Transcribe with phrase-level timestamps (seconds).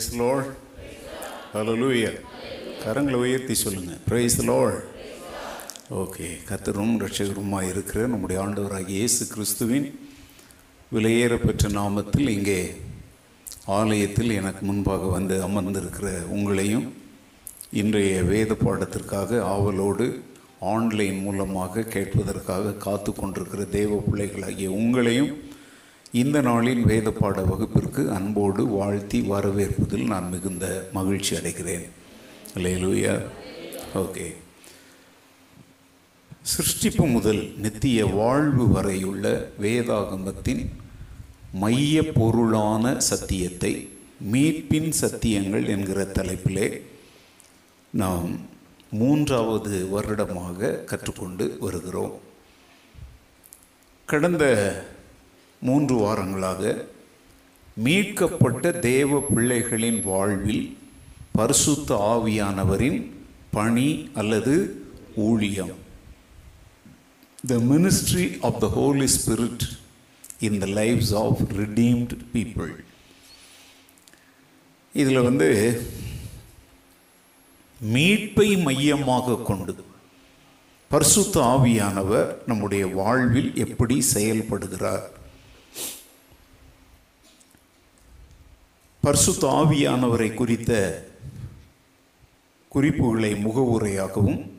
[0.00, 0.44] Price லோர்
[1.54, 2.10] ஹalleluya
[2.82, 3.94] கரங்களை உயர்த்தி சொல்லுங்க.
[4.06, 4.76] பிரைஸ் லோர்
[5.94, 9.88] ஓகே கத்தரும் ரட்சகருமாக இருக்கிற நம்முடைய ஆண்டவராகிய இயேசு கிறிஸ்துவின்
[10.92, 12.58] விலையேற பெற்ற நாமத்தில் இங்கே
[13.74, 16.06] ஆலயத்தில் எனக்கு முன்பாக வந்து அமர்ந்திருக்கிற
[16.36, 16.86] உங்களையும்
[17.74, 20.08] இன்றைய வேத பாடத்திற்காக ஆவலோடு
[20.72, 25.30] ஆன்லைன் மூலமாக கேட்பதற்காக காத்து கொண்டிருக்கிற தேவ பிள்ளைகளாகிய உங்களையும்
[26.18, 31.84] இந்த நாளின் வேத பாட வகுப்பிற்கு அன்போடு வாழ்த்தி வரவேற்பதில் நான் மிகுந்த மகிழ்ச்சி அடைகிறேன்.
[32.54, 33.14] அல்லேலூயா
[33.94, 34.26] ஓகே
[36.52, 40.62] சிருஷ்டிப்பு முதல் நித்திய வாழ்வு வரையுள்ள வேதாகமத்தின்
[41.52, 43.72] மைய பொருளான சத்தியத்தை
[44.32, 46.80] மீட்பின் சத்தியங்கள் என்கிற தலைப்பிலே
[47.90, 48.30] நாம்
[48.90, 52.14] மூன்றாவது வருடமாக கற்றுக்கொண்டு வருகிறோம்.
[54.06, 54.44] கடந்த
[55.60, 56.62] மூன்று வாரங்களாக
[57.74, 60.64] மீட்கப்பட்ட தேவ பிள்ளைகளின் வாழ்வில்
[61.32, 62.98] பரிசுத்த ஆவியானவரின்
[63.50, 64.54] பணி அல்லது
[65.14, 65.72] ஊழியம்.
[67.46, 69.64] The ministry of the holy spirit
[70.48, 72.74] in the lifes of redeemed people
[74.92, 75.48] இதில் வந்து
[77.80, 79.74] மீட்பை மையமாக கொண்டு
[80.88, 85.06] பரிசுத்த ஆவியானவர் நம்முடைய வாழ்வில் எப்படி செயல்படுகிறார்?
[89.00, 90.72] பரிசுத்த ஆவியானவரை குறித்த
[92.68, 94.50] குறிப்புகளை முகவுரையாகவும்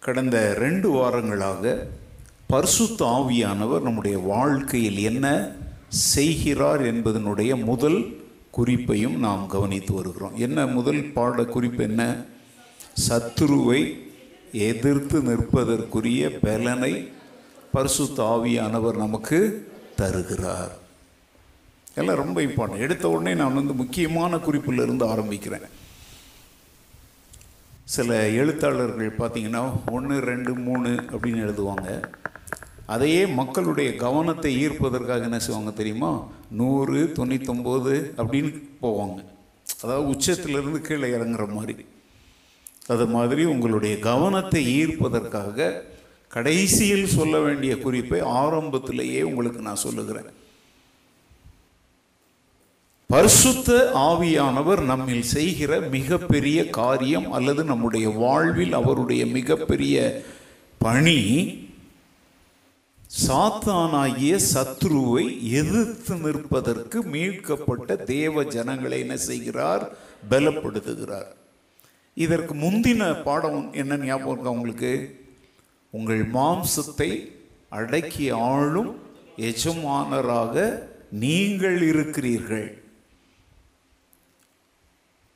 [0.00, 1.86] கடந்த ரெண்டு வாரங்களாக
[2.46, 5.52] பரிசுத்த ஆவியானவர் நம்முடைய வாழ்க்கையில் என்ன
[5.88, 10.36] செய்கிறார் என்பதனுடைய முதல் குறிப்பையும் நாம் கவனித்து வருகிறோம்.
[10.36, 12.24] என்ன முதல் பாட குறிப்பு என்ன?
[13.08, 13.98] சத்துருவை
[14.52, 17.08] எதிர்த்து நிற்பதற்குரிய பலனை
[17.72, 20.86] பரிசுத்த ஆவியானவர் நமக்கு தருகிறார்.
[21.94, 25.68] எல்லாம் ரொம்ப இம்பார்ட்டன்ட் எடுத்த உடனே நான் வந்து முக்கியமான குறிப்பில் இருந்து ஆரம்பிக்கிறேன்.
[27.84, 32.04] சில எழுத்தாளர்கள் பார்த்தீங்கன்னா ஒன்று ரெண்டு மூணு அப்படின்னு எழுதுவாங்க.
[32.86, 36.26] அதையே மக்களுடைய கவனத்தை ஈர்ப்பதற்காக என்ன செய்வாங்க தெரியுமா?
[36.50, 39.24] நூறு தொண்ணூத்தொம்போது அப்படின்னு போவாங்க.
[39.82, 41.86] அதாவது உச்சத்திலிருந்து கீழே இறங்குற மாதிரி.
[42.86, 45.82] அது மாதிரி உங்களுடைய கவனத்தை ஈர்ப்பதற்காக
[46.28, 50.46] கடைசியில் சொல்ல வேண்டிய குறிப்பை ஆரம்பத்திலேயே உங்களுக்கு நான் சொல்லுகிறேன்.
[53.12, 60.22] பரிசுத்த ஆவியானவர் நம்மில் செய்கிற மிகப்பெரிய காரியம் அல்லது நம்முடைய வாழ்வில் அவருடைய மிகப்பெரிய
[60.78, 61.20] பணி
[63.26, 69.96] சாத்தானாகிய சத்ருவை எதிர்த்து நிற்பதற்கு மீட்கப்பட்ட தேவ ஜனங்களை என்ன செய்கிறார்?
[70.30, 71.30] பலப்படுத்துகிறார்.
[72.14, 75.20] இதற்கு முந்தின பாடம் என்ன ஞாபகம் இருக்கா உங்களுக்கு?
[75.90, 77.28] உங்கள் மாம்சத்தை
[77.68, 79.00] அடக்கி ஆளும்
[79.36, 82.86] எஜமானராக நீங்கள் இருக்கிறீர்கள்.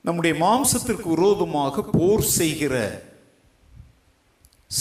[0.07, 2.75] நம்முடைய மாம்சத்திற்கு விரோதமாக போர் செய்கிற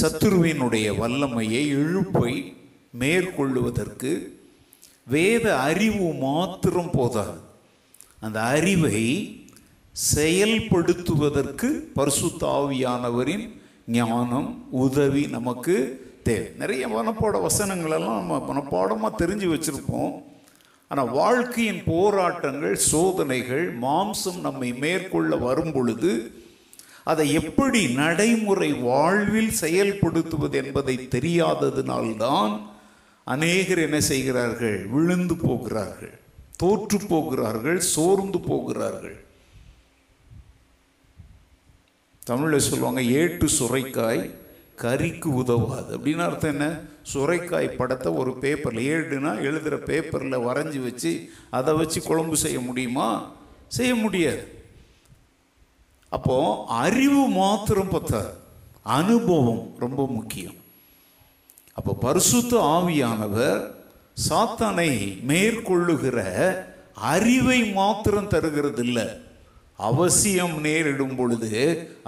[0.02, 2.54] சத்துருவினுடைய வல்லமையை இழுப்பை
[3.00, 4.12] மேற்கொள்ளுவதற்கு
[5.08, 7.40] வேத அறிவு மாத்திரம் போதாது.
[8.20, 9.02] அந்த அறிவை
[10.16, 13.46] செயல்படுத்துவதற்கு பரிசுத்தாவியானவரின்
[13.86, 15.76] ஞானம் உதவி நமக்கு
[16.24, 16.50] தேவை.
[16.58, 20.14] நிறைய மனப்பாட வசனங்களெல்லாம் நம்ம மனப்பாடமாக தெரிஞ்சு வச்சுருப்போம்.
[20.92, 26.32] ஆனால் வாழ்க்கையின் போராட்டங்கள் சோதனைகள் மாம்சம் நம்மை மேற்கொள்ள வரும் பொழுது
[27.04, 32.62] அதை எப்படி நடைமுறை வாழ்வில் செயல்படுத்துவது என்பதை தெரியாததினால்தான்
[33.24, 34.86] அநேகர் என்ன செய்கிறார்கள்?
[34.86, 36.20] விழுந்து போகிறார்கள்
[36.58, 39.24] தோற்று போகிறார்கள் சோர்ந்து போகிறார்கள்.
[42.24, 44.36] தமிழில் சொல்லுவாங்க ஏட்டு சுரைக்காய்
[44.78, 45.98] கறிக்கு உதவாது.
[45.98, 46.78] அப்படின்னு அர்த்தம் என்ன?
[47.14, 53.32] சுரைக்காய் படத்தை ஒரு பேப்பரில் ஏடுனா எழுதுகிற பேப்பரில் வரைஞ்சி வச்சு அதை வச்சு குழம்பு செய்ய முடியுமா?
[53.68, 54.62] செய்ய முடியாது.
[56.10, 58.34] அப்போ அறிவு மாத்திரம் பத்தாது.
[58.84, 60.54] அனுபவம் ரொம்ப முக்கியம்.
[61.74, 63.72] அப்போ பரிசுத்த ஆவியானவர்
[64.30, 66.20] சாத்தானை மேற்கொள்ளுகிற
[66.94, 69.06] அறிவை மாத்திரம் தருகிறது இல்லை
[69.90, 71.52] அவசியம் நேரிடும் பொழுது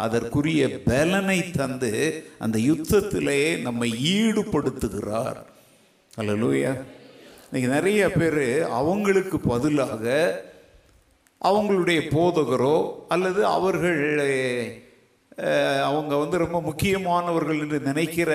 [0.06, 1.94] அதற்குரிய பலனை தந்து
[2.40, 5.40] அந்த யுத்தத்திலே நம்மை ஈடுபடுத்துகிறார்.
[6.20, 6.72] அல்ல லூயா
[7.48, 8.46] இன்னைக்கு நிறைய பேர்
[8.80, 10.06] அவங்களுக்கு பதிலாக
[11.50, 12.76] அவங்களுடைய போதகரோ
[13.14, 14.04] அல்லது அவர்கள்
[15.90, 18.32] அவங்க வந்து ரொம்ப முக்கியமானவர்கள் என்று நினைக்கிற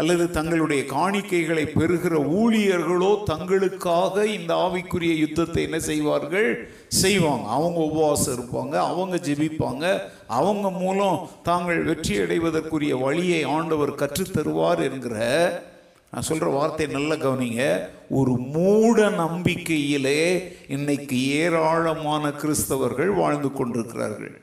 [0.00, 6.48] அல்லது தங்களுடைய காணிக்கைகளை பெறுகிற ஊழியர்களோ தங்களுக்காக இந்த ஆவிக்குரிய யுத்தத்தை என்ன செய்வார்கள்?
[6.88, 7.46] செய்வாங்க.
[7.48, 9.84] அவங்க உபவாசம் இருப்பாங்க அவங்க ஜெபிப்பாங்க.
[10.26, 15.16] அவங்க மூலம் தாங்கள் வெற்றி அடைவதற்குரிய வழியை ஆண்டவர் கற்றுத்தருவார் என்கிற
[16.10, 17.62] நான் சொல்கிற வார்த்தையை நல்லா கவனிங்க.
[18.08, 20.22] ஒரு மூட நம்பிக்கையிலே
[20.68, 24.36] இன்னைக்கு ஏராளமான கிறிஸ்தவர்கள் வாழ்ந்து கொண்டிருக்கிறார்கள்.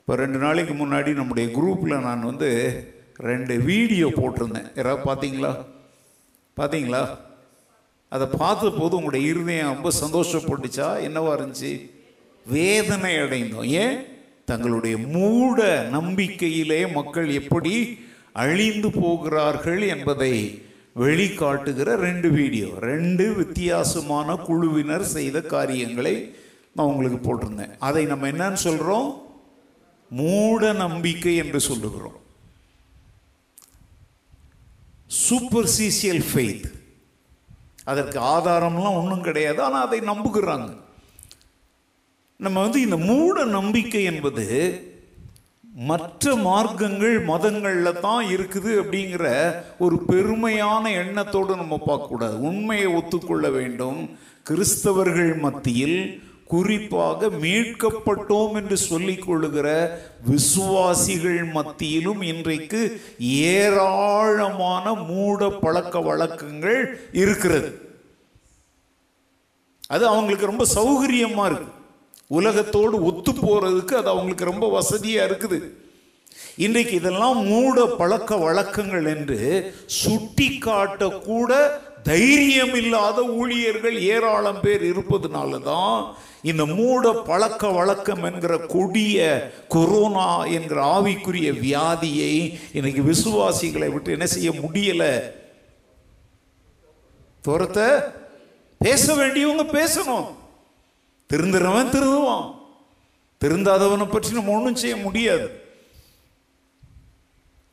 [0.00, 2.50] இப்போ ரெண்டு நாளைக்கு முன்னாடி நம்முடைய குரூப்பில் நான் வந்து
[3.18, 4.70] ரெண்டு வீடியோ போட்டிருந்தேன்.
[4.74, 5.64] யாராவது பார்த்தீங்களா?
[6.56, 7.08] பார்த்தீங்களா?
[8.08, 10.88] அதை பார்த்த போது உங்களுடைய இருதயம் ரொம்ப சந்தோஷப்பட்டுச்சா?
[11.08, 11.90] என்னவா இருந்துச்சு?
[12.46, 13.64] வேதனை அடைந்தோம்.
[13.64, 14.04] ஏன்?
[14.44, 17.98] தங்களுடைய மூட நம்பிக்கையிலே மக்கள் எப்படி
[18.32, 20.62] அழிந்து போகிறார்கள் என்பதை
[20.96, 26.34] வெளிக்காட்டுகிற ரெண்டு வீடியோ ரெண்டு வித்தியாசமான குழுவினர் செய்த காரியங்களை
[26.74, 27.76] நான் உங்களுக்கு போட்டிருந்தேன்.
[27.78, 29.22] அதை நம்ம என்னன்னு சொல்கிறோம்
[30.10, 32.26] மூட நம்பிக்கை என்று சொல்லுகிறோம்.
[35.08, 36.66] சூப்பர்சீசியல் ஃபெய்த்
[37.84, 40.68] அதற்கு ஆதாரம்லாம் ஒன்றும் கிடையாது ஆனால் அதை நம்புகிறாங்க.
[42.36, 44.46] நம்ம வந்து இந்த மூட நம்பிக்கை என்பது
[45.90, 49.26] மற்ற மார்க்கங்கள் மதங்களில் தான் இருக்குது அப்படிங்கிற
[49.78, 52.36] ஒரு பெருமையான எண்ணத்தோடு நம்ம பார்க்கக்கூடாது.
[52.50, 54.00] உண்மையை ஒத்துக்கொள்ள வேண்டும்.
[54.50, 55.98] கிறிஸ்தவர்கள் மத்தியில்
[56.52, 59.68] குறிப்பாக மீட்கப்பட்டோம் என்று சொல்லிக் கொள்ளுகிற
[60.30, 62.80] விசுவாசிகள் மத்தியிலும் இன்றைக்கு
[63.54, 66.80] ஏராளமான மூட பழக்க வழக்கங்கள்
[67.22, 67.70] இருக்கிறது.
[69.94, 71.72] அது அவங்களுக்கு ரொம்ப சௌகரியமா இருக்கு.
[72.38, 75.58] உலகத்தோடு ஒத்து போறதுக்கு அது அவங்களுக்கு ரொம்ப வசதியா இருக்குது.
[76.56, 79.40] இன்றைக்கு இதெல்லாம் மூட பழக்க வழக்கங்கள் என்று
[79.86, 81.52] சுட்டி காட்டக்கூட
[82.02, 91.00] தைரியம் இல்லாத ஊழியர்கள் ஏராளம் பேர் இருப்பதுனால தான் இந்த மூட பழக்க வழக்கம் என்கிற கொடிய கொரோனா என்கிற
[91.00, 95.22] ஆவிக்குரிய வியாதியை இன்னைக்கு விசுவாசிகளை விட்டு என்ன செய்ய முடியல?
[97.48, 98.04] துரத்த
[98.78, 100.26] பேச வேண்டியவங்க பேசணும்.
[101.32, 102.54] திருந்துறவன் திருந்துவான்.
[103.44, 105.62] திருந்தாதவனை பற்றி நம்ம ஒன்றும் செய்ய முடியாது.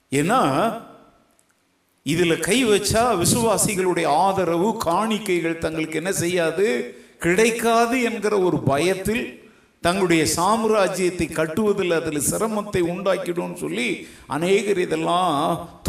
[0.09, 0.73] ஏன்னா
[2.03, 6.99] இதில் கை வச்சா விசுவாசிகளுடைய ஆதரவு காணிக்கைகள் தங்களுக்கு என்ன செய்யாது?
[7.25, 9.25] கிடைக்காது என்கிற ஒரு பயத்தில்
[9.81, 13.87] தங்களுடைய சாம்ராஜ்யத்தை கட்டுவதில் அதில் சிரமத்தை உண்டாக்கிடும் சொல்லி
[14.35, 15.33] அநேகர் இதெல்லாம்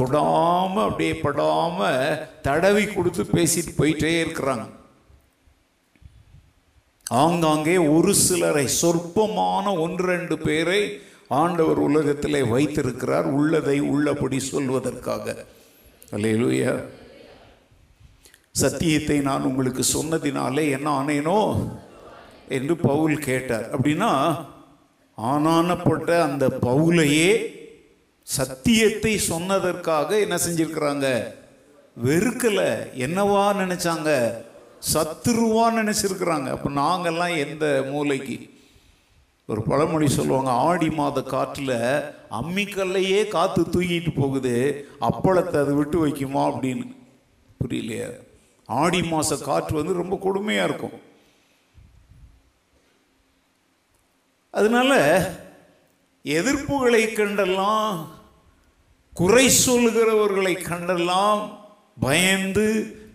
[0.01, 4.67] தொடாமல் அப்படியே படாமல் தடவி கொடுத்து பேசிட்டு போயிட்டே இருக்கிறாங்க.
[7.23, 10.81] ஆங்காங்கே ஒரு சிலரை சொற்பமான ஒன்று ரெண்டு பேரை
[11.29, 13.27] ஆண்டவர் உலகத்திலே வைத்திருக்கிறார்.
[13.39, 15.37] உள்ளதை உள்ளபடி சொல்வதற்காக.
[16.13, 16.73] அல்லேலூயா.
[18.61, 21.41] சத்தியத்தை நான் உங்களுக்கு சொன்னதினாலே என்ன ஆனேனோ
[22.49, 23.67] என்று பவுல் கேட்டார்.
[23.77, 24.11] அப்படின்னா
[25.19, 27.31] ஆனானப்பட்ட அந்த பவுலையே
[28.23, 31.07] சத்தியத்தை சொன்னதற்காக என்ன செஞ்சிருக்கிறாங்க?
[32.05, 32.71] வெறுக்கலை.
[33.07, 34.11] என்னவா நினைச்சாங்க?
[34.93, 36.49] சத்துருவா நினைச்சிருக்கிறாங்க.
[36.49, 38.37] அப்போ நாங்கள்லாம் எந்த மூலைக்கு?
[39.47, 41.79] ஒரு பழமொழி சொல்லுவாங்க ஆடி மாத காற்றில்
[42.31, 44.55] அம்மிக்கல்லையே காற்று தூக்கிட்டு போகுது.
[45.01, 46.87] அப்பளத்தை அது விட்டு வைக்குமா அப்படின்னு.
[47.61, 48.09] புரியலையா?
[48.69, 50.97] ஆடி மாத காற்று வந்து ரொம்ப கொடுமையாக இருக்கும்.
[54.51, 54.93] அதனால
[56.25, 57.91] எதிர்ப்புகளை கண்டெல்லாம்
[59.21, 61.43] குறை சொல்லுகிறவர்களை கண்டெல்லாம்
[62.07, 62.67] பயந்து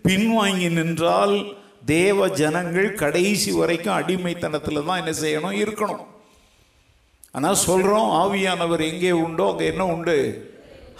[0.06, 1.36] பின்வாங்கி நின்றால்
[1.84, 6.02] தேவ ஜனங்கள் கடைசி வரைக்கும் அடிமைத்தனத்தில் தான் என்ன செய்யணும் இருக்கணும்.
[7.32, 10.16] ஆனால் சொல்கிறோம் ஆவியானவர் எங்கே உண்டோ அங்கே என்ன உண்டு?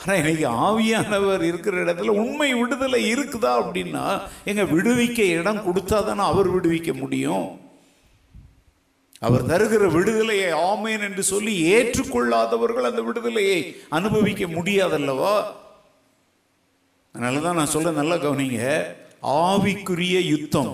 [0.03, 4.05] ஆனால் இன்றைக்கி ஆவியானவர் இருக்கிற இடத்துல உண்மை விடுதலை இருக்குதா அப்படின்னா
[4.45, 7.45] எங்கள் விடுவிக்க இடம் கொடுத்தா தானே அவர் விடுவிக்க முடியும்?
[9.19, 15.35] அவர் தருகிற விடுதலையை ஆமேன் என்று சொல்லி ஏற்றுக்கொள்ளாதவர்கள் அந்த விடுதலையை அனுபவிக்க முடியாதல்லவா?
[17.15, 18.63] அதனால தான் நான் சொல்ல நல்லா கவனிங்க.
[19.23, 20.73] ஆவிக்குரிய யுத்தம்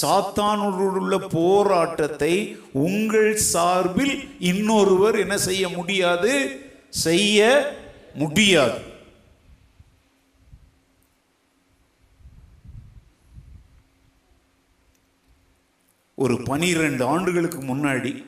[0.00, 2.34] சாத்தானுள்ள போராட்டத்தை
[2.72, 6.34] உங்கள் சார்பில் இன்னொருவர் என்ன செய்ய முடியாது?
[6.90, 7.40] செய்ய
[8.14, 8.92] முடியாது.
[16.14, 18.24] ஒரு பனிரெண்டு ஆண்டுகளுக்கு முன்னாடி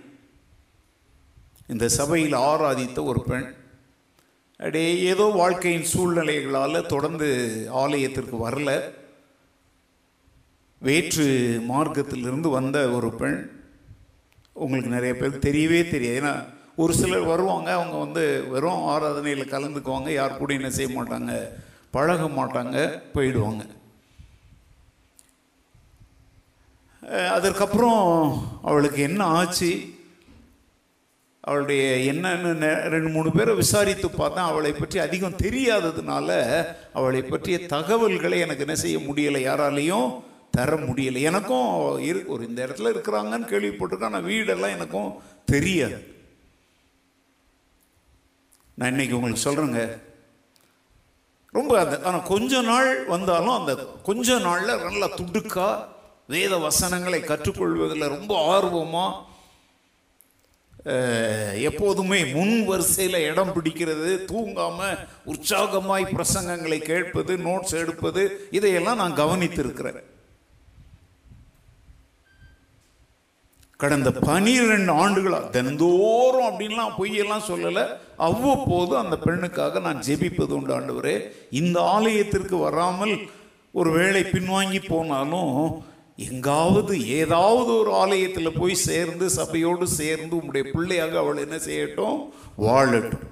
[1.66, 3.54] இந்த சபையில் ஆராதித்த ஒரு பெண்
[4.52, 7.28] அப்படியே ஏதோ வாழ்க்கையின் சூழ்நிலைகளால் தொடர்ந்து
[7.70, 8.92] ஆலயத்திற்கு வரல.
[10.78, 11.26] வேற்று
[11.68, 13.50] மார்க்கத்திலிருந்து வந்த ஒரு பெண்
[14.52, 16.22] உங்களுக்கு நிறைய பேர் தெரியவே தெரியாது.
[16.22, 21.48] ஏன்னா ஒரு சிலர் வருவாங்க அவங்க வந்து வெறும் ஆராதனையில் கலந்துக்குவாங்க யார் கூட என்ன செய்ய மாட்டாங்க
[21.90, 23.66] பழக மாட்டாங்க போயிடுவாங்க.
[27.28, 29.94] அதற்கப்புறம் அவளுக்கு என்ன ஆச்சு?
[31.40, 34.44] அவளுடைய என்னன்னு நெ- ரெண்டு மூணு பேரை விசாரித்து பார்த்தேன்.
[34.44, 41.20] அவளை பற்றி அதிகம் தெரியாததுனால அவளை பற்றிய தகவல்களை எனக்கு என்ன செய்ய முடியலை யாராலையும் தர முடியலை.
[41.20, 45.14] எனக்கும் இரு ஒரு இந்த இடத்துல இருக்கிறாங்கன்னு கேள்விப்பட்டிருக்கேன் ஆனால் வீடெல்லாம் எனக்கும்
[45.44, 46.15] தெரியாது.
[48.78, 49.82] நான் இன்னைக்கு உங்களுக்கு சொல்கிறேங்க
[51.52, 55.68] ரொம்ப அந்த ஆனால் கொஞ்ச நாள் வந்தாலும் அந்த கொஞ்ச நாளில் நல்லா துடுக்கா
[56.26, 59.34] வேத வசனங்களை கற்றுக்கொள்வதில் ரொம்ப ஆர்வமாக
[61.68, 69.98] எப்போதுமே முன் வரிசையில் இடம் பிடிக்கிறது தூங்காமல் உற்சாகமாய் பிரசங்கங்களை கேட்பது நோட்ஸ் எடுப்பது இதையெல்லாம் நான் கவனித்திருக்கிறேன்.
[73.76, 77.84] கடந்த பனிரெண்டு ஆண்டுகளாக தினந்தோறும் அப்படின்லாம் பொய்யெல்லாம் சொல்லலை.
[78.16, 81.16] அவ்வப்போது அந்த பெண்ணுக்காக நான் ஜெபிப்பது உண்டு ஆண்டவரே.
[81.50, 83.14] இந்த ஆலயத்திற்கு வராமல்
[83.72, 85.84] ஒரு வேளை பின்வாங்கி போனாலும்
[86.16, 92.18] எங்காவது ஏதாவது ஒரு ஆலயத்தில் போய் சேர்ந்து சபையோடு சேர்ந்து உங்களுடைய பிள்ளையாக அவள் என்ன செய்யட்டும்?
[92.58, 93.26] வாழட்டும்.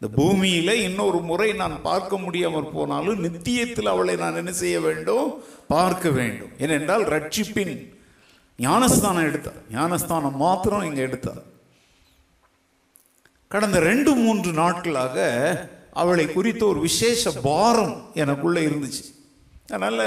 [0.00, 5.42] இந்த பூமியில் இன்னொரு முறை நான் பார்க்க முடியாமல் போனாலும் நித்தியத்தில் அவளை நான் என்ன செய்ய வேண்டும்?
[5.68, 6.48] பார்க்க வேண்டும்.
[6.58, 7.94] ஏனென்றால் ரட்சிப்பின்
[8.64, 9.60] ஞானஸ்தானம் எடுத்தார்.
[9.76, 11.42] ஞானஸ்தானம் மாத்திரம் இங்கே எடுத்தார்.
[13.52, 15.16] கடந்த ரெண்டு மூன்று நாட்களாக
[16.02, 19.04] அவளை குறித்த ஒரு விசேஷ பாரம் எனக்குள்ளே இருந்துச்சு.
[19.74, 20.06] அதனால்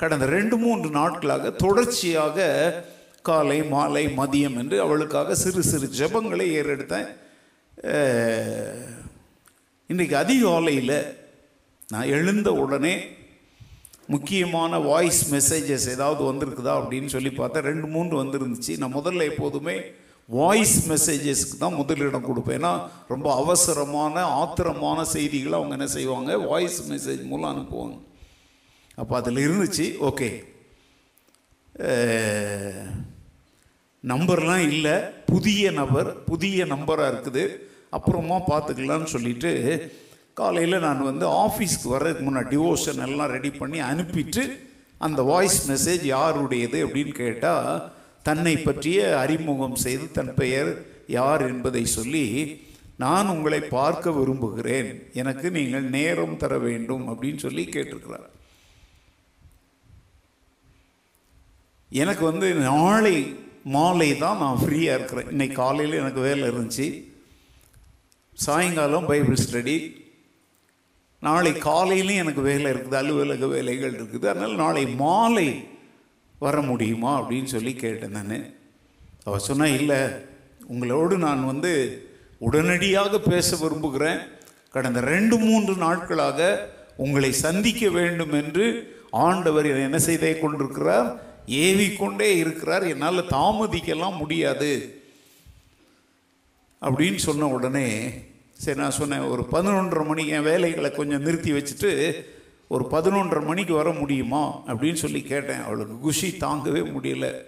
[0.00, 2.46] கடந்த ரெண்டு மூன்று நாட்களாக தொடர்ச்சியாக
[3.28, 7.08] காலை மாலை மதியம் என்று அவளுக்காக சிறு சிறு ஜெபங்களை ஏறெடுத்தேன்.
[9.90, 10.96] இன்றைக்கு அதிகாலையில்
[11.92, 12.94] நான் எழுந்த உடனே
[14.06, 18.72] முக்கியமான வாய்ஸ் மெசேஜஸ் ஏதாவது வந்திருக்குதா அப்படின்னு சொல்லி பார்த்தா ரெண்டு மூன்று வந்துருந்துச்சு.
[18.78, 19.76] நான் முதல்ல எப்போதுமே
[20.28, 22.58] வாய்ஸ் மெசேஜஸ்க்கு தான் முதலிடம் கொடுப்பேன்.
[22.60, 22.72] ஏன்னா
[23.12, 26.38] ரொம்ப அவசரமான ஆத்திரமான செய்திகளை அவங்க என்ன செய்வாங்க?
[26.38, 27.96] வாய்ஸ் மெசேஜ் மூலம் அனுப்புவாங்க.
[29.02, 30.30] அப்போ அதில் இருந்துச்சு ஓகே
[34.12, 34.96] நம்பர்லாம் இல்லை.
[35.32, 37.44] புதிய நபர் புதிய நம்பராக இருக்குது.
[37.96, 39.50] அப்புறமா பார்த்துக்கலான்னு சொல்லிட்டு
[40.34, 44.58] காலையில் நான் வந்து ஆஃபீஸ்க்கு வர்றதுக்கு முன்னாடி டிவோஷன் எல்லாம் ரெடி பண்ணி அனுப்பிட்டு
[44.98, 52.26] அந்த வாய்ஸ் மெசேஜ் யாருடையது அப்படின்னு கேட்டால் தன்னை பற்றிய அறிமுகம் செய்து தன் பெயர் யார் என்பதை சொல்லி
[52.96, 55.10] நான் உங்களை பார்க்க விரும்புகிறேன்.
[55.14, 57.08] எனக்கு நீங்கள் நேரம் தர வேண்டும்.
[57.08, 58.28] அப்படின்னு சொல்லி கேட்டிருக்கிறார்.
[61.88, 65.30] எனக்கு வந்து நாளை மாலை தான் நான் ஃப்ரீயாக இருக்கிறேன்.
[65.30, 67.04] இன்னைக்கு காலையில் எனக்கு வேலை இருந்துச்சு.
[68.32, 70.02] சாயங்காலம் பைபிள் ஸ்டடி
[71.24, 74.26] நாளை காலையிலையும் எனக்கு வேலை இருக்குது அலுவலக வேலைகள் இருக்குது.
[74.26, 75.48] அதனால் நாளை மாலை
[76.38, 78.54] வர முடியுமா அப்படின்னு சொல்லி கேட்டேன் நான்.
[79.24, 80.00] அவள் சொன்னால் இல்லை
[80.66, 81.72] உங்களோடு நான் வந்து
[82.38, 84.18] உடனடியாக பேச விரும்புகிறேன்.
[84.70, 88.64] கடந்த ரெண்டு மூன்று நாட்களாக உங்களை சந்திக்க வேண்டும் என்று
[89.10, 91.08] ஆண்டவர் என்னை என்ன செய்தே கொண்டிருக்கிறார்.
[91.46, 92.82] ஏவிக்கொண்டே இருக்கிறார்.
[92.82, 94.72] என்னால் தாமதிக்கலாம் முடியாது.
[96.82, 97.88] அப்படின்னு சொன்ன உடனே
[98.54, 102.24] சரி நான் சொன்னேன் ஒரு பதினொன்றரை மணிக்கு என் வேலைகளை கொஞ்சம் நிறுத்தி வச்சுட்டு
[102.68, 105.62] ஒரு பதினொன்றரை மணிக்கு வர முடியுமா அப்படின்னு சொல்லி கேட்டேன்.
[105.62, 107.42] அவளுக்கு குஷி தாங்கவே முடியல.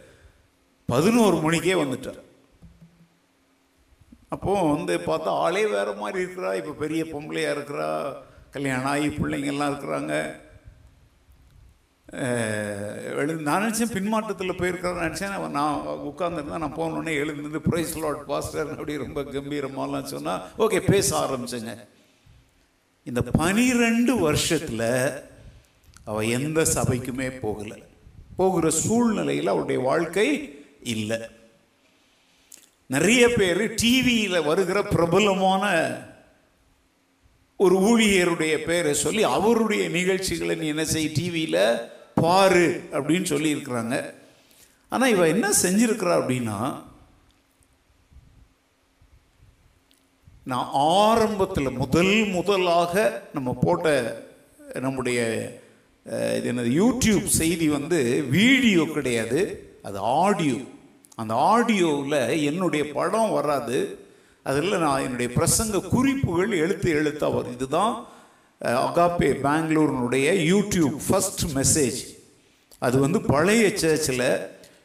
[0.86, 2.20] பதினோரு மணிக்கே வந்துட்டார்.
[4.28, 6.56] அப்போ வந்து பார்த்தா ஆளே வேறு மாதிரி இருக்கிறா.
[6.56, 8.14] இப்போ பெரிய பொம்பளையாக இருக்கிறா.
[8.50, 10.44] கல்யாணம் ஆகி பிள்ளைங்கள்லாம் இருக்கிறாங்க.
[12.12, 15.48] எழுந்து நான் நினச்சேன் பின்மாற்றத்தில் போயிருக்கிறேன் நினச்சேன்.
[15.48, 21.74] நான் உட்காந்துருந்தேன் நான் போனோடனே எழுந்து ப்ரைஸ் லாட் பாஸ்டர் அப்படி ரொம்ப கம்பீரமாலாம் சொன்னால் ஓகே பேச ஆரம்பிச்சேங்க.
[23.04, 25.22] இந்த பனிரெண்டு வருஷத்தில்
[26.04, 27.82] அவள் எந்த சபைக்குமே போகலை.
[28.36, 30.28] போகிற சூழ்நிலையில் அவளுடைய வாழ்க்கை
[30.82, 31.18] இல்லை.
[32.86, 35.64] நிறைய பேர் டிவியில் வருகிற பிரபலமான
[37.56, 41.94] ஒரு ஊழியருடைய பேரை சொல்லி அவருடைய நிகழ்ச்சிகளை நீ என்ன செய் டிவியில்
[42.26, 43.96] பாரு அப்படின்னு சொல்லி இருக்கிறாங்க
[44.92, 46.58] ஆனால் இவ என்ன செஞ்சிருக்கிறா அப்படின்னா
[50.52, 50.68] நான்
[51.02, 52.94] ஆரம்பத்தில் முதல் முதலாக
[53.36, 53.94] நம்ம போட்ட
[54.84, 55.20] நம்முடைய
[56.36, 58.00] இது என்னது யூடியூப் செய்தி வந்து
[58.36, 59.40] வீடியோ கிடையாது
[59.88, 60.58] அது ஆடியோ.
[61.22, 63.78] அந்த ஆடியோவில் என்னுடைய படம் வராது
[64.50, 67.56] அதில் நான் என்னுடைய பிரசங்க குறிப்புகள் எழுத்து எழுத்தாக வரும்.
[67.58, 67.94] இதுதான்
[68.84, 72.00] அகாப்பே பெங்களூரினுடைய யூடியூப் ஃபஸ்ட் மெசேஜ்.
[72.78, 74.26] அது வந்து பழைய சர்ச்சில்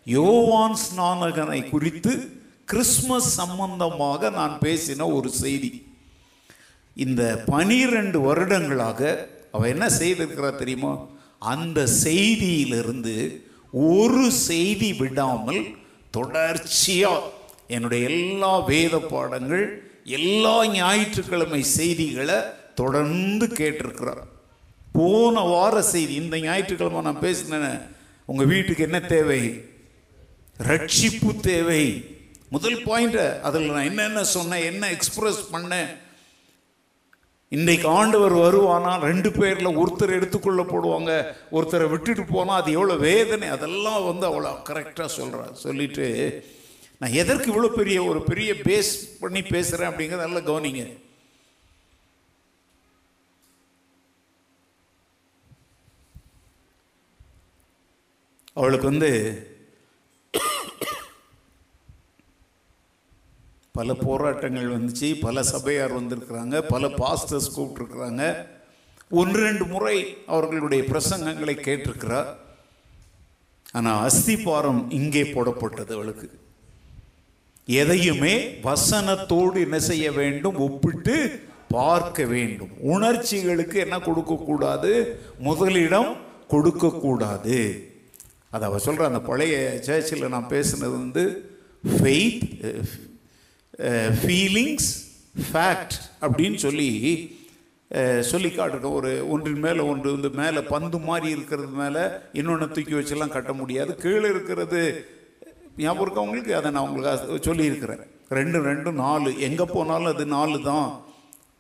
[0.03, 2.13] யோவான் ஸ்நானகனை குறித்து
[2.65, 5.71] கிறிஸ்மஸ் சம்பந்தமாக நான் பேசின ஒரு செய்தி.
[6.93, 10.93] இந்த பனிரெண்டு வருடங்களாக அவ என்ன செய்திருக்கிறா தெரியுமா?
[11.39, 13.15] அந்த செய்தியிலிருந்து
[13.71, 15.61] ஒரு செய்தி விடாமல்
[16.11, 17.29] தொடர்ச்சியாக
[17.67, 19.65] என்னுடைய எல்லா வேத பாடங்கள்
[20.03, 22.39] எல்லா ஞாயிற்றுக்கிழமை செய்திகளை
[22.75, 24.23] தொடர்ந்து கேட்டிருக்கிறார்.
[24.91, 27.81] போன வார செய்தி இந்த ஞாயிற்றுக்கிழமை நான் பேசினேன்
[28.25, 29.41] உங்கள் வீட்டுக்கு என்ன தேவை?
[30.69, 31.83] ரட்சிப்பு தேவை.
[32.49, 35.91] முதல் பாயிண்ட்டை அதில் நான் என்னென்ன சொன்னேன் என்ன எக்ஸ்பிரஸ் பண்ணேன்?
[37.49, 38.91] இன்றைக்கு ஆண்டவர் வருவானா?
[38.99, 41.11] ரெண்டு பேரில் ஒருத்தர் எடுத்துக்கொள்ள போடுவாங்க
[41.51, 43.47] ஒருத்தரை விட்டுட்டு போனால் அது எவ்வளோ வேதனை?
[43.47, 46.07] அதெல்லாம் வந்து அவ்வளோ கரெக்டாக சொல்கிறார் சொல்லிட்டு
[46.97, 50.83] நான் எதற்கு இவ்வளோ பெரிய ஒரு பெரிய பேஸ் பண்ணி பேசுகிறேன் அப்படிங்கிறத நல்லா கவனிங்க.
[58.53, 59.11] அவளுக்கு வந்து
[63.71, 68.45] பல போராட்டங்கள் வந்துச்சு பல சபையார் வந்திருக்கிறாங்க பல பாஸ்டர்ஸ் கூப்பிட்டுருக்குறாங்க.
[69.09, 72.27] ஒன்று ரெண்டு முறை அவர்களுடைய பிரசங்கங்களை கேட்டிருக்கிறார்.
[73.71, 76.39] ஆனால் அஸ்திபாரம் இங்கே போடப்பட்டது அவளுக்கு.
[77.65, 81.15] எதையுமே வசனத்தோடு என்ன செய்ய வேண்டும் ஒப்பிட்டு
[81.67, 82.71] பார்க்க வேண்டும்.
[82.79, 84.91] உணர்ச்சிகளுக்கு என்ன கொடுக்கக்கூடாது?
[85.39, 86.15] முதலிடம்
[86.47, 87.59] கொடுக்கக்கூடாது.
[88.51, 91.23] அதை அவள் சொல்கிற அந்த பழைய சர்ச்சில் நான் பேசுனது வந்து
[91.99, 92.43] ஃபெய்த்
[94.21, 94.89] ஃபீலிங்ஸ்
[95.53, 96.89] ஃபேக்ட் அப்படின்னு சொல்லி
[97.91, 102.03] eh, சொல்லி காட்டுறோம் ஒரு ஒன்றின் மேலே ஒன்று வந்து மேலே பந்து மாதிரி இருக்கிறது மேலே
[102.33, 103.95] இன்னொன்று தூக்கி வச்செல்லாம் கட்ட முடியாது.
[103.95, 105.05] கீழே இருக்கிறது
[105.77, 108.03] ஞாபகம் இருக்கவங்களுக்கு அதை நான் உங்களுக்கு சொல்லியிருக்கிறேன்.
[108.29, 109.39] ரெண்டு ரெண்டு நாலு.
[109.39, 111.03] எங்கே போனாலும் அது நாலு தான்.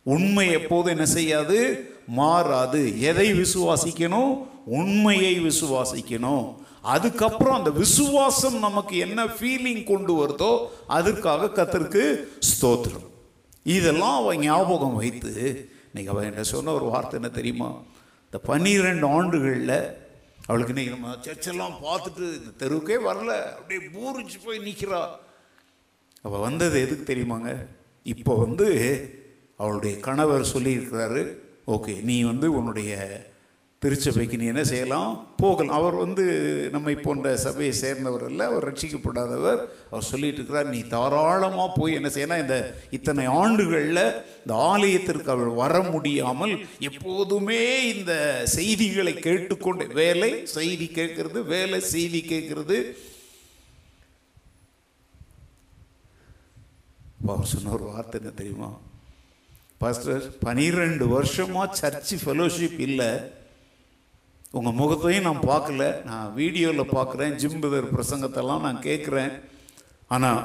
[0.03, 1.59] உண்மை எப்போதும் என்ன செய்யாது?
[2.07, 3.01] மாறாது.
[3.01, 4.31] எதை விசுவாசிக்கணும்?
[4.65, 6.45] உண்மையை விசுவாசிக்கணும்.
[6.83, 10.51] அதுக்கப்புறம் அந்த விசுவாசம் நமக்கு என்ன ஃபீலிங் கொண்டு வருதோ
[10.87, 12.03] அதற்காக கத்தருக்கு
[12.51, 13.07] ஸ்தோத்திரம்.
[13.65, 15.33] இதெல்லாம் அவன் ஞாபகம் வைத்து
[15.89, 17.69] இன்னைக்கு அவன் என்ன சொன்ன ஒரு வார்த்தை என்ன தெரியுமா?
[18.25, 19.77] இந்த பன்னிரெண்டு ஆண்டுகளில்
[20.47, 25.01] அவளுக்கு இன்னைக்கு நம்ம சர்ச்செல்லாம் பார்த்துட்டு இந்த தெருவுக்கே வரல அப்படியே பூரிச்சு போய் நிற்கிறா
[26.21, 27.51] அவள் வந்தது எதுக்கு தெரியுமாங்க?
[28.05, 28.67] இப்போ வந்து
[29.57, 31.21] அவளுடைய கணவர் சொல்லியிருக்கிறாரு
[31.67, 32.93] ஓகே நீ வந்து உன்னுடைய
[33.83, 35.27] திருச்சபைக்கு நீ என்ன செய்யலாம்?
[35.37, 35.75] போகலாம்.
[35.77, 36.23] அவர் வந்து
[36.71, 39.61] நம்மை போன்ற சபையை சேர்ந்தவர் இல்லை அவர் ரட்சிக்கப்படாதவர்.
[39.91, 42.41] அவர் சொல்லிட்டு இருக்கிறார் நீ தாராளமாக போய் என்ன செய்யலாம்?
[42.41, 42.57] இந்த
[42.97, 44.03] இத்தனை ஆண்டுகளில்
[44.41, 46.53] இந்த ஆலயத்திற்கு அவள் வர முடியாமல்
[46.89, 47.63] எப்போதுமே
[47.95, 48.13] இந்த
[48.57, 52.79] செய்திகளை கேட்டுக்கொண்டு வேலை செய்தி கேட்கறது வேலை செய்தி கேட்கறது.
[57.27, 58.71] அவர் சொன்ன ஒரு வார்த்தை என்ன தெரியுமா?
[59.77, 63.39] பாஸ்டர் பனிரெண்டு வருஷமாக சர்ச்சு ஃபெலோஷிப் இல்லை.
[64.53, 65.83] உங்கள் முகத்தையும் நான் பார்க்கல.
[66.05, 67.35] நான் வீடியோவில் பார்க்குறேன்.
[67.41, 69.33] ஜிம்பதர் பிரசங்கத்தெல்லாம் நான் கேட்குறேன்.
[70.07, 70.41] ஆனால்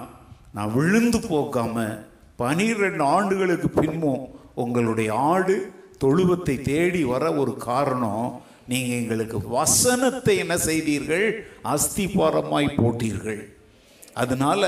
[0.57, 1.97] நான் விழுந்து போக்காமல்
[2.37, 4.23] பனிரெண்டு ஆண்டுகளுக்கு பின்பும்
[4.55, 5.57] உங்களுடைய ஆடு
[5.99, 8.27] தொழுவத்தை தேடி வர ஒரு காரணம்
[8.71, 11.27] நீங்கள் எங்களுக்கு வசனத்தை என்ன செய்தீர்கள்?
[11.75, 13.43] அஸ்திபாரமாய் போட்டீர்கள்.
[14.15, 14.63] அதனால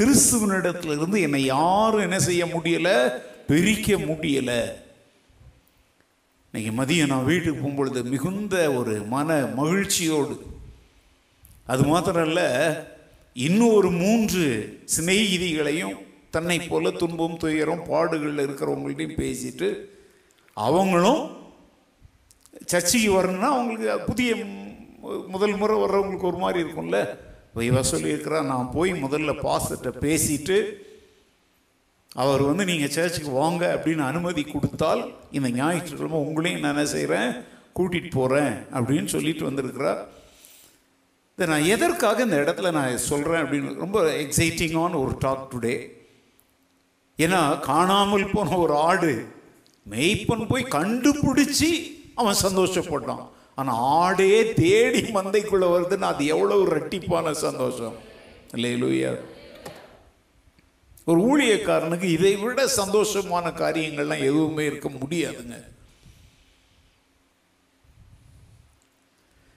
[0.00, 2.90] கிறிஸ்துவனிடத்துல இருந்து என்னை யாரும் என்ன செய்ய முடியல?
[3.50, 4.52] பிரிக்க முடியல.
[6.54, 10.36] இன்னைக்கு மதியம் நான் வீட்டுக்கு போகும்பொழுது மிகுந்த ஒரு மன மகிழ்ச்சியோடு
[11.66, 12.42] அது மாத்திரம் அல்ல
[13.36, 14.44] இன்னும் ஒரு மூன்று
[14.96, 15.96] சிநேகிதிகளையும்
[16.30, 19.68] தன்னை போல துன்பம் துயரம் பாடுகளில் இருக்கிறவங்கள்ட்டையும் பேசிட்டு
[20.56, 21.22] அவங்களும்
[22.66, 24.30] சர்ச்சைக்கு வரணும்னா அவங்களுக்கு புதிய
[25.28, 26.98] முதல் முறை வர்றவங்களுக்கு ஒரு மாதிரி இருக்கும்ல.
[27.64, 30.56] இவ சொல்லியிருக்கிறா நான் போய் முதல்ல பாஸ்டர்கிட்ட பேசிட்டு
[32.16, 37.30] அவர் வந்து நீங்கள் சர்ச்சுக்கு வாங்க அப்படின்னு அனுமதி கொடுத்தால் இந்த ஞாயிற்றுக்கிழமை உங்களையும் நான் என்ன செய்கிறேன்
[37.76, 40.00] கூட்டிகிட்டு போகிறேன் அப்படின்னு சொல்லிட்டு வந்திருக்கிறார்.
[41.34, 45.76] இதை நான் எதற்காக இந்த இடத்துல நான் சொல்கிறேன் அப்படின்னு ரொம்ப எக்ஸைட்டிங்கான ஒரு டாக் டுடே
[47.18, 49.12] ஏன்னா காணாமல் போன ஒரு ஆடு
[49.90, 51.70] மெய்ப்பன் போய் கண்டுபிடிச்சி
[52.14, 53.24] அவன் சந்தோஷப்பட்டான்.
[53.54, 57.94] ஆனால் ஆடே தேடி மந்தைக்குள்ளே வருதுன்னு அது எவ்வளோ ரெட்டிப்பான சந்தோஷம்.
[58.54, 59.12] இல்லையா
[61.08, 65.64] ஒரு ஊழியக்காரனுக்கு இதை விட சந்தோஷமான காரியங்கள்லாம் எதுவுமே இருக்க முடியாதுங்க.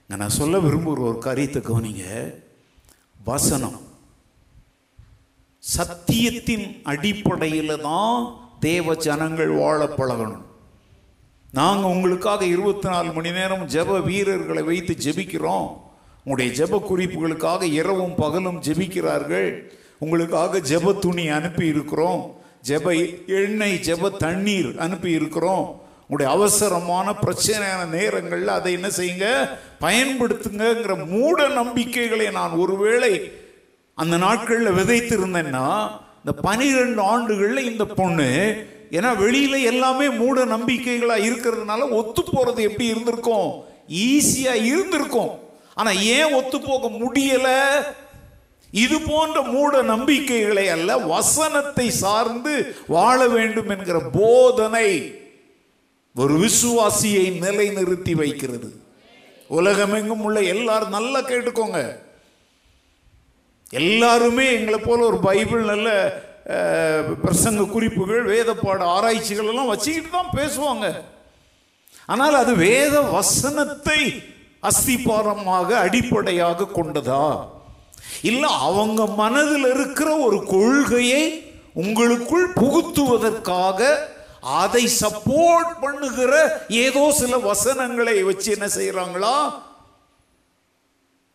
[0.08, 2.34] நான் சொல்ல விரும்புகிற ஒரு காரியத்தை கவனிங்க.
[3.24, 3.82] வசனம்.
[5.78, 10.46] சத்தியத்தின் அடிப்படையில் தான் தேவ ஜனங்கள் வாழ பழகணும்.
[11.52, 15.78] நாங்கள் உங்களுக்காக இருபத்தி நாலு மணி நேரம் ஜெப வீரர்களை வைத்து ஜெபிக்கிறோம்.
[16.24, 19.80] உங்களுடைய ஜெப குறிப்புகளுக்காக இரவும் பகலும் ஜெபிக்கிறார்கள்.
[20.02, 22.22] உங்களுக்காக ஜெப துணி அனுப்பி இருக்கிறோம்.
[22.68, 22.86] ஜெப
[23.28, 25.82] எண்ணெய் ஜெப தண்ணீர் அனுப்பி இருக்கிறோம்.
[26.08, 29.26] உங்களுடைய அவசரமான பிரச்சனையான நேரங்களில் அதை என்ன செய்யுங்க?
[29.82, 33.32] பயன்படுத்துங்கங்கிற மூட நம்பிக்கைகளை நான் ஒருவேளை
[33.96, 38.30] அந்த நாட்களில் விதைத்திருந்தேன்னா இந்த பனிரெண்டு ஆண்டுகளில் இந்த பொண்ணு
[38.92, 43.64] ஏன்னா வெளியில எல்லாமே மூட நம்பிக்கைகளா இருக்கிறதுனால ஒத்து போறது எப்படி இருந்திருக்கும்?
[43.90, 45.30] ஈஸியா இருந்திருக்கும்.
[45.74, 47.50] ஆனா ஏன் ஒத்து போக முடியல?
[48.72, 52.54] இது போன்ற மூட நம்பிக்கைகளை அல்ல வசனத்தை சார்ந்து
[52.88, 54.90] வாழ வேண்டும் என்கிற போதனை
[56.16, 58.70] ஒரு விசுவாசியை நிலைநிறுத்தி வைக்கிறது.
[59.50, 61.80] உலகமெங்கும் உள்ள எல்லாரும் நல்லா கேட்டுக்கோங்க.
[63.82, 65.90] எல்லாருமே எங்களை போல ஒரு பைபிள் நல்ல
[67.24, 70.88] பிரசங்க குறிப்புகள் வேதப்பாட ஆராய்ச்சிகள் எல்லாம் வச்சுக்கிட்டு தான் பேசுவாங்க.
[72.06, 74.00] ஆனால் அது வேத வசனத்தை
[74.70, 77.26] அஸ்திபாரமாக அடிப்படையாக கொண்டதா?
[78.22, 81.24] இல்லை அவங்க மனதில் இருக்கிற ஒரு கொள்கையை
[81.74, 84.10] உங்களுக்குள் புகுத்துவதற்காக
[84.62, 86.34] அதை சப்போர்ட் பண்ணுகிற
[86.68, 89.36] ஏதோ சில வசனங்களை வச்சு என்ன செய்யறாங்களா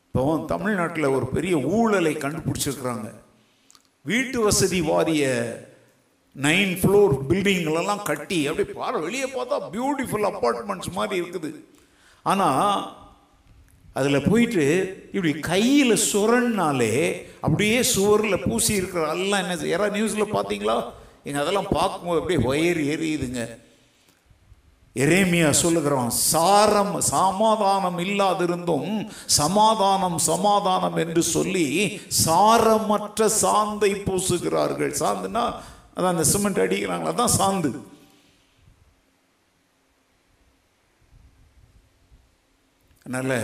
[0.09, 3.09] இப்போ தமிழ்நாட்டில் ஒரு பெரிய ஊழலை கண்டுபிடிச்சிருக்கிறாங்க.
[4.05, 5.25] வீட்டு வசதி வாரிய
[6.37, 11.51] நைன் ஃப்ளோர் பில்டிங்களெல்லாம் கட்டி அப்படியே பாரு வெளியே பார்த்தா பியூட்டிஃபுல் அப்பார்ட்மெண்ட்ஸ் மாதிரி இருக்குது.
[12.23, 13.06] ஆனால்
[13.99, 14.65] அதில் போயிட்டு
[15.15, 16.95] இப்படி கையில் சுரன்னாலே
[17.45, 20.77] அப்படியே சுவரில் பூசி இருக்கிற எல்லாம் என்ன யாராவது நியூஸில் பார்த்தீங்களா?
[21.29, 23.45] எங்கள் அதெல்லாம் பார்க்கும்போது அப்படியே ஒயர் எரியுதுங்க.
[24.97, 28.93] எரேமியா சொல்லுகிறான் சாரம் சமாதானம் இல்லாதிருந்தும்
[29.41, 31.67] சமாதானம் சமாதானம் என்று சொல்லி
[32.25, 34.95] சாரமற்ற சாந்தை பூசுகிறார்கள்.
[35.03, 35.45] சாந்துனா
[35.97, 37.73] அதான் அந்த சிமெண்ட் அடிக்கிறாங்களா தான் சாந்து.
[43.07, 43.39] அதனால்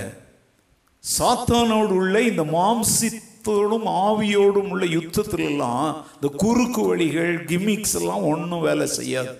[1.04, 8.86] சாத்தானோடு உள்ள இந்த மாம்சித்தோடும் ஆவியோடும் உள்ள யுத்தத்துல எல்லாம் இந்த குறுக்கு வழிகள் கிமிக்ஸ் எல்லாம் ஒன்றும் வேலை
[8.86, 9.32] செய்யாது.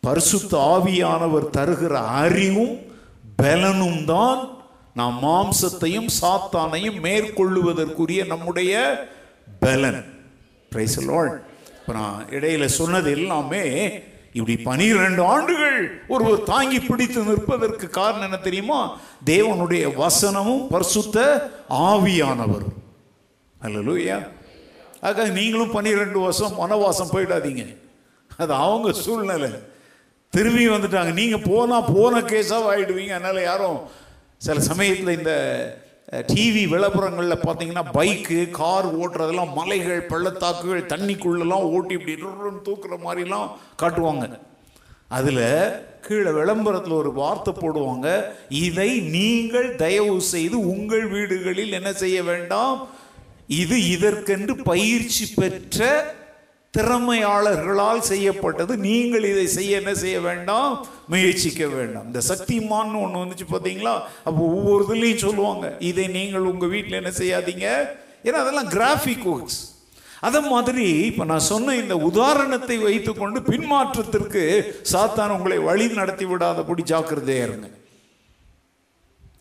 [0.00, 2.74] பரிசுத்த ஆவியானவர் தருகிற அறிவும்
[3.36, 4.40] பலனும் தான்
[4.94, 8.72] நாம் மாம்சத்தையும் சாத்தானையும் மேற்கொள்ளுவதற்குரிய நம்முடைய
[9.60, 10.02] பலன்.
[10.72, 10.98] பிரைஸ்
[11.80, 13.64] இப்போ நான் இடையில சொன்னது எல்லாமே
[14.32, 18.98] இப்படி பனிரெண்டு ஆண்டுகள் ஒருவர் தாங்கி பிடித்து நிற்பதற்கு காரணம் என்ன தெரியுமா?
[19.26, 22.64] தேவனுடைய வசனமும் பரிசுத்த ஆவியானவர்.
[23.62, 24.28] அல்லேலூயா.
[25.00, 27.76] ஆக நீங்களும் பன்னிரெண்டு வருஷம் வனவாசம் போயிடாதீங்க.
[28.36, 29.50] அது அவங்க சூழ்நிலை.
[30.30, 31.12] திரும்பி வந்துட்டாங்க.
[31.12, 33.80] நீங்கள் போனால் போன கேஸாக ஆகிடுவீங்க அதனால் யாரும்
[34.36, 35.32] சில சமயத்தில் இந்த
[36.10, 42.16] டிவி விளம்பரங்களில் பார்த்தீங்கன்னா பைக்கு கார் ஓட்டுறதெல்லாம் மலைகள் பள்ளத்தாக்குகள் தண்ணிக்குள்ளெல்லாம் ஓட்டி இப்படி
[42.68, 43.48] தூக்குற மாதிரிலாம்
[43.82, 44.26] காட்டுவாங்க.
[45.08, 45.44] அதில்
[46.00, 52.88] கீழே விளம்பரத்தில் ஒரு வார்த்தை போடுவாங்க இதை நீங்கள் தயவு செய்து உங்கள் வீடுகளில் என்ன செய்ய வேண்டாம்?
[53.46, 55.88] இது இதற்கென்று பயிற்சி பெற்ற
[56.76, 58.76] திறமையாளர்களால் செய்யப்பட்டது.
[58.76, 60.86] நீங்கள் இதை செய்ய என்ன செய்ய வேண்டாம்?
[61.12, 62.06] முயற்சிக்க வேண்டாம்.
[62.10, 63.94] இந்த சக்திமான்னு ஒன்று வந்துச்சு பார்த்தீங்களா
[64.28, 67.66] அப்போ ஒவ்வொரு இதுலேயும் சொல்லுவாங்க இதை நீங்கள் உங்கள் வீட்டில் என்ன செய்யாதீங்க?
[68.26, 69.60] ஏன்னா அதெல்லாம் கிராஃபிக் ஒர்க்ஸ்
[70.26, 74.42] அதை மாதிரி இப்போ நான் சொன்ன இந்த உதாரணத்தை வைத்துக்கொண்டு பின்மாற்றத்திற்கு
[74.90, 77.68] சாத்தான் உங்களை வழி நடத்தி விடாதபடி ஜாக்கிரதையா இருங்க.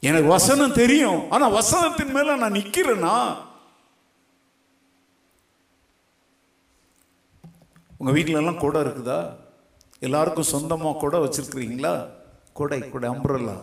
[0.10, 1.20] எனக்கு வசனம் தெரியும்.
[1.34, 3.16] ஆனால் வசனத்தின் மேலே நான் நிற்கிறேன்னா
[8.00, 9.20] உங்கள் வீட்டிலெல்லாம் கூட இருக்குதா?
[10.06, 12.10] எல்லாருக்கும் சொந்தமாக கூட வச்சுருக்குறீங்களா?
[12.54, 13.56] கொடை கொடை அம்ப்ரல்லா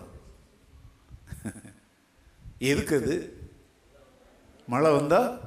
[2.59, 3.15] எதுக்கு அது?
[4.67, 5.39] மழை வந்தா?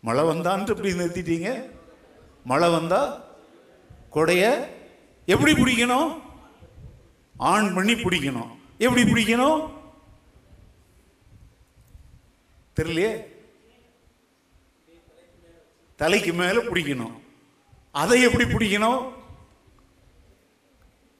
[0.00, 1.70] மழை வந்தான்ட்டு இப்படி நிறுத்திட்டீங்க?
[2.44, 3.24] மழை வந்தா?
[4.14, 4.44] கொடைய?
[5.26, 6.10] எப்படி பிடிக்கணும்?
[7.36, 8.50] ஆன் பண்ணி பிடிக்கணும்.
[8.78, 9.70] எப்படி பிடிக்கணும்?
[12.76, 13.12] தெரியலையே?
[15.96, 17.16] தலைக்கு மேலே பிடிக்கணும்.
[17.94, 19.00] அதை எப்படி பிடிக்கணும்?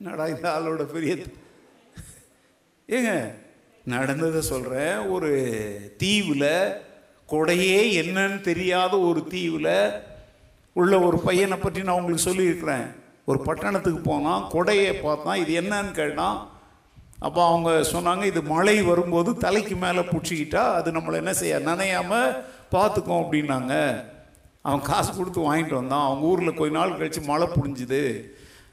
[0.07, 1.15] நடா இந்த ஆளோட பெரிய
[2.89, 3.11] ஏங்க
[3.95, 5.31] நடந்ததை சொல்கிறேன் ஒரு
[6.03, 6.53] தீவில்
[7.33, 9.75] கொடையே என்னன்னு தெரியாத ஒரு தீவில்
[10.81, 12.87] உள்ள ஒரு பையனை பற்றி நான் உங்களுக்கு சொல்லியிருக்கிறேன்.
[13.31, 15.41] ஒரு பட்டணத்துக்கு போனால் கொடையை பார்த்தான்.
[15.43, 16.39] இது என்னன்னு கேட்டான்.
[17.27, 22.37] அப்போ அவங்க சொன்னாங்க இது மழை வரும்போது தலைக்கு மேலே பிடிச்சிக்கிட்டா அது நம்மளை என்ன செய்ய நனையாமல்
[22.75, 23.75] பார்த்துக்கோம் அப்படின்னாங்க.
[24.67, 26.07] அவன் காசு கொடுத்து வாங்கிட்டு வந்தான்.
[26.09, 28.03] அவங்க ஊரில் கொஞ்ச நாள் கழித்து மழை புடிஞ்சுது.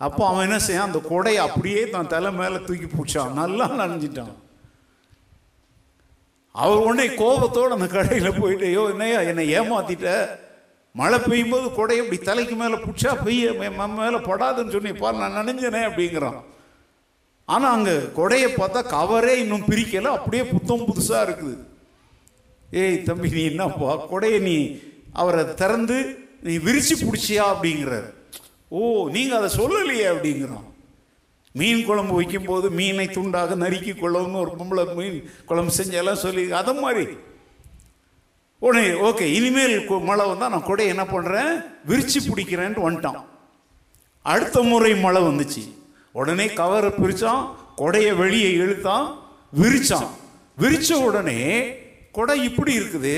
[0.05, 3.37] அப்போ அவன் என்ன செய்யான் அந்த கொடையை அப்படியே தான் தலை மேலே தூக்கி பிடிச்சான்.
[3.41, 4.33] நல்லா நனைஞ்சிட்டான்.
[6.63, 10.11] அவர் உடனே கோபத்தோடு அந்த கடையில் போயிட்டு ஐயோ என்னையா என்னை ஏமாத்திட்ட?
[10.99, 13.53] மழை பெய்யும் போது கொடையை இப்படி தலைக்கு மேலே பிடிச்சா பெய்ய
[13.99, 16.39] மேலே படாதுன்னு சொன்னி பாரு நான் நினைஞ்சனே அப்படிங்கிறான்.
[17.53, 20.11] ஆனால் அங்கே கொடையை பார்த்தா கவரே இன்னும் பிரிக்கலை.
[20.17, 21.55] அப்படியே புத்தம் புதுசாக இருக்குது.
[22.79, 23.91] ஏய் தம்பி நீ என்னப்பா?
[24.13, 24.57] கொடையை நீ
[25.21, 25.97] அவரை திறந்து
[26.47, 28.09] நீ விரிச்சு பிடிச்சியா அப்படிங்கிறார்.
[28.77, 28.79] ஓ
[29.15, 30.65] நீங்கள் அதை சொல்லலையே அப்படிங்கிறோம்
[31.59, 35.17] மீன் குழம்பு வைக்கும்போது மீனை துண்டாக நறுக்கி கொள்ளவும்னு ஒரு பொம்பளை மீன்
[35.49, 37.15] குழம்பு செஞ்செல்லாம் சொல்லி அதை மாதிரி.
[38.65, 39.75] உடனே ஓகே இனிமேல்
[40.09, 41.51] மழை வந்தால் நான் கொடையை என்ன பண்ணுறேன்
[41.89, 43.19] விரிச்சு பிடிக்கிறேன்ட்டு வந்துட்டான்.
[44.33, 45.63] அடுத்த முறை மழை வந்துச்சு.
[46.19, 47.43] உடனே கவரை பிரித்தான்
[47.81, 49.07] கொடையை வெளியே இழுத்தான்
[49.61, 50.09] விரிச்சான்.
[50.61, 51.39] விரித்த உடனே
[52.17, 53.15] கொடை இப்படி இருக்குது.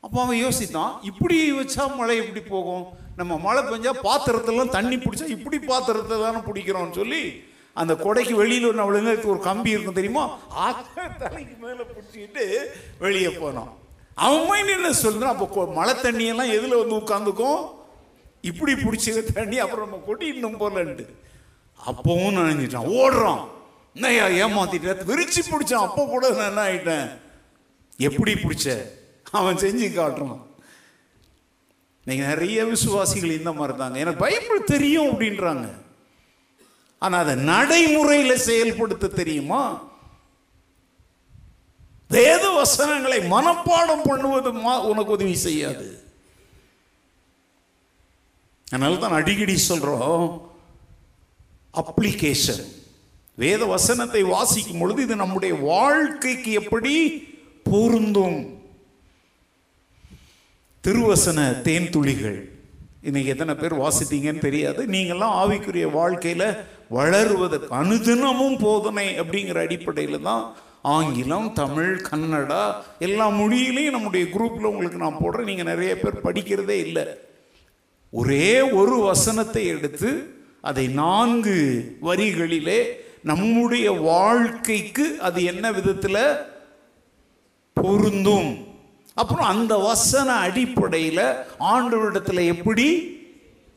[0.00, 2.86] அப்போ அவன் யோசித்தான் இப்படி வச்சா மழை எப்படி போகும்?
[3.16, 8.78] நம்ம மழை பெஞ்சா பாத்திரத்தெல்லாம் தண்ணி பிடிச்சா இப்படி பாத்திரத்தை தானே பிடிக்கிறோம்னு சொல்லி அந்த கொடைக்கு வெளியில் ஒரு
[8.82, 10.38] நம்மளுக்கு ஒரு கம்பி இருக்கும் தெரியுமா?
[10.48, 13.68] அதை தலைக்கு மேலே பிடிச்சிக்கிட்டு வெளியே போனோம்
[14.14, 15.36] அவன் என்ன சொல்றான்?
[15.36, 17.74] அப்போ மழை தண்ணியெல்லாம் எதில் வந்து உட்காந்துக்கும்?
[18.40, 21.06] இப்படி பிடிச்ச தண்ணி அப்புறம் நம்ம கொட்டிடணும் போலன்ட்டு
[21.86, 22.88] அப்பவும் நினைஞ்சிட்டான்.
[23.00, 23.48] ஓடுறான்.
[23.94, 25.84] என்னையா ஏமாத்திட்டேன் விரிச்சு பிடிச்சான்.
[25.86, 27.08] அப்போ கூட நான் என்ன ஆயிட்டேன்?
[27.96, 28.86] எப்படி பிடிச்ச?
[29.36, 30.40] அவன் செஞ்சு காட்டுறான்.
[32.04, 35.70] நீங்க நிறைய விசுவாசிகள் இந்த மாதிரி தாங்க எனக்கு பைபிள் தெரியும் அப்படின்றாங்க.
[36.98, 39.88] ஆனா அதை நடைமுறையில் செயல்படுத்த தெரியுமா?
[42.08, 46.02] வேத வசனங்களை மனப்பாடம் பண்ணுவது மா- உனக்கு உதவி செய்யாது.
[48.70, 50.40] அதனால தான் அடிக்கடி சொல்றோம்
[51.74, 52.64] அப்ளிகேஷன்
[53.34, 57.08] வேத வசனத்தை வாசிக்கும் பொழுது இது நம்முடைய வாழ்க்கைக்கு எப்படி
[57.62, 58.55] பொருந்தும்?
[60.86, 62.48] திருவசன தேன் துளிகள்
[63.02, 64.86] இன்னைக்கு எத்தனை பேர் வாசித்தீங்கன்னு தெரியாது.
[64.86, 66.56] நீங்கள்லாம் ஆவிக்குரிய வாழ்க்கையில
[66.94, 75.20] வளருவதற்கு அனுதினமும் போதனை அப்படிங்கிற அடிப்படையில் தான் ஆங்கிலம் தமிழ் கன்னடா எல்லா மொழியிலையும் நம்முடைய குரூப்ல உங்களுக்கு நான்
[75.22, 75.44] போடுறேன்.
[75.44, 77.06] நீங்க நிறைய பேர் படிக்கிறதே இல்லை.
[78.10, 81.56] ஒரே ஒரு வசனத்தை எடுத்து அதை நான்கு
[82.02, 82.82] வரிகளிலே
[83.22, 86.22] நம்முடைய வாழ்க்கைக்கு அது என்ன விதத்தில்
[87.72, 88.65] பொருந்தும்?
[89.16, 91.22] அப்புறம் அந்த வசன அடிப்படையில்
[91.66, 92.86] ஆண்டவரிடத்தில் எப்படி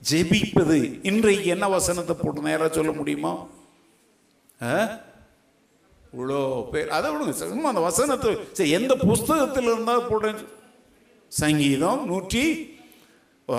[0.02, 0.78] ஜெபிப்பது?
[1.04, 3.32] இன்றைக்கு என்ன வசனத்தை போட்டு நேராக சொல்ல முடியுமா?
[4.62, 4.76] ஆ?
[6.14, 6.38] இவ்வளோ
[6.72, 10.40] பேர் அதை விடுங்க சும்மா அந்த வசனத்தை சரி எந்த புஸ்தகத்தில் இருந்தால் போட்டேன்
[11.32, 12.44] சங்கீதம் நூற்றி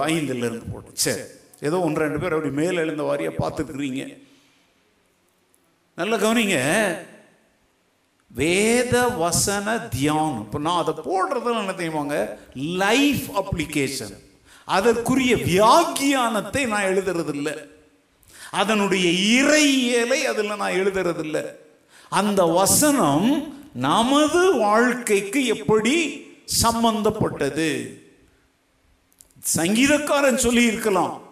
[0.07, 1.23] ஐந்துல இருந்து போட்டோம் சரி
[1.61, 4.03] ஏதோ ஒன்று ரெண்டு பேர் அப்படி மேல் எழுந்த வாரியாக பார்த்துக்கிறீங்க
[5.99, 6.59] நல்ல கவனிங்க.
[8.31, 10.41] வேத வசன தியானம்.
[10.45, 12.17] இப்போ நான் அதை போடுறதுல என்ன தெரியுமாங்க?
[12.55, 14.15] லைஃப் அப்ளிகேஷன்
[14.65, 17.55] அதற்குரிய வியாக்கியானத்தை நான் எழுதுறது இல்லை
[18.51, 19.07] அதனுடைய
[19.41, 21.43] இறையியலை அதில் நான் எழுதுறது
[22.09, 26.25] அந்த வசனம் நமது வாழ்க்கைக்கு எப்படி
[26.63, 27.99] சம்பந்தப்பட்டது?
[29.57, 31.23] சங்கீதக்காரன் சொல்லி இருக்கலாம்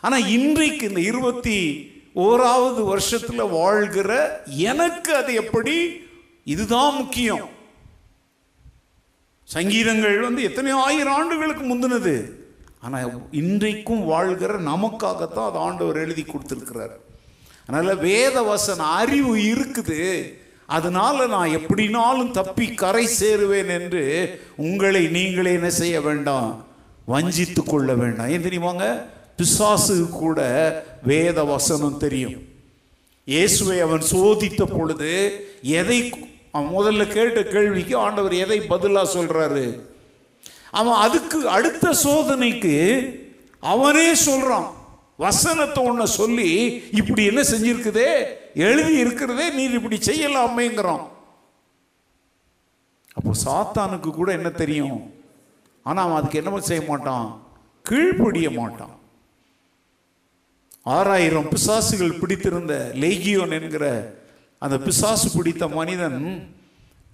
[0.00, 1.58] ஆனா இன்றைக்கு இந்த இருபத்தி
[2.14, 6.04] ஓராவது வருஷத்துல வாழ்கிற எனக்கு அது எப்படி
[6.54, 7.46] இதுதான் முக்கியம்.
[9.54, 12.14] சங்கீதங்கள் வந்து எத்தனையோ ஆயிரம் ஆண்டுகளுக்கு முந்தினது.
[12.84, 16.94] ஆனால் இன்றைக்கும் வாழ்கிற நமக்காகத்தான் அது ஆண்டவர் எழுதி கொடுத்துருக்கிறார்.
[17.66, 20.00] அதனால் வேத வசன அறிவு இருக்குது.
[20.76, 24.04] அதனால நான் எப்படினாலும் தப்பி கரை சேருவேன் என்று
[24.66, 26.48] உங்களை நீங்களே என்ன செய்ய வேண்டாம்?
[27.12, 28.30] வஞ்சித்து கொள்ள வேண்டாம்.
[28.34, 28.86] ஏன் தெரியுமாங்க?
[29.38, 30.38] பிசாசு கூட
[31.12, 32.38] வேத வசனம் தெரியும்.
[33.34, 35.12] இயேசுவை அவன் சோதித்த பொழுது
[35.80, 36.00] எதை
[36.56, 39.66] அவன் முதல்ல கேட்ட கேள்விக்கு ஆண்டவர் எதை பதிலாக சொல்கிறாரு
[40.70, 42.74] அவன் அதுக்கு அடுத்த சோதனைக்கு
[43.72, 44.68] அவனே சொல்கிறான்
[45.24, 46.48] வசனத்தை ஒன்று சொல்லி
[46.92, 48.10] இப்படி என்ன செஞ்சிருக்குதே?
[48.68, 51.04] எழுதி இருக்கிறதே நீர் இப்படி செய்யலாமேங்கிறான்.
[53.16, 54.98] அப்போ சாத்தானுக்கு கூட என்ன தெரியும்?
[55.86, 57.26] ஆனால் அவன் அதுக்கு என்ன செய்ய மாட்டான்.
[57.88, 58.94] கீழ்ப்படிய மாட்டான்.
[60.94, 63.86] ஆறாயிரம் பிசாசுகள் பிடித்திருந்த லேகியோன் என்கிற
[64.62, 66.20] அந்த பிசாசு பிடித்த மனிதன்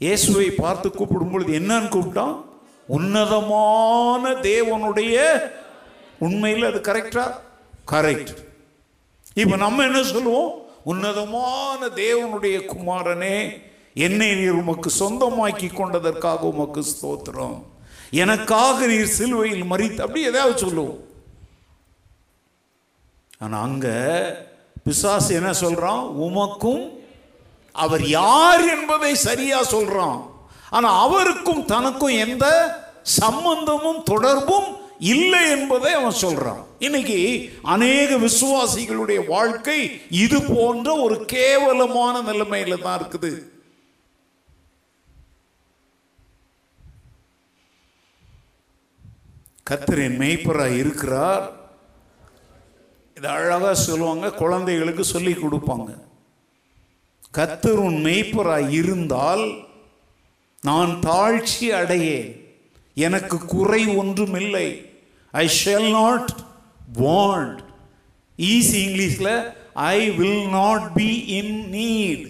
[0.04, 2.36] இயேசுவை பார்த்து கூப்பிடும் பொழுது என்னன்னு கூப்பிட்டான்?
[2.96, 5.16] உன்னதமான தேவனுடைய
[6.26, 7.24] உண்மையில் அது கரெக்டா
[7.92, 8.32] கரெக்ட்
[9.42, 10.50] இப்போ நம்ம என்ன சொல்லுவோம்?
[10.92, 13.36] உன்னதமான தேவனுடைய குமாரனே
[14.06, 17.56] என்னை நீர் உமக்கு சொந்தமாக்கி கொண்டதற்காக உமக்கு ஸ்தோத்திரம்.
[18.22, 20.98] எனக்காக நீர் சிலுவையில் மறித்து அப்படி எதாவது சொல்லுவோம்.
[23.38, 23.86] ஆனால் அங்க
[24.84, 26.02] பிசாசு என்ன சொல்றான்?
[26.26, 26.84] உமக்கும்
[27.72, 30.20] அவர் யார் என்பதை சரியா சொல்றான்.
[30.70, 32.46] ஆனா அவருக்கும் தனக்கும் எந்த
[33.02, 36.60] சம்பந்தமும் தொடர்பும் இல்லை என்பதை அவன் சொல்றான்.
[36.78, 37.18] இன்னைக்கு
[37.62, 43.32] அநேக விசுவாசிகளுடைய வாழ்க்கை இது போன்ற ஒரு கேவலமான நிலைமையில தான் இருக்குது.
[49.70, 51.44] கத்தரின் மெய்ப்பராய் இருக்கிறார்.
[53.14, 55.90] இது அழகா சொல்லுவாங்க குழந்தைகளுக்கு சொல்லி கொடுப்பாங்க.
[57.36, 59.44] கத்தர் உன் மெய்ப்பராய் இருந்தால்
[60.68, 62.30] நான் தாழ்ச்சி அடையேன்.
[63.06, 64.66] எனக்கு குறை ஒன்றும் இல்லை
[65.42, 66.30] I shall not
[67.02, 67.60] want
[68.38, 69.34] easy இங்கிலீஷில்
[69.94, 72.26] I will not be in need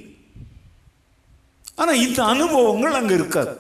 [1.81, 3.55] ஆனால் இந்த அனுபவங்கள் அங்கே இருக்காது.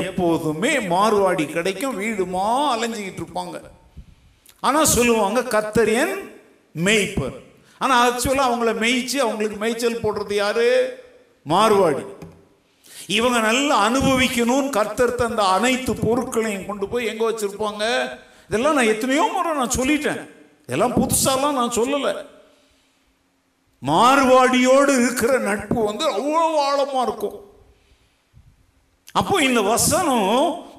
[0.00, 3.56] எப்போதுமே மாறுவாடி கிடைக்கும் வீடுமா அலைஞ்சிக்கிட்டு இருப்பாங்க.
[4.66, 6.14] ஆனால் சொல்லுவாங்க கத்தரியன்
[6.86, 7.38] மேய்ப்பர்.
[7.80, 10.66] ஆனால் ஆக்சுவலாக அவங்கள மேய்ச்சி அவங்களுக்கு மேய்ச்சல் போடுறது யாரு?
[11.52, 12.04] மார்வாடி.
[13.18, 17.84] இவங்க நல்லா அனுபவிக்கணும்னு கர்த்தர் தந்த அனைத்து பொருட்களையும் கொண்டு போய் எங்கே வச்சுருப்பாங்க?
[18.48, 20.20] இதெல்லாம் நான் எத்தனையோ முறை நான் சொல்லிட்டேன்.
[20.66, 22.12] இதெல்லாம் புதுசாலாம் நான் சொல்லலை.
[23.82, 27.38] மார்வாடியோடு இருக்கிற நட்பு வந்து அவ்வளோ ஆழமாக இருக்கும்.
[29.20, 30.30] அப்போ இந்த வசனம்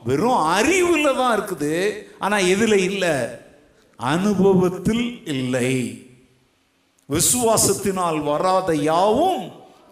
[0.04, 1.74] வெறும் அறிவில் தான் இருக்குது.
[2.20, 3.16] ஆனால் எதில் இல்லை?
[4.00, 5.72] அனுபவத்தில் இல்லை.
[7.12, 9.52] விசுவாசத்தினால் வராத யாவும்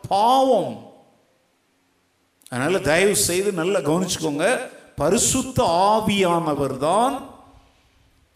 [0.09, 0.91] பாவம்.
[2.49, 4.59] அதனால தயவு செய்து நல்லா கவனிச்சுக்கோங்க.
[4.95, 7.29] பரிசுத்த ஆவியானவர் தான்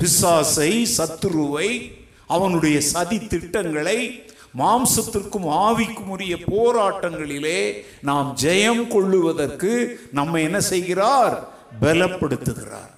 [0.03, 1.91] பிசாசை சத்துருவை
[2.27, 4.23] அவனுடைய சதி திட்டங்களை
[4.57, 11.49] மாம்சத்திற்கும் ஆவிக்கும் உரிய போராட்டங்களிலே நாம் ஜெயம் கொள்ளுவதற்கு நம்ம என்ன செய்கிறார்?
[11.81, 12.91] பலப்படுத்துகிறார்.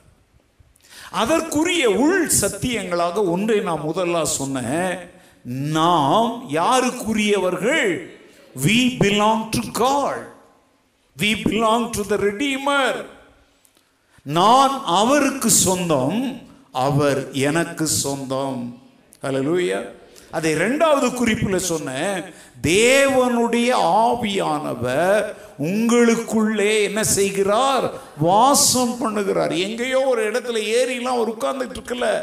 [1.12, 5.13] அதற்குரிய உள் சத்தியங்களாக ஒன்றை நான் முதல்ல சொன்னேன்.
[5.46, 8.10] நாம் யாருக்குரியவர்கள்?
[8.66, 10.34] We belong to God
[11.18, 13.06] we belong to the redeemer
[14.24, 18.82] நான் அவருக்கு சொந்தம் அவர் எனக்கு சொந்தம்.
[19.22, 19.86] ஹalleluya
[20.32, 22.24] அதை இரண்டாவது குறிப்பில் சொன்னேன்.
[22.64, 27.94] தேவனுடைய ஆவியானவர் உங்களுக்குள்ளே என்ன செய்கிறார்?
[28.18, 29.58] வாசம் பண்ணுகிறார்.
[29.58, 32.20] எங்கேயோ ஒரு இடத்துல ஏறிலாம் அவர் உட்கார்ந்துட்டு இருக்கல.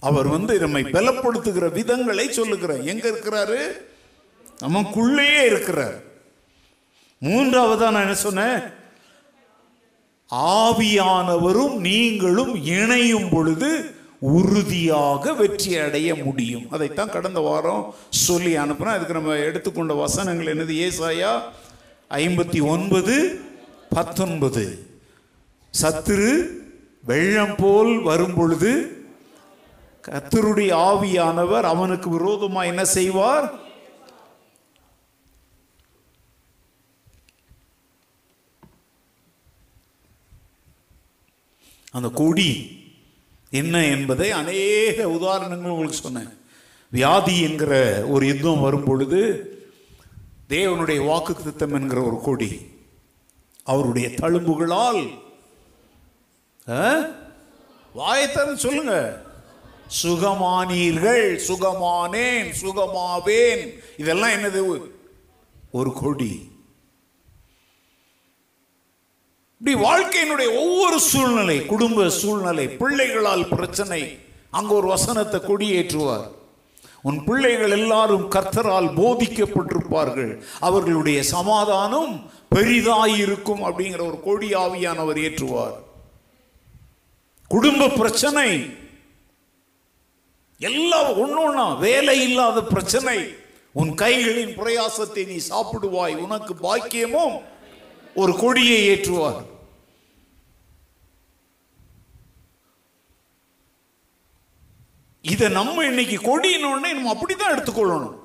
[0.00, 2.80] அவர் வந்து நம்மை பலப்படுத்துகிற விதங்களை சொல்லுகிறார்.
[2.80, 3.70] எங்க இருக்கிறாரு?
[4.62, 6.02] நமக்குள்ளேயே இருக்கிறார்.
[7.22, 8.58] மூன்றாவதா நான் என்ன சொன்னேன்?
[10.34, 16.66] ஆவியானவரும் நீங்களும் இணையும் பொழுது உறுதியாக வெற்றி அடைய முடியும்.
[16.70, 18.82] அதைத்தான் கடந்த வாரம் சொல்லி அனுப்புனேன்.
[18.82, 20.90] அதுக்கு நம்ம எடுத்துக்கொண்ட வசனங்கள் என்னது?
[20.90, 21.40] ஏசாயா
[22.10, 23.40] ஐம்பத்தி ஒன்பது
[23.90, 24.86] பத்தொன்பது.
[25.82, 26.46] சத்துரு
[27.04, 28.99] வெள்ளம் போல் வரும் பொழுது
[30.10, 33.46] கத்தருடைய ஆவியானவர் அவனுக்கு விரோதமா என்ன செய்வார்?
[41.92, 42.50] அந்த கொடி
[43.50, 46.34] என்ன என்பதை அநேக உதாரணங்கள் உங்களுக்கு சொன்னேன்.
[46.92, 47.72] வியாதி என்கிற
[48.14, 49.22] ஒரு யுத்தம் வரும் பொழுது
[50.48, 52.52] தேவனுடைய வாக்கு திட்டம் என்கிற ஒரு கொடி
[53.64, 55.02] அவருடைய தழும்புகளால்
[57.98, 58.94] வாயத்தரன் சொல்லுங்க.
[60.02, 63.78] சுகமானீர்கள் சுகமானேன் சுகமாவேன்.
[63.96, 64.80] இதெல்லாம் என்னது?
[65.72, 66.48] ஒரு கொடி.
[69.58, 74.18] இப்படி வாழ்க்கையினுடைய ஒவ்வொரு சூழ்நிலை குடும்ப சூழ்நிலை பிள்ளைகளால் பிரச்சனை
[74.50, 76.30] அங்கு ஒரு வசனத்தை கொடியேற்றுவார்.
[77.02, 80.42] உன் பிள்ளைகள் எல்லாரும் கர்த்தரால் போதிக்கப்பட்டிருப்பார்கள்.
[80.60, 85.76] அவர்களுடைய சமாதானம் பெரிதாயிருக்கும் அப்படிங்கிற ஒரு கொடி ஆவியானவர் ஏற்றுவார்.
[87.48, 88.78] குடும்ப பிரச்சனை
[90.60, 93.34] எல்லாம் ஒன்றா வேலை இல்லாத பிரச்சனை.
[93.72, 96.16] உன் கைகளின் பிரயாசத்தை நீ சாப்பிடுவாய்.
[96.16, 97.42] உனக்கு பாக்கியமும்
[98.14, 99.44] ஒரு கொடியை ஏற்றுவார்.
[105.20, 108.18] இதை நம்ம இன்னைக்கு கொடியினோடனே நம்ம அப்படிதான் எடுத்துக்கொள்ளணும்.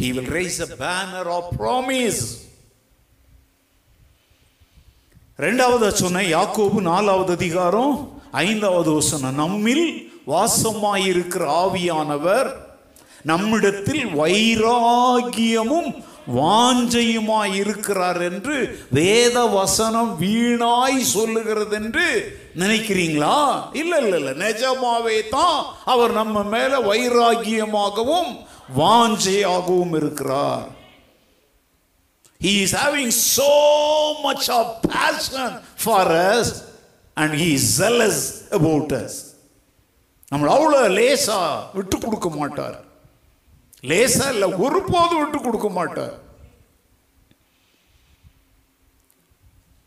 [0.00, 2.44] He will raise a banner of promise.
[5.36, 9.86] ரெண்டாவது சொன்ன யாக்கோபு நாலாவது அதிகாரம் ஐந்தாவது வசனம் நம்மில்
[10.26, 12.48] வாசமாயிருக்கிற ஆவியானவர்
[13.22, 18.56] நம்மிடத்தில் வைராகியமும் வாஞ்சையுமாய் இருக்கிறார் என்று
[18.90, 22.06] வேத வசனம் வீணாய் சொல்லுகிறது என்று
[22.58, 23.38] நினைக்கிறீங்களா?
[23.72, 24.30] இல்ல இல்ல இல்ல.
[24.34, 28.30] நிஜமாவே தான் அவர் நம்ம மேல வைராகியமாகவும்
[28.78, 30.66] வாஞ்சையாகவும் இருக்கிறார்.
[32.40, 33.52] He is having so
[34.22, 36.48] much of passion for us.
[37.22, 38.24] And he jealous
[38.58, 39.18] about us
[40.30, 41.40] நம்மளை அவ்வளோ லேசா
[41.76, 42.78] விட்டு கொடுக்க மாட்டார்.
[43.90, 46.14] லேசா இல்லை ஒருபோதும் விட்டு கொடுக்க மாட்டார்.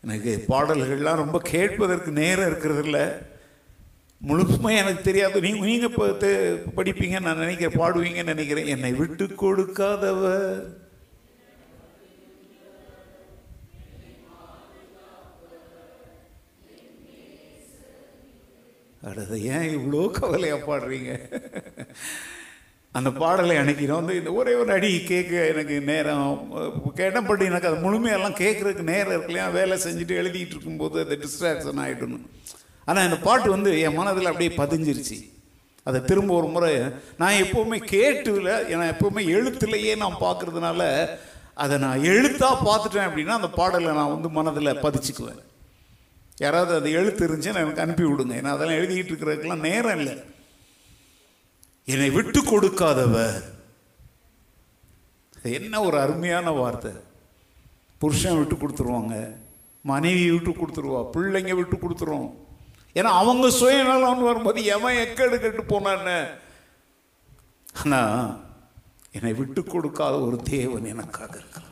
[0.03, 3.05] எனக்கு பாடல்கள்லாம் ரொம்ப கேட்பதற்கு நேரம் இருக்கிறது இல்லை.
[4.29, 5.37] முழுசுமாக எனக்கு தெரியாது.
[5.45, 6.05] நீங்கள் நீங்கள் இப்போ
[6.77, 8.71] படிப்பீங்க நான் நினைக்கிறேன் பாடுவீங்கன்னு நினைக்கிறேன்.
[8.75, 10.53] என்னை விட்டு கொடுக்காதவர்.
[19.03, 21.11] அடுத்த ஏன் இவ்வளோ கவலையாக பாடுறீங்க?
[22.91, 26.53] அந்த பாடலை அன்னைக்கு நான் வந்து இந்த ஒரே ஒரு அடி கேட்க எனக்கு நேரம்
[26.95, 32.25] கேட்டபடி எனக்கு அது முழுமையெல்லாம் கேட்குறதுக்கு நேரம் இருக்கலையா வேலை செஞ்சுட்டு எழுதிட்டு இருக்கும்போது அது டிஸ்ட்ராக்ஷன் ஆகிடணும்
[32.85, 35.17] ஆனால் இந்த பாட்டு வந்து என் மனதில் அப்படியே பதிஞ்சிருச்சு.
[35.83, 36.79] அதை திரும்ப ஒரு முறை
[37.17, 41.09] நான் எப்போவுமே கேட்டுல நான் எப்போவுமே எழுத்துலையே நான் பார்க்கறதுனால
[41.53, 45.39] அதை நான் எழுத்தாக பார்த்துட்டேன் அப்படின்னா அந்த பாடலை நான் வந்து மனதில் பதிச்சுக்குவேன்.
[46.43, 48.33] யாராவது அது எழுத்து இருந்துச்சுன்னா எனக்கு அனுப்பி விடுங்க.
[48.39, 50.15] ஏன்னா அதெல்லாம் எழுதிக்கிட்டு இருக்கிறதுக்கெல்லாம் நேரம் இல்லை.
[51.93, 53.15] என்னை விட்டு கொடுக்காதவ
[55.57, 56.91] என்ன ஒரு அருமையான வார்த்தை.
[58.01, 59.15] புருஷன் விட்டு கொடுத்துருவாங்க.
[59.91, 61.01] மனைவி விட்டு கொடுத்துருவா.
[61.15, 62.29] பிள்ளைங்க விட்டு கொடுத்துருவோம்
[62.97, 66.17] ஏன்னா அவங்க சுயநலம்னு வரும்போது எவன் எக்கேடு கெட்டு போனான்னு.
[67.79, 68.21] ஆனால்
[69.17, 71.68] என்னை விட்டு கொடுக்காத ஒரு தேவன் எனக்காக இருக்கிறான்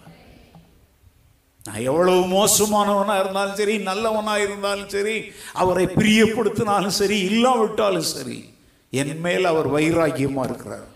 [1.67, 8.53] நான் எவ்வளவு மோசமானவனாக இருந்தாலும் சரி நல்லவனாக இருந்தாலும் சரி அவரை பிரியப்படுத்தினாலும் சரி இல்லாவிட்டாலும் சரி
[8.91, 10.87] என் மேல் அவர் வைராக்கியமா இருக்கிறார்.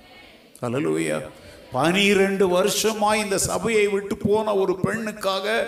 [0.62, 1.20] அலலுவையா
[1.72, 5.64] பனிரெண்டு வருஷமா இந்த சபையை விட்டு போன ஒரு பெண்ணுக்காக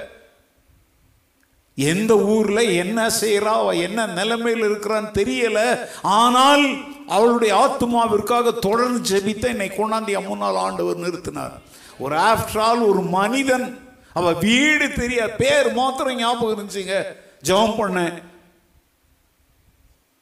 [1.75, 5.59] எந்த ஊர்ல என்ன செய்யறா அவ என்ன நிலைமையில் இருக்கிறான்னு தெரியல.
[6.01, 6.65] ஆனால்
[7.07, 11.55] அவளுடைய ஆத்மாவிற்காக தொடர்ந்து ஜெபித்த என்னை கொண்டாந்து என் ஆண்டவர் நிறுத்தினார்.
[11.99, 13.82] ஒரு ஆஃப்டர் ஆல் ஒரு மனிதன்
[14.13, 17.05] அவ வீடு தெரிய பேர் மாத்திரம் ஞாபகம் இருந்துச்சுங்க.
[17.43, 18.21] ஜெபம் பண்ணேன்.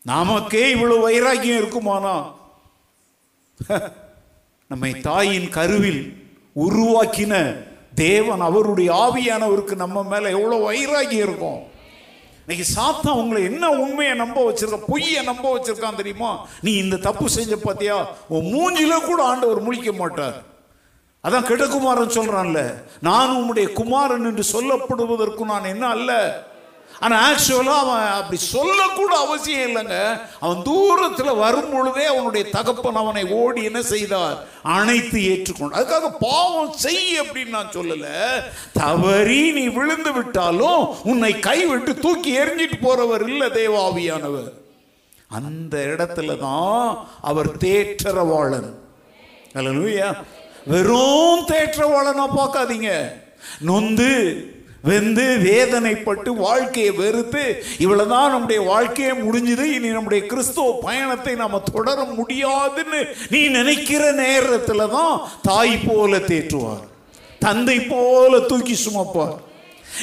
[0.04, 2.34] நமக்கே இவ்வளவு வைராக்கியம் இருக்குமானா?
[4.68, 7.56] நம்மை தாயின் கருவில் உருவாக்கின
[7.96, 11.70] தேவன் அவருடைய ஆவியானவருக்கு நம்ம மேல எவ்வளவு வைராகியம் இருக்கும்.
[12.48, 16.48] இன்னைக்கு சாத்தா உங்களை என்ன உண்மையை நம்ப வச்சிருக்க பொய்யை நம்ப வச்சிருக்கான் தெரியுமா?
[16.62, 18.16] நீ இந்த தப்பு செஞ்ச பாத்தியா?
[18.28, 20.50] உன் மூஞ்சில கூட ஆண்டவர் முழிக்க மாட்டார்.
[21.24, 22.62] அதான் கெட்டகுமாரன் சொல்கிறான்ல
[23.00, 26.12] நான் உம்முடைய குமாரன் என்று சொல்லப்படுவதற்கு நான் என்ன அல்ல?
[27.00, 30.20] ஆனால் ஆக்சுவலாக அவன் அப்படி சொல்லக்கூட அவசியம் இல்லைங்க.
[30.40, 34.36] அவன் தூரத்தில் வரும் பொழுதே அவனுடைய தகப்பன் அவனை ஓடி என்ன செய்தார்?
[34.62, 38.16] அனைத்து ஏற்றுக்கொண்டு அதுக்காக பாவம் செய் அப்படின்னு நான் சொல்லலை.
[38.74, 44.52] தவறி நீ விழுந்து விட்டாலும் உன்னை கைவிட்டு தூக்கி எறிஞ்சிட்டு போறவர் இல்லை தேவாவியானவர்.
[45.30, 48.72] அந்த இடத்துல தான் அவர் தேற்றரவாளன்.
[49.56, 49.72] அல்ல
[50.66, 53.12] வெறும் தேற்றவாளனா பார்க்காதீங்க.
[53.60, 54.46] நொந்து
[54.82, 63.06] வெந்து வேதனைப்பட்டு வாழ்க்கையை வெறுத்து இவ்வளவுதான் நம்முடைய வாழ்க்கையே முடிஞ்சது இனி நம்முடைய கிறிஸ்துவ பயணத்தை நாம தொடர முடியாதுன்னு
[63.30, 66.84] நீ நினைக்கிற நேரத்துல தான் தாய் போல தேற்றுவார்.
[67.40, 69.50] தந்தை போல தூக்கி சுமப்பார்.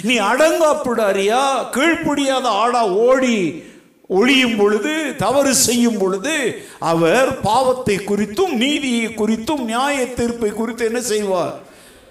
[0.02, 1.66] நீ அடங்காப்பிடாரியா?
[1.72, 3.64] கீழ்ப்படியாத ஆடா ஓடி
[4.08, 11.54] ஒழியும் பொழுது தவறு செய்யும் பொழுது அவர் பாவத்தை குறித்தும் நீதியை குறித்தும் நியாய தீர்ப்பை குறித்து என்ன செய்வார்?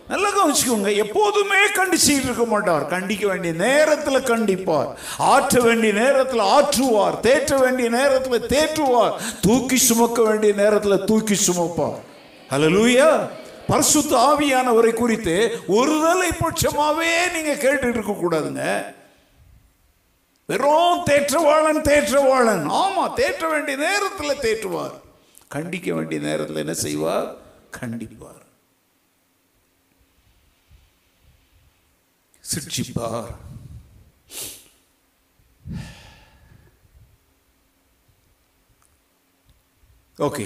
[0.07, 0.95] நல்லா கவனிச்சுக்கோங்க.
[0.95, 2.87] எப்போதுமே கண்டிச்சுட்டு இருக்க மாட்டார்.
[2.87, 4.93] கண்டிக்க வேண்டிய நேரத்தில் கண்டிப்பார்.
[5.17, 7.15] ஆற்ற வேண்டிய நேரத்தில் ஆற்றுவார்.
[7.21, 9.11] தேற்ற வேண்டிய நேரத்தில் தேற்றுவார்.
[9.41, 11.99] தூக்கி சுமக்க வேண்டிய நேரத்தில் தூக்கி சுமப்பார்.
[12.51, 13.29] லூயா
[13.67, 18.95] பரிசுத்த ஆவியானவரை குறித்து ஒருதலை பட்சமாவே நீங்கள் கேட்டுட்டு இருக்கக்கூடாதுங்க
[20.47, 22.65] வெறும் தேற்றவாளன் தேற்றவாளன்.
[22.83, 24.95] ஆமா தேற்ற வேண்டிய நேரத்தில் தேற்றுவார்.
[25.47, 27.35] கண்டிக்க வேண்டிய நேரத்தில் என்ன செய்வார்?
[27.79, 28.43] கண்டிப்பார்.
[32.53, 33.31] சிக்ஷிப்பார்
[40.17, 40.45] ஓகே.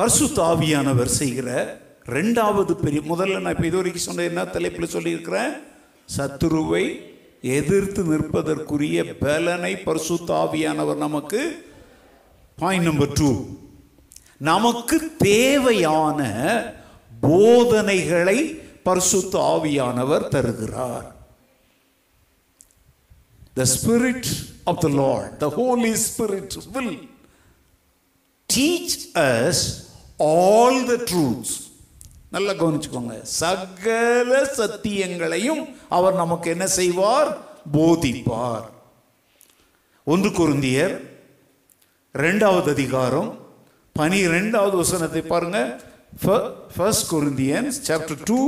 [0.00, 1.48] பர்சு தாவியானவர் செய்கிற
[2.04, 5.52] ரெண்டாவது பெரிய முதல்ல நான் இப்போ இது வரைக்கும் சொன்ன என்ன தலைப்பில் சொல்லியிருக்கிறேன்?
[6.16, 7.12] சத்துருவை
[7.44, 11.64] எதிர்த்து நிற்பதற்குரிய பலனை பரிசுத்தாவியானவர் நமக்கு
[12.56, 13.44] பாயிண்ட் நம்பர் டூ
[14.38, 16.20] நமக்கு தேவையான
[17.20, 18.38] போதனைகளை
[18.82, 21.14] பரிசுத்த ஆவியானவர் தருகிறார்.
[23.54, 24.30] The spirit
[24.64, 27.08] of the lord the holy spirit will
[28.56, 29.62] teach us
[30.16, 31.54] all the truths
[32.34, 33.14] நல்லா கவனிச்சுக்கோங்க.
[33.40, 35.62] சகல சத்தியங்களையும்
[35.98, 37.30] அவர் நமக்கு என்ன செய்வார்?
[37.76, 38.66] போதிப்பார்.
[40.12, 40.94] ஒன்று குருந்தியர்
[42.14, 43.30] ரெண்டாவது அதிகாரம்
[43.96, 45.58] பனிரெண்டாவது வசனத்தை பாருங்க.
[46.76, 48.40] First Corinthians chapter two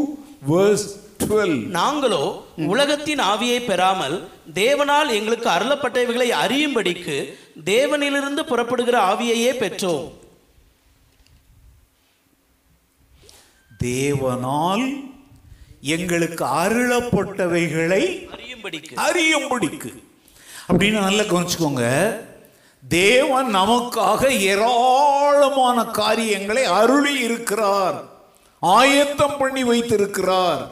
[0.50, 0.86] verse
[1.22, 2.24] twelve நாங்களோ
[2.72, 4.16] உலகத்தின் ஆவியை பெறாமல்
[4.60, 7.16] தேவனால் எங்களுக்கு அருளப்பட்டவைகளை அறியும்படிக்கு
[7.72, 10.06] தேவனிலிருந்து புறப்படுகிற ஆவியையே பெற்றோம்.
[13.84, 15.04] தேவனால்
[15.80, 18.96] எங்களுக்கு அருளப்பட்டவைகளை அறியும்படிக்கு.
[18.96, 20.02] அறியும்படிக்கு.
[20.68, 22.16] அப்படின்னு நல்லா கவனிச்சுக்கோங்க.
[22.88, 28.04] தேவன் நமக்காக ஏராளமான காரியங்களை அருளி இருக்கிறார்.
[28.60, 30.70] ஆயத்தம் பண்ணி வைத்திருக்கிறார்.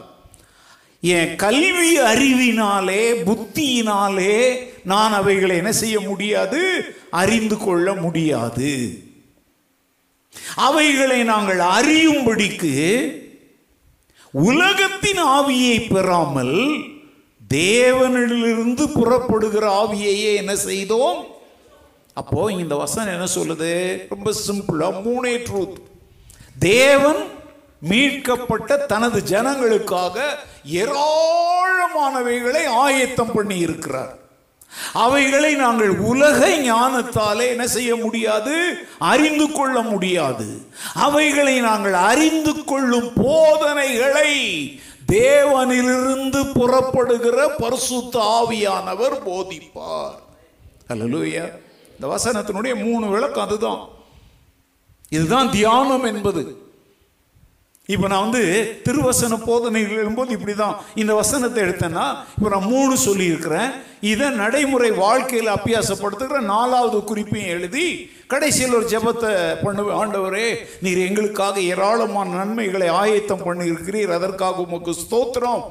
[1.01, 6.83] என் கல்வி அறிவினாலே புத்தியினாலே நான் அவைகளை என்ன செய்ய முடியாது?
[7.11, 9.03] அறிந்து கொள்ள முடியாது.
[10.55, 12.73] அவைகளை நாங்கள் அறியும்படிக்கு
[14.33, 16.85] உலகத்தின் ஆவியை பெறாமல்
[17.49, 21.25] தேவனிலிருந்து புறப்படுகிற ஆவியையே என்ன செய்தோம்?
[22.13, 24.05] அப்போ இந்த வசனம் என்ன சொல்லுது?
[24.09, 25.77] ரொம்ப சிம்பிளா மூணே ட்ரூத்
[26.59, 27.23] தேவன்
[27.79, 30.15] மீட்கப்பட்ட தனது ஜனங்களுக்காக
[30.71, 34.13] ஏராளமானவைகளை ஆயத்தம் பண்ணி இருக்கிறார்
[34.93, 38.77] அவைகளை நாங்கள் உலக ஞானத்தாலே என்ன செய்ய முடியாது?
[38.99, 40.67] அறிந்து கொள்ள முடியாது.
[40.93, 44.35] அவைகளை நாங்கள் அறிந்து கொள்ளும் போதனைகளை
[45.11, 50.15] தேவனிலிருந்து புறப்படுகிற பரிசுத்த ஆவியானவர் போதிப்பார்.
[50.89, 51.63] அல்லேலூயா
[51.99, 53.87] இந்த வசனத்தினுடைய மூணு விளக்கம் அதுதான்.
[55.09, 56.64] இதுதான் தியானம் என்பது.
[57.93, 58.43] இப்போ நான் வந்து
[58.85, 62.05] திருவசன போதனைகள் எழும்போது இப்படி தான் இந்த வசனத்தை எடுத்தேன்னா
[62.35, 63.69] இப்போ நான் மூணு சொல்லியிருக்கிறேன்.
[64.11, 67.85] இதை நடைமுறை வாழ்க்கையில் அபியாசப்படுத்துகிற நாலாவது குறிப்பையும் எழுதி
[68.33, 69.31] கடைசியில் ஒரு ஜெபத்தை
[69.63, 70.47] பண்ணு ஆண்டவரே
[70.85, 74.15] நீர் எங்களுக்காக ஏராளமான நன்மைகளை ஆயத்தம் பண்ணியிருக்கிறீர்.
[74.17, 75.63] அதற்காக உமக்கு ஸ்தோத்திரம்.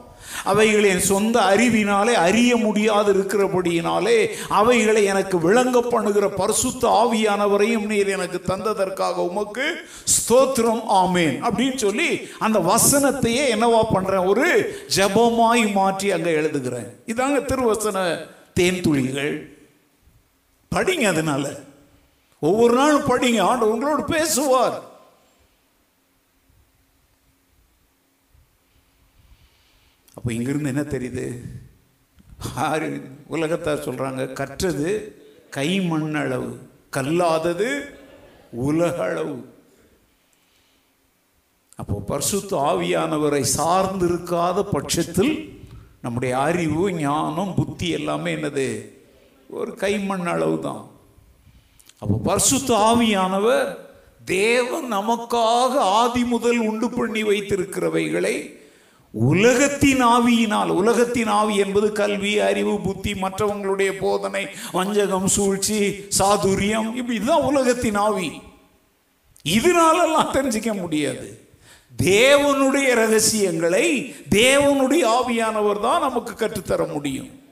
[0.45, 8.41] அவைகளை என் சொந்த அறிவினாலே அறிய முடியாது இருக்கிறபடியினாலே அவைகளை எனக்கு விளங்க பண்ணுகிற பரிசுத்த ஆவியானவரையும் நீர் எனக்கு
[8.47, 11.43] தந்ததற்காக உமக்கு ஸ்தோத்திரம் ஆமேன்.
[11.43, 14.19] அப்படின்னு சொல்லி அந்த வசனத்தையே என்னவா பண்றேன்?
[14.19, 16.89] ஒரு ஜெபமாய் மாற்றி அங்க எழுதுகிறேன்.
[17.07, 19.57] இதாங்க திருவசன தேன் துளிகள்
[20.75, 21.51] படிங்க அதனால.
[22.41, 23.41] ஒவ்வொரு நாளும் படிங்க.
[23.41, 24.93] ஆண்டு உங்களோடு பேசுவார்.
[30.25, 31.41] அப்போ இங்கிருந்து என்ன தெரியுது?
[32.55, 35.17] ஆறு உலகத்தார் சொல்கிறாங்க கற்றது
[35.51, 36.59] கை மண்ணளவு
[36.91, 37.97] கல்லாதது
[38.51, 39.49] உலக அளவு
[41.77, 45.61] அப்போ பரிசுத்த ஆவியானவரை சார்ந்திருக்காத பட்சத்தில்
[46.01, 48.93] நம்முடைய அறிவு ஞானம் புத்தி எல்லாமே என்னது?
[49.49, 50.91] ஒரு கைமண் அளவு தான்.
[51.99, 53.77] அப்போ பரிசுத்த ஆவியானவர்
[54.25, 58.63] தேவன் நமக்காக ஆதி முதல் உண்டு பண்ணி வைத்திருக்கிறவைகளை
[59.15, 67.43] உலகத்தின் ஆவியினால் உலகத்தின் ஆவி என்பது கல்வி அறிவு புத்தி மற்றவங்களுடைய போதனை வஞ்சகம் சூழ்ச்சி சாதுரியம் இப்படி இதுதான்
[67.43, 68.41] உலகத்தின் ஆவி.
[69.49, 71.47] இதனாலெல்லாம் தெரிஞ்சிக்க முடியாது.
[72.03, 77.44] தேவனுடைய ரகசியங்களை தேவனுடைய ஆவியானவர் தான் நமக்கு கற்றுத்தர முடியும்.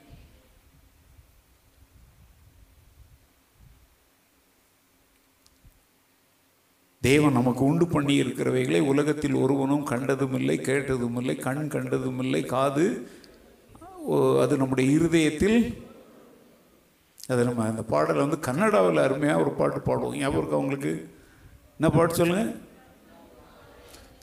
[7.03, 12.85] தேவன் நமக்கு உண்டு பண்ணி இருக்கிறவைகளை உலகத்தில் ஒருவனும் கண்டதும் இல்லை கேட்டதும் இல்லை கண் கண்டதும் இல்லை காது
[14.41, 15.57] அது நம்முடைய இருதயத்தில்
[17.29, 20.17] அது நம்ம அந்த பாடலை வந்து கன்னடாவில் அருமையாக ஒரு பாட்டு பாடுவோம்.
[20.17, 20.93] ஞாபகம் இருக்கா உங்களுக்கு?
[21.77, 22.51] என்ன பாட்டு சொல்லுங்கள்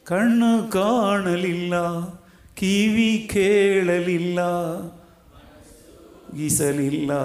[0.07, 1.85] கண்ணு காணலில்லா
[2.61, 4.51] கிவி கேளலில்லா
[6.41, 7.23] இசலில்லா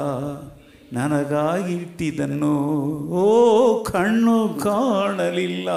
[0.93, 2.55] ನನಗಾಗಿಟ್ಟಿದನ್ನು
[3.19, 3.27] ಓ
[3.91, 5.69] ಕಣ್ಣು ಕಾಣಲಿಲ್ಲ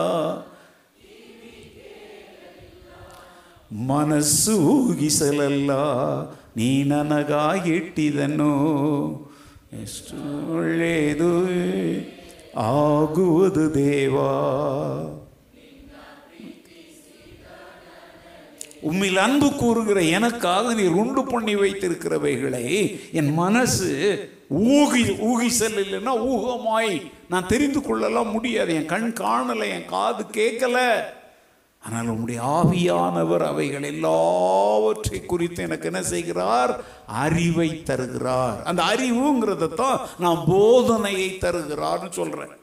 [3.89, 5.71] ಮನಸ್ಸು ಊಗಿಸಲಲ್ಲ
[6.57, 8.53] ನೀ ನನಗಾಗಿಟ್ಟಿದನು
[9.83, 10.17] ಎಷ್ಟು
[10.55, 11.31] ಒಳ್ಳೆಯದು
[12.73, 14.31] ಆಗುವುದು ದೇವಾ
[18.83, 22.65] உம்மில் அன்பு கூறுகிற எனக்காக நீர் உண்டு பண்ணி வைத்திருக்கிறவைகளை
[23.13, 23.91] என் மனசு
[24.54, 27.10] ஊகி ஊகி செல்லலைன்னா ஊகமாய்.
[27.28, 28.74] நான் தெரிந்து கொள்ளலாம் முடியாது.
[28.74, 31.00] என் கண் காணலை என் காது கேட்கல.
[31.82, 36.84] ஆனால் உம்முடைய ஆவியானவர் அவைகள் எல்லாவற்றை குறித்து எனக்கு என்ன செய்கிறார்?
[37.06, 38.62] அறிவை தருகிறார்.
[38.62, 42.56] அந்த அறிவுங்கிறத தான் நான் போதனையை தருகிறார்னு சொல்றேன்.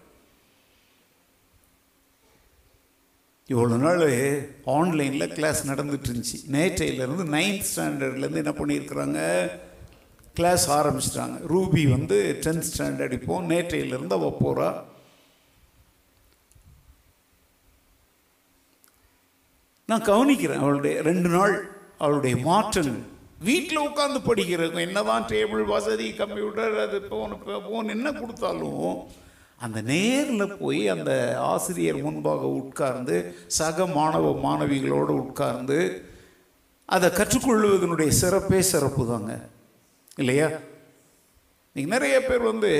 [3.47, 6.37] இவ்வளோ நாள் ஆன்லைனில் கிளாஸ் நடந்துட்டு இருந்துச்சு.
[6.51, 9.49] நேற்றையிலேருந்து நைன்த் ஸ்டாண்டர்ட்லேருந்து என்ன பண்ணியிருக்கிறாங்க?
[10.37, 11.37] கிளாஸ் ஆரம்பிச்சிட்டாங்க.
[11.53, 14.69] ரூபி வந்து டென்த் ஸ்டாண்டர்ட் இப்போ நேற்றையிலேருந்து அவள் போகிறா
[19.89, 21.55] நான் கவனிக்கிறேன் அவளுடைய ரெண்டு நாள்
[22.03, 23.03] அவளுடைய மாற்றங்கள்.
[23.47, 27.33] வீட்டில் உட்காந்து படிக்கிறவங்க என்னதான் டேபிள் வசதி கம்ப்யூட்டர் அது போன்
[27.69, 28.89] போன் என்ன கொடுத்தாலும்
[29.65, 31.11] அந்த நேரில் போய் அந்த
[31.51, 33.17] ஆசிரியர் முன்பாக உட்கார்ந்து
[33.57, 35.79] சக மாணவ மாணவிகளோடு உட்கார்ந்து
[36.89, 39.33] அதை கற்றுக்கொள்வதனுடைய சிறப்பே சிறப்பு தாங்க
[40.17, 40.49] இல்லையா?
[41.73, 42.71] நீங்கள் நிறைய பேர் வந்து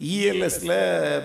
[0.00, 0.74] இஎல்எஸில்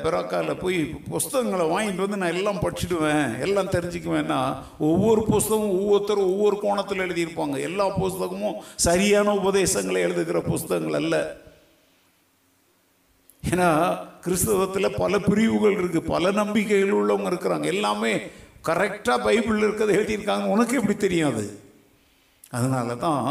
[0.03, 6.99] பெராக்காவில் போய் புஸ்தகங்களை வாங்கிட்டு வந்து நான் எல்லாம் படிச்சுடுவேன் எல்லாம் தெரிஞ்சுக்குவேன்னா ஒவ்வொரு புஸ்தகமும் ஒவ்வொருத்தரும் ஒவ்வொரு கோணத்தில்
[6.99, 7.59] எழுதியிருப்பாங்க.
[7.59, 11.37] எல்லா புஸ்தகமும் சரியான உபதேசங்களை எழுதுகிற புஸ்தகங்கள் அல்ல.
[13.49, 17.65] ஏன்னா கிறிஸ்தவத்தில் பல பிரிவுகள் இருக்குது பல நம்பிக்கைகள் உள்ளவங்க இருக்கிறாங்க.
[17.65, 18.13] எல்லாமே
[18.67, 21.43] கரெக்டாக பைபிளில் இருக்கிறத எழுதியிருக்காங்க உனக்கு எப்படி தெரியாது
[22.51, 23.27] அதனால தான்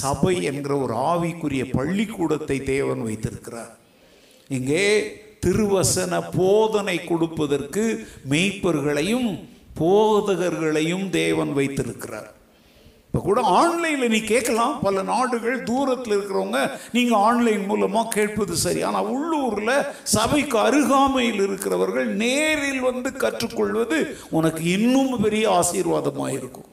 [0.00, 3.72] சபை என்கிற ஒரு ஆவிக்குரிய பள்ளிக்கூடத்தை தேவன் வைத்திருக்கிறார்.
[4.50, 4.84] இங்கே
[5.44, 7.84] திருவசன போதனை கொடுப்பதற்கு
[8.30, 9.30] மெய்ப்பர்களையும்
[9.80, 12.30] போதகர்களையும் தேவன் வைத்திருக்கிறார்.
[13.06, 16.60] இப்போ கூட ஆன்லைனில் நீ கேட்கலாம் பல நாடுகள் தூரத்தில் இருக்கிறவங்க
[16.92, 18.80] நீங்கள் ஆன்லைன் மூலமாக கேட்பது சரி.
[18.82, 19.74] ஆனால் உள்ளூரில்
[20.14, 23.98] சபைக்கு அருகாமையில் இருக்கிறவர்கள் நேரில் வந்து கற்றுக்கொள்வது
[24.30, 26.68] உனக்கு இன்னும் பெரிய ஆசீர்வாதமாக இருக்கும்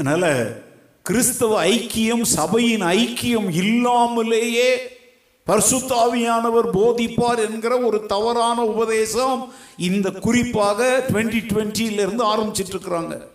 [0.00, 0.56] அதனால
[1.02, 4.98] கிறிஸ்தவ ஐக்கியம் சபையின் ஐக்கியம் இல்லாமலேயே
[5.46, 13.26] பர்சுத்தாவியானவர் போதிப்பார் என்கிற ஒரு தவறான உபதேசம் இந்த குறிப்பாக டுவெண்ட்டி டுவெண்ட்டில இருந்து ஆரம்பிச்சிட்டு இருக்கிறாங்க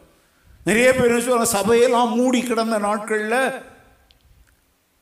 [0.64, 3.64] நிறைய பேர் சபையெல்லாம் மூடி கிடந்த நாட்கள்ல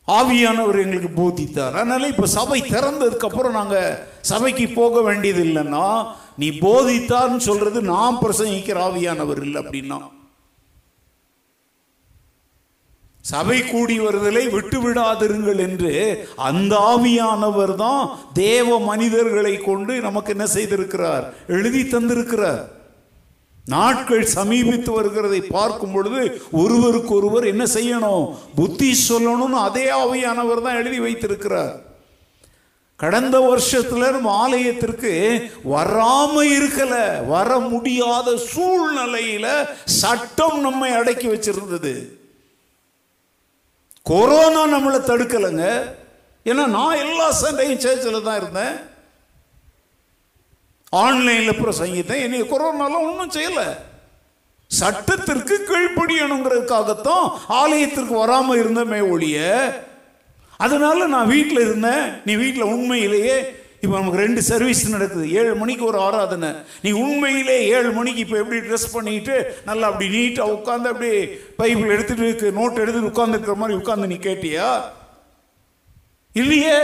[0.08, 1.74] ஆவியானவர் எங்களுக்கு போதித்தார்.
[1.74, 6.08] அதனால இப்ப சபை திறந்ததுக்கு அப்புறம் நாங்க சபைக்கு போக வேண்டியது இல்லைன்னா
[6.38, 10.00] நீ போதித்தார்னு சொல்றது நான் பிரசங்கிக்கிற ஆவியானவர் இல்லை அப்படின்னா.
[13.24, 21.34] சபை கூடி வருதலை விட்டு விடாதிருங்கள் என்று அந்த ஆவியானவர் தான் தேவ மனிதர்களை கொண்டு நமக்கு என்ன செய்திருக்கிறார்?
[21.48, 22.64] எழுதி தந்திருக்கிறார்.
[23.66, 28.36] நாட்கள் சமீபித்து வருகிறதை பார்க்கும் பொழுது ஒருவருக்கு ஒருவர் என்ன செய்யணும்?
[28.56, 31.82] புத்தி சொல்லணும்னு அதே ஆவியானவர் தான் எழுதி வைத்திருக்கிறார்.
[32.96, 35.14] கடந்த வருஷத்துல நம்ம ஆலயத்திற்கு
[35.70, 39.48] வராம இருக்கல வர முடியாத சூழ்நிலையில
[39.86, 42.22] சட்டம் நம்மை அடக்கி வச்சிருந்தது.
[44.10, 45.68] கொரோனா நம்மளை தடுக்கலைங்க.
[46.46, 48.76] ஏன்னா நான் எல்லா சண்டையும் சேர்ச்சில் தான் இருந்தேன்.
[50.90, 53.68] ஆன்லைனில் பிரசங்கித்தேன் என்னை கொரோனாலாம் ஒன்றும் செய்யலை.
[54.68, 59.40] சட்டத்திற்கு கீழ்ப்படியணுங்கிறதுக்காகத்தான் ஆலயத்திற்கு வராமல் இருந்தமே ஒழிய
[60.58, 62.22] அதனால நான் வீட்டில் இருந்தேன்.
[62.26, 63.38] நீ வீட்டில் உண்மையிலேயே
[63.84, 65.32] இப்போ நமக்கு ரெண்டு சர்வீஸ் நடக்குது.
[65.32, 66.50] ஏழு மணிக்கு ஒரு ஆராதனை.
[66.82, 71.18] நீ உண்மையிலே ஏழு மணிக்கு இப்போ எப்படி ட்ரெஸ் பண்ணிட்டு நல்லா அப்படி நீட்டாக உட்காந்து அப்படியே
[71.58, 74.82] பைபிள் எடுத்துட்டு நோட் எடுத்துட்டு உட்காந்துருக்கிற மாதிரி உட்காந்து நீ கேட்டியா?
[76.34, 76.78] இல்லையே.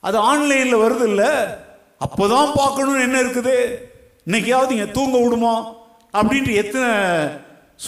[0.00, 1.30] அது ஆன்லைனில் வருது இல்லை.
[2.00, 3.56] அப்போதான் பார்க்கணும்னு என்ன இருக்குது?
[4.26, 5.54] இன்னைக்காவது இங்கே தூங்க விடுமா?
[6.12, 6.90] அப்படின்ட்டு எத்தனை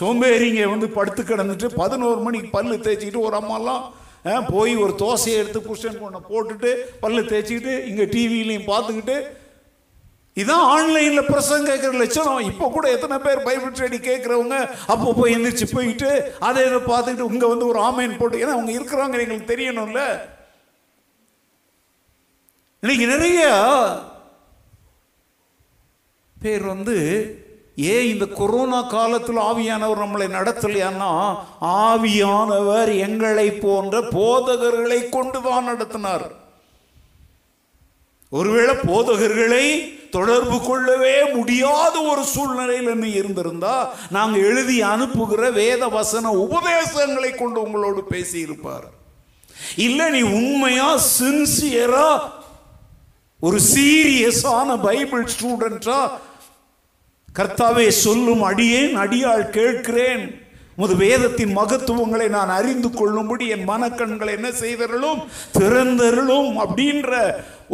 [0.01, 3.85] சோம்பேறிங்க வந்து படுத்து கிடந்துட்டு பதினோரு மணிக்கு பல்லு தேய்ச்சிக்கிட்டு ஒரு அம்மாலாம்
[4.53, 6.70] போய் ஒரு தோசையை எடுத்து புருஷன் பொண்ணை போட்டுட்டு
[7.01, 9.16] பல்லு தேய்ச்சிக்கிட்டு இங்கே டிவிலையும் பார்த்துக்கிட்டு
[10.37, 12.41] இதான் ஆன்லைனில் பிரசங்க கேட்குற லட்சணம்.
[12.41, 14.57] இப்போ கூட எத்தனை பேர் பைபிள் ஸ்டடி கேட்குறவங்க
[14.87, 16.11] அப்போ போய் எந்திரிச்சு போயிட்டு
[16.41, 20.03] அதை இதை பார்த்துக்கிட்டு இங்கே வந்து ஒரு ஆமைன் போட்டு ஏன்னா அவங்க இருக்கிறாங்க எங்களுக்கு தெரியணும்ல.
[22.83, 23.41] இன்னைக்கு நிறைய
[26.37, 26.97] பேர் வந்து
[27.77, 31.11] ஏன் இந்த கொரோனா காலத்தில் ஆவியானவர் நம்மளை நடத்தலையான்னா
[31.61, 36.27] ஆவியானவர் எங்களை போன்ற போதகர்களை கொண்டு தான் நடத்தினார்.
[38.33, 39.66] ஒருவேளை போதகர்களை
[40.11, 43.77] தொடர்பு கொள்ளவே முடியாத ஒரு சூழ்நிலையில் என்ன இருந்திருந்தா
[44.11, 48.87] நாங்கள் எழுதி அனுப்புகிற வேத வசன உபதேசங்களை கொண்டு உங்களோடு பேசியிருப்பார்.
[49.77, 52.09] இல்லை நீ உண்மையா சின்சியரா
[53.41, 56.01] ஒரு சீரியஸான பைபிள் ஸ்டூடெண்டா
[57.37, 60.24] கர்த்தாவே சொல்லும் அடியேன் அடியால் கேட்கிறேன்.
[60.80, 65.20] முது வேதத்தின் மகத்துவங்களை நான் அறிந்து கொள்ளும்படி என் மனக்கண்களை என்ன செய்தருளும்
[65.59, 67.12] திறந்தருளும் அப்படின்ற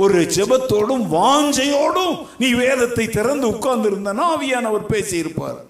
[0.02, 5.60] ஒரு ஜெபத்தோடும் வாஞ்சையோடும் நீ வேதத்தை திறந்து உட்கார்ந்து இருந்தனா ஆவியானவர் பேசியிருப்பார்.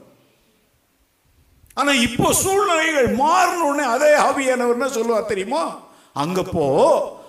[1.74, 5.62] ஆனா இப்போ சூழ்நிலைகள் மாறினோடனே அதே ஆவியானவர் என்ன சொல்லுவார் தெரியுமா?
[6.12, 6.66] அங்க போ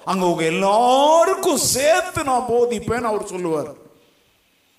[0.05, 3.71] அங்க உங்க எல்லாருக்கும் சேர்த்து நான் போதிப்பேன் அவர் சொல்லுவார்.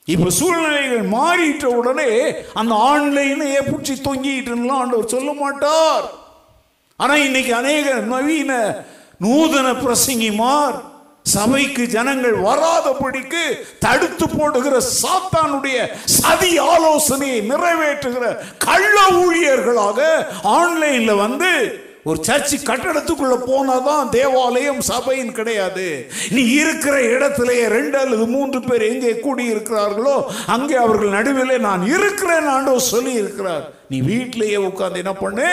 [0.08, 2.10] இப்போ சூழ்நிலைகள் மாறிட்ட உடனே
[2.54, 5.06] அந்த ஆன்லைனையே பிடிச்சி தொங்கிட்டு ஆண்டவர்.
[5.06, 6.04] சொல்ல மாட்டார்.
[6.96, 8.82] ஆனால் இன்னைக்கு அநேக நவீன
[9.20, 10.76] நூதன பிரசங்கிமார்
[11.22, 13.42] சபைக்கு ஜனங்கள் வராதபடிக்கு
[13.78, 18.24] தடுத்து போடுகிற சாத்தானுடைய சதி ஆலோசனையை நிறைவேற்றுகிற
[18.58, 20.00] கள்ள ஊழியர்களாக
[20.42, 25.86] ஆன்லைனில் வந்து ஒரு சர்ச்சு கட்டடத்துக்குள்ள போனாதான் தேவாலயம் சபையின் கிடையாது.
[26.34, 30.16] நீ இருக்கிற இடத்திலேயே ரெண்டு அல்லது மூன்று பேர் எங்கே கூடி இருக்கிறார்களோ
[30.54, 35.50] அங்கே அவர்கள் நடுவிலே நான் இருக்கிறேன் ஆண்டோ சொல்லி இருக்கிறார் நீ வீட்டிலேயே உட்கார்ந்து என்ன பண்ணு?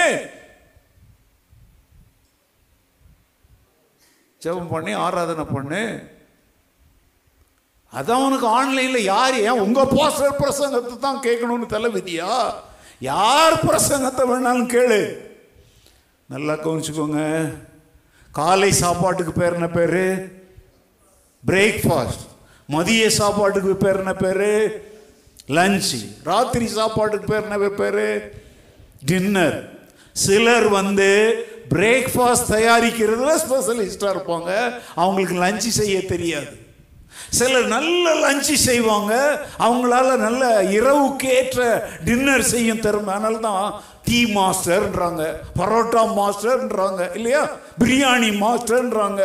[4.42, 5.82] ஜெபம் பண்ணி ஆராதனை பண்ணு.
[7.94, 12.32] அதான் உனக்கு ஆன்லைன்ல யார் ஏன் உங்க போஸ்டர் பிரசங்கத்தை தான் கேட்கணும்னு தலைவிதியா
[13.12, 15.02] யார் பிரசங்கத்தை வேணாலும் கேளு.
[16.32, 17.22] நல்லா கவனிச்சுக்கோங்க.
[18.32, 20.04] காலை சாப்பாட்டுக்கு பேர் என்ன பேர்?
[21.48, 22.24] பிரேக்ஃபாஸ்ட்
[22.70, 24.48] மதிய சாப்பாட்டுக்கு பேர் என்ன பேர்?
[25.48, 25.92] லஞ்ச்
[26.24, 28.34] ராத்திரி சாப்பாட்டுக்கு பேர் என்ன பேர்?
[29.06, 29.58] டின்னர்
[30.14, 31.10] சிலர் வந்து
[31.70, 34.82] பிரேக்ஃபாஸ்ட் தயாரிக்கிறதுல ஸ்பெஷலிஸ்டாக இருப்பாங்க.
[34.96, 36.60] அவங்களுக்கு லஞ்சு செய்ய தெரியாது.
[37.30, 39.14] சிலர் நல்ல லஞ்சு செய்வாங்க.
[39.60, 43.14] அவங்களால நல்ல இரவுக்கு ஏற்ற டின்னர் செய்யும் திறமை.
[43.14, 45.24] அதனால தான் டீ மாஸ்டர்ன்றாங்க
[45.60, 47.50] பரோட்டா மாஸ்டர்ன்றாங்க இல்லையா?
[47.80, 49.22] பிரியாணி மாஸ்டர்ன்றாங்க.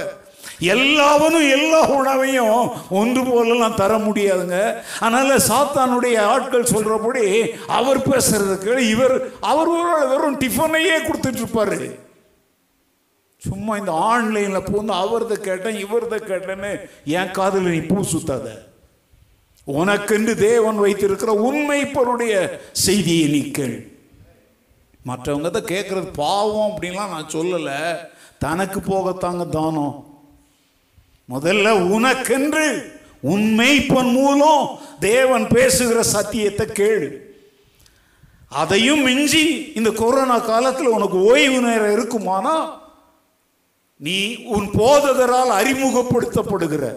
[0.59, 4.77] எல்லாவனும் எல்லா உணவையும் ஒன்று போலலாம் தர முடியாதுங்க.
[5.01, 9.69] அதனால சாத்தானுடைய ஆட்கள் சொல்றபடி அவர் பேசுறதுக்கு இவர் அவர்
[10.09, 11.99] வெறும் டிஃபனையே கொடுத்துட்டு இருப்பாரு
[13.39, 18.47] சும்மா இந்த ஆன்லைன்ல பூந்து அவர்த கேட்டேன் இவர்த கேட்டேன்னு என் காதில் நீ பூ சுத்தாத.
[19.67, 23.96] உனக்கென்று தேவன் வைத்திருக்கிற உண்மை பொருடைய செய்தியை நீ கேள்.
[25.07, 27.97] மற்றவங்க தான் கேட்குறது பாவம் அப்படின்லாம் நான் சொல்லலை.
[28.39, 29.95] தனக்கு போகத்தாங்க தானம்.
[31.29, 37.09] முதல்ல உனக்கென்று உண்மைப்பன் மூலம் தேவன் பேசுகிற சத்தியத்தை கேளு.
[38.49, 42.57] அதையும் மிஞ்சி இந்த கொரோனா காலத்தில் உனக்கு ஓய்வு நேரம் இருக்குமானா
[43.97, 46.95] நீ உன் போதகரால் அறிமுகப்படுத்தப்படுகிற.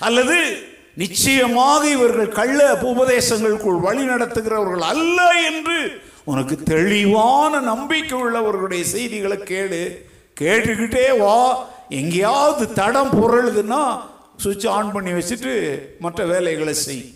[0.00, 0.58] அல்லது
[0.94, 9.96] நிச்சயமாக இவர்கள் கள்ள உபதேசங்களுக்குள் வழி நடத்துகிறவர்கள் அல்ல என்று உனக்கு தெளிவான நம்பிக்கை உள்ளவர்களுடைய செய்திகளை கேளு.
[10.40, 11.68] கேட்டுக்கிட்டே வா.
[11.88, 14.00] எங்கேயாவது தடம் புரளுதுன்னா
[14.36, 17.14] சுவிட்ச் ஆன் பண்ணி வச்சுட்டு மற்ற வேலைகளை செய்.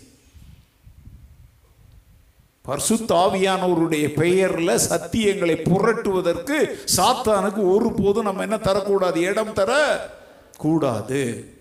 [2.67, 9.15] பர்சுத்தாவியானவருடைய பெயரில் சத்தியங்களை புரட்டுவதற்கு சாத்தானுக்கு ஒருபோதும் நம்ம என்ன தரக்கூடாது?
[9.15, 9.71] இடம் தர
[10.57, 11.52] கூடாது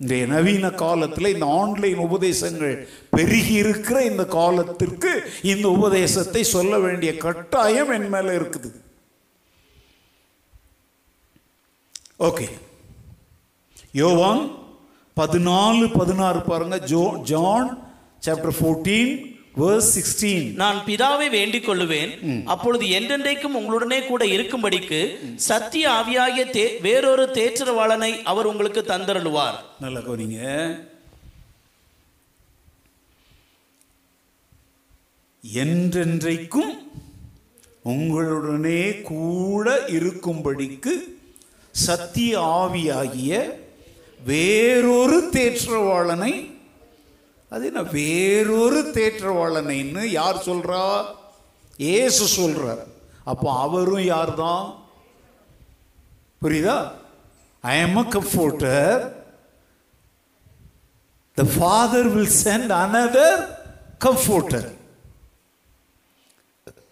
[0.00, 7.90] இந்த நவீன காலத்தில் இந்த ஆன்லைன் உபதேசங்கள் பெருகி இருக்கிற இந்த காலத்திற்கு இந்த உபதேசத்தை சொல்ல வேண்டிய கட்டாயம்
[7.90, 8.70] என் மேல இருக்குது.
[12.18, 12.48] ஓகே
[13.92, 14.42] யோவான்
[15.16, 17.70] பதினாலு பதினாறு பாருங்க ஜோ ஜான்
[18.26, 19.35] சாப்டர் ஃபோர்டீன்
[20.54, 28.84] நான் பிதாவை வேண்டிக் கொள்ளுவேன் அப்பொழுது என்றென்றைக்கும் உங்களுடனே கூட இருக்கும்படிக்கு சத்திய ஆவியாகிய வேறொரு தேற்றரவாளனை அவர் உங்களுக்கு
[28.86, 29.54] தந்தருளுவார்.
[29.80, 30.78] நல்லா கவனிங்க.
[35.54, 36.84] என்றென்றைக்கும்
[37.84, 41.18] உங்களுடனே கூட இருக்கும்படிக்கு
[41.70, 43.50] சத்திய ஆவியாகிய
[44.24, 46.55] வேறொரு தேற்றவாளனை
[47.52, 50.82] அது என்ன வேறொரு தேற்றவாளனைன்னு யார் சொல்றா?
[51.96, 52.82] ஏசு சொல்றார்.
[53.24, 54.66] அப்போ அவரும் யார் தான்
[56.42, 56.78] புரியுதா?
[57.64, 59.02] I am a comforter
[61.36, 63.42] the father will send another
[64.00, 64.68] comforter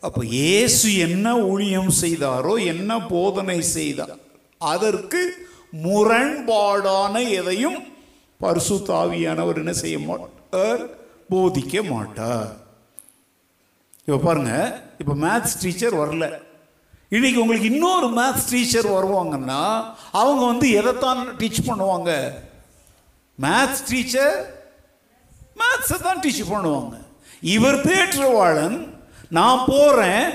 [0.03, 4.15] அப்போ இயேசு என்ன ஊழியம் செய்தாரோ என்ன போதனை செய்தார்
[4.73, 5.21] அதற்கு
[5.85, 7.79] முரண்பாடான எதையும்
[8.41, 10.34] பரிசுத்தாவியானவர் என்ன செய்ய மாட்டார்?
[11.33, 12.51] போதிக்க மாட்டார்.
[14.07, 14.53] இப்போ பாருங்க
[15.03, 16.27] இப்போ மேத்ஸ் டீச்சர் வரல.
[17.17, 19.63] இன்னைக்கு உங்களுக்கு இன்னொரு மேத்ஸ் டீச்சர் வருவாங்கன்னா
[20.21, 22.11] அவங்க வந்து எதைத்தான் டீச் பண்ணுவாங்க?
[23.39, 24.37] மேத்ஸ் டீச்சர்
[25.61, 26.95] மேத்ஸை தான் டீச் பண்ணுவாங்க.
[27.57, 28.77] இவர் தேற்றவாளன்
[29.39, 30.27] நான் போகிறேன்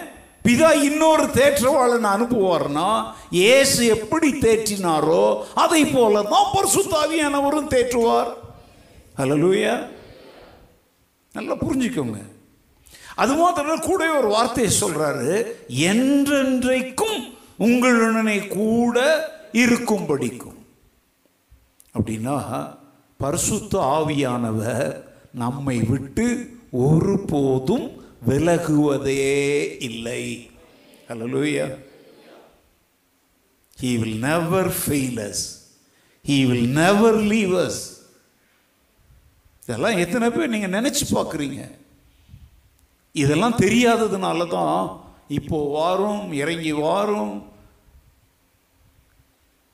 [0.47, 2.89] பிதா இன்னொரு தேற்றவாளன் அனுப்புவார்னா
[3.29, 5.23] இயேசு எப்படி தேற்றினாரோ
[5.63, 8.31] அதை போல தான் பரிசுத்தாவியானவரும் தேற்றுவார்.
[9.19, 9.73] ஹalleluya
[11.33, 12.21] நல்லா புரிஞ்சுக்கோங்க.
[13.15, 20.57] அது மாத்திரம் கூட ஒரு வார்த்தையை சொல்றாரு என்றென்றைக்கும் உங்களுடனே கூட இருக்கும்படிக்கும்.
[21.99, 22.77] அப்படின்னா
[23.17, 25.03] பரிசுத்த ஆவியானவர்
[25.33, 30.49] நம்மை விட்டு ஒருபோதும் விலகுவதே இல்லை.
[31.07, 31.87] Hallelujah
[33.81, 35.35] he will never fail us.
[36.27, 37.98] He will never leave us
[39.69, 41.71] இதெல்லாம் எத்தனை பேர் நீங்கள் நினச்சி பார்க்குறீங்க?
[43.11, 47.43] இதெல்லாம் தெரியாததுனால தான் இப்போ வாரும் இறங்கி வாரும்.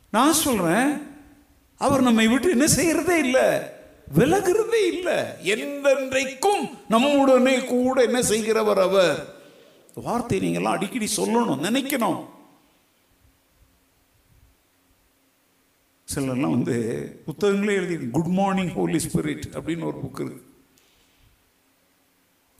[0.09, 1.07] நான் சொல்கிறேன்
[1.77, 3.47] அவர் நம்மை விட்டு என்ன செய்யறதே இல்லை.
[4.17, 5.17] விலகிறதே இல்லை.
[5.43, 9.33] என்றென்றைக்கும் நம்முடனே கூட என்ன செய்கிறவர் அவர்?
[9.93, 12.19] வார்த்தை நீங்கள்லாம் அடிக்கடி சொல்லணும் நினைக்கணும்.
[16.15, 16.75] சிலர்லாம் வந்து
[17.27, 20.43] புத்தகங்களே எழுதி குட் மார்னிங் ஹோலி ஸ்பிரிட் அப்படின்னு ஒரு புக் இருக்கு.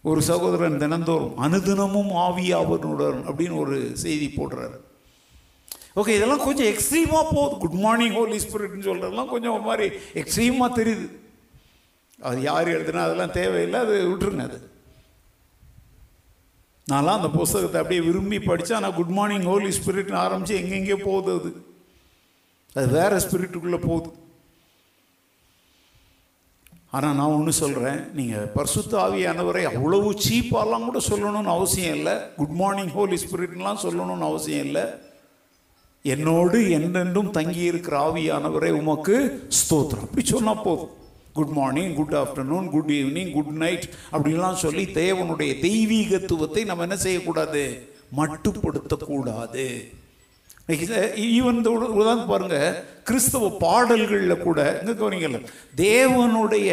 [0.03, 4.77] ஒரு சகோதரன் தினந்தோறும் அனுதினமும் ஆவியாவனுடன் அப்படின்னு ஒரு செய்தி போடுறாரு.
[5.99, 7.55] ஓகே இதெல்லாம் கொஞ்சம் எக்ஸ்ட்ரீமாக போகுது.
[7.57, 9.87] குட் மார்னிங் ஹோலி ஸ்பிரிட்னு சொல்கிறதெல்லாம் கொஞ்சம் ஒரு மாதிரி
[10.21, 11.07] எக்ஸ்ட்ரீமாக தெரியுது.
[12.19, 14.59] அது யார் எழுதுனா அதெல்லாம் தேவையில்லை அது விட்டுருங்க அது.
[16.91, 21.51] நான்லாம் அந்த புஸ்தகத்தை அப்படியே விரும்பி படித்தா ஆனால் குட் மார்னிங் ஹோலி ஸ்பிரிட்னு ஆரம்பித்து எங்கெங்கே போகுது அது.
[22.75, 24.09] அது வேற ஸ்பிரிட்டுக்குள்ளே போகுது.
[26.95, 32.13] ஆனால் நான் ஒன்று சொல்கிறேன் நீங்கள் பரிசுத்த ஆவியானவரை அவ்வளவு சீப்பாலாம் கூட சொல்லணும்னு அவசியம் இல்லை.
[32.37, 34.85] குட் மார்னிங் ஹோலி ஸ்பிரிட்லாம் சொல்லணும்னு அவசியம் இல்லை.
[36.01, 39.15] என்னோடு என்றென்றும் தங்கி இருக்கிற ஆவியானவரை உமக்கு
[39.59, 40.05] ஸ்தோத்திரம்.
[40.07, 40.93] அப்படி சொன்னால் போதும்.
[41.33, 47.63] Good morning good afternoon good evening good night அப்படின்லாம் சொல்லி தேவனுடைய தெய்வீகத்துவத்தை நம்ம என்ன செய்யக்கூடாது?
[48.19, 49.67] மட்டுப்படுத்தக்கூடாது.
[50.69, 52.59] ஈவன் இந்த உதாரணம் பாருங்க
[53.03, 55.39] கிறிஸ்தவ பாடல்களில் கூட இங்கே கவனிங்கல்ல
[55.75, 56.69] தேவனுடைய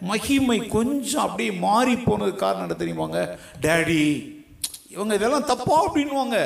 [0.00, 3.20] மகிமை கொஞ்சம் அப்படியே மாறி போனது காரணம் என்ன தெரியுமாங்க?
[3.60, 4.02] டேடி
[4.88, 6.36] இவங்க இதெல்லாம் தப்பா அப்படின்வாங்க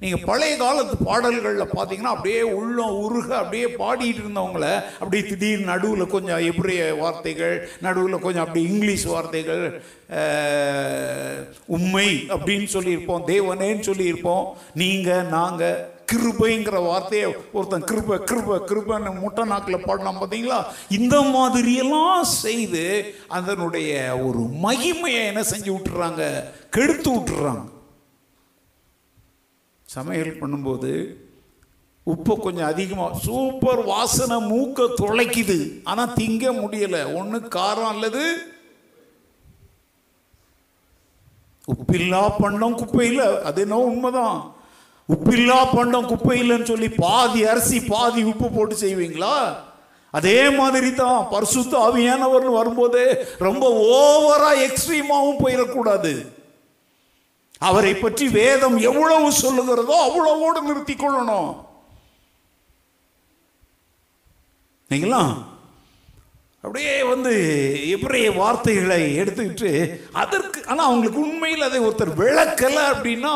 [0.00, 4.66] நீங்கள் பழைய காலத்து பாடல்களில் பார்த்தீங்கன்னா அப்படியே உள்ளம் உருக அப்படியே பாடிட்டு இருந்தவங்கள
[4.98, 9.64] அப்படியே திடீர்னு நடுவில் கொஞ்சம் எப்ரிய வார்த்தைகள் நடுவில் கொஞ்சம் அப்படி இங்கிலீஷ் வார்த்தைகள்
[11.66, 14.44] உண்மை அப்படின்னு சொல்லியிருப்போம் தேவனேன்னு சொல்லியிருப்போம்.
[14.74, 22.84] நீங்கள் நாங்கள் கிருபைங்கிற வார்த்தையை ஒருத்தன் கிருப கிருப கிருபன்னு முட்டை நாக்கில் பாடினான் பார்த்தீங்களா இந்த மாதிரியெல்லாம் செய்து
[23.28, 23.92] அதனுடைய
[24.26, 26.22] ஒரு மகிமையை என்ன செஞ்சு விட்டுறாங்க?
[26.70, 27.64] கெடுத்து விட்டுறாங்க.
[29.86, 30.92] சமையல் பண்ணும்போது
[32.02, 36.98] உப்பு கொஞ்சம் அதிகமாக சூப்பர் வாசனை மூக்க துளைக்குது ஆனால் திங்க முடியல.
[37.14, 38.22] ஒன்று காரம் அல்லது
[41.72, 43.42] உப்பில்லா பண்ணம் குப்பையில்.
[43.42, 44.38] அது என்ன உண்மைதான்.
[45.12, 49.36] உப்பில்லா பண்டம் குப்பையில்லைன்னு சொல்லி பாதி அரிசி பாதி உப்பு போட்டு செய்வீங்களா?
[50.10, 53.02] அதே மாதிரி தான் பரிசுத்த ஆவியானவர் வரும்போது
[53.38, 53.64] ரொம்ப
[54.00, 56.12] ஓவரா எக்ஸ்ட்ரீமாவும் போயிடக்கூடாது.
[57.58, 61.50] அவரை பற்றி வேதம் எவ்வளவு சொல்லுகிறதோ அவ்வளவோடு நிறுத்தி கொள்ளணும்.
[64.90, 65.32] நீங்களாம்
[66.60, 67.32] அப்படியே வந்து
[67.96, 73.34] எப்ரைய வார்த்தைகளை எடுத்துக்கிட்டு அதற்கு ஆனால் அவங்களுக்கு உண்மையில் அதை ஒருத்தர் விளக்கலை அப்படின்னா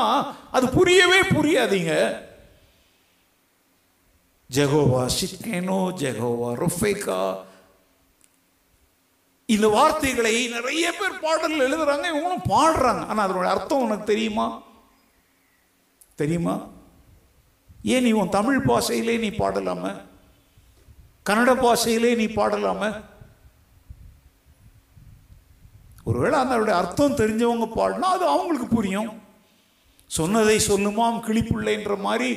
[0.51, 2.23] அது புரியவே புரியாதீங்க.
[4.51, 7.37] ஜெகோவா சிக்கேனோ ஜெகோவா ரொஃபேக்கா
[9.47, 13.07] இந்த வார்த்தைகளை நிறைய பேர் பாடல் எழுதுறாங்க இவங்களும் பாடுறாங்க.
[13.07, 14.63] ஆனால் அதனுடைய அர்த்தம் உனக்கு தெரியுமா?
[16.15, 16.67] தெரியுமா?
[17.83, 20.03] ஏன் நீ உன் தமிழ் பாஷையிலே நீ பாடலாம?
[21.31, 23.11] கன்னட பாஷையிலே நீ பாடலாமா?
[26.07, 29.11] ஒருவேளை அதனுடைய அர்த்தம் தெரிஞ்சவங்க பாடினா அது அவங்களுக்கு புரியும்.
[30.11, 32.31] சொன்னதை சொல்லுமாம் கிளிப்புள்ளைன்ற மாதிரி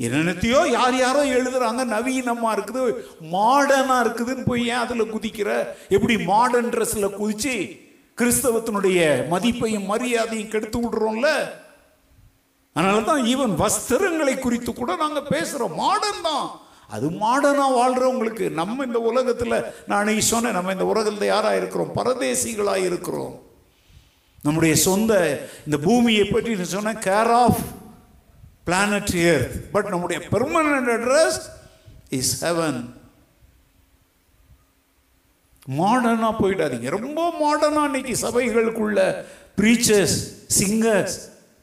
[0.00, 2.82] என்னென்னத்தையோ யார் யாரோ எழுதுறாங்க நவீனமாக இருக்குது
[3.34, 5.50] மாடனாக இருக்குதுன்னு போய் ஏன் அதில் குதிக்கிற?
[5.88, 7.54] எப்படி மாடர்ன் ட்ரெஸ்ஸில் குதிச்சு
[8.18, 8.98] கிறிஸ்தவத்தினுடைய
[9.30, 11.28] மதிப்பையும் மரியாதையும் கெடுத்து விடுறோம்ல?
[12.76, 16.46] அதனால தான் ஈவன் வஸ்திரங்களை குறித்து கூட நாங்கள் பேசுகிறோம் மாடர்ன் தான்.
[16.92, 19.54] அது மாடனாக வாழ்கிறவங்களுக்கு நம்ம இந்த உலகத்தில்
[19.86, 23.34] நான் அன்னைக்கு சொன்னேன் நம்ம இந்த உலகத்தில் யாராக இருக்கிறோம் பரதேசிகளாக இருக்கிறோம்
[24.44, 25.12] நம்முடைய சொந்த
[25.66, 27.60] இந்த பூமியை பற்றி சொன்னேன் care of
[28.64, 31.38] planet earth but நம்முடைய பெர்மனன்ட் அட்ரஸ்
[32.08, 32.80] இஸ் ஹெவன்
[35.78, 36.88] மாடர்னாக போயிடாதீங்க.
[36.90, 39.00] ரொம்ப மாடர்னாக இன்னைக்கு சபைகளுக்குள்ள
[39.60, 40.16] ப்ரீச்சர்ஸ்
[40.58, 41.16] சிங்கர்ஸ்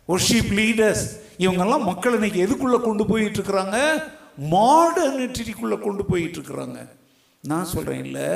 [0.08, 1.04] ஒர்ஷிப் லீடர்ஸ்
[1.38, 3.78] இவங்கெல்லாம் மக்கள் இன்னைக்கு எதுக்குள்ளே கொண்டு போயிட்டு இருக்கிறாங்க?
[4.54, 6.80] மாடர்னிட்டிக்குள்ளே கொண்டு போயிட்டு இருக்கிறாங்க
[7.44, 8.30] நான் சொல்கிறேன் இல்லை.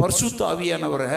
[0.00, 1.12] பர்சுத்த ஆவியானவரை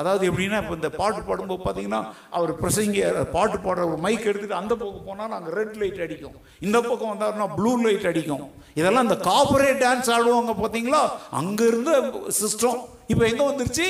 [0.00, 2.00] அதாவது எப்படின்னா இப்போ இந்த பாட்டு பாடும்போது பார்த்தீங்கன்னா
[2.36, 6.34] அவர் பிரசங்க பாட்டு பாடுற ஒரு மைக் எடுத்துட்டு அந்த பக்கம் போனால் நாங்கள் ரெட் லைட் அடிக்கும்.
[6.66, 8.44] இந்த பக்கம் வந்தாருன்னா ப்ளூ லைட் அடிக்கும்.
[8.80, 11.00] இதெல்லாம் இந்த காப்பரேட் டான்ஸ் ஆடுவாங்க பார்த்தீங்களா
[11.40, 11.92] அங்கே இருந்த
[12.40, 12.82] சிஸ்டம்
[13.12, 13.88] இப்போ எங்கே வந்துருச்சு?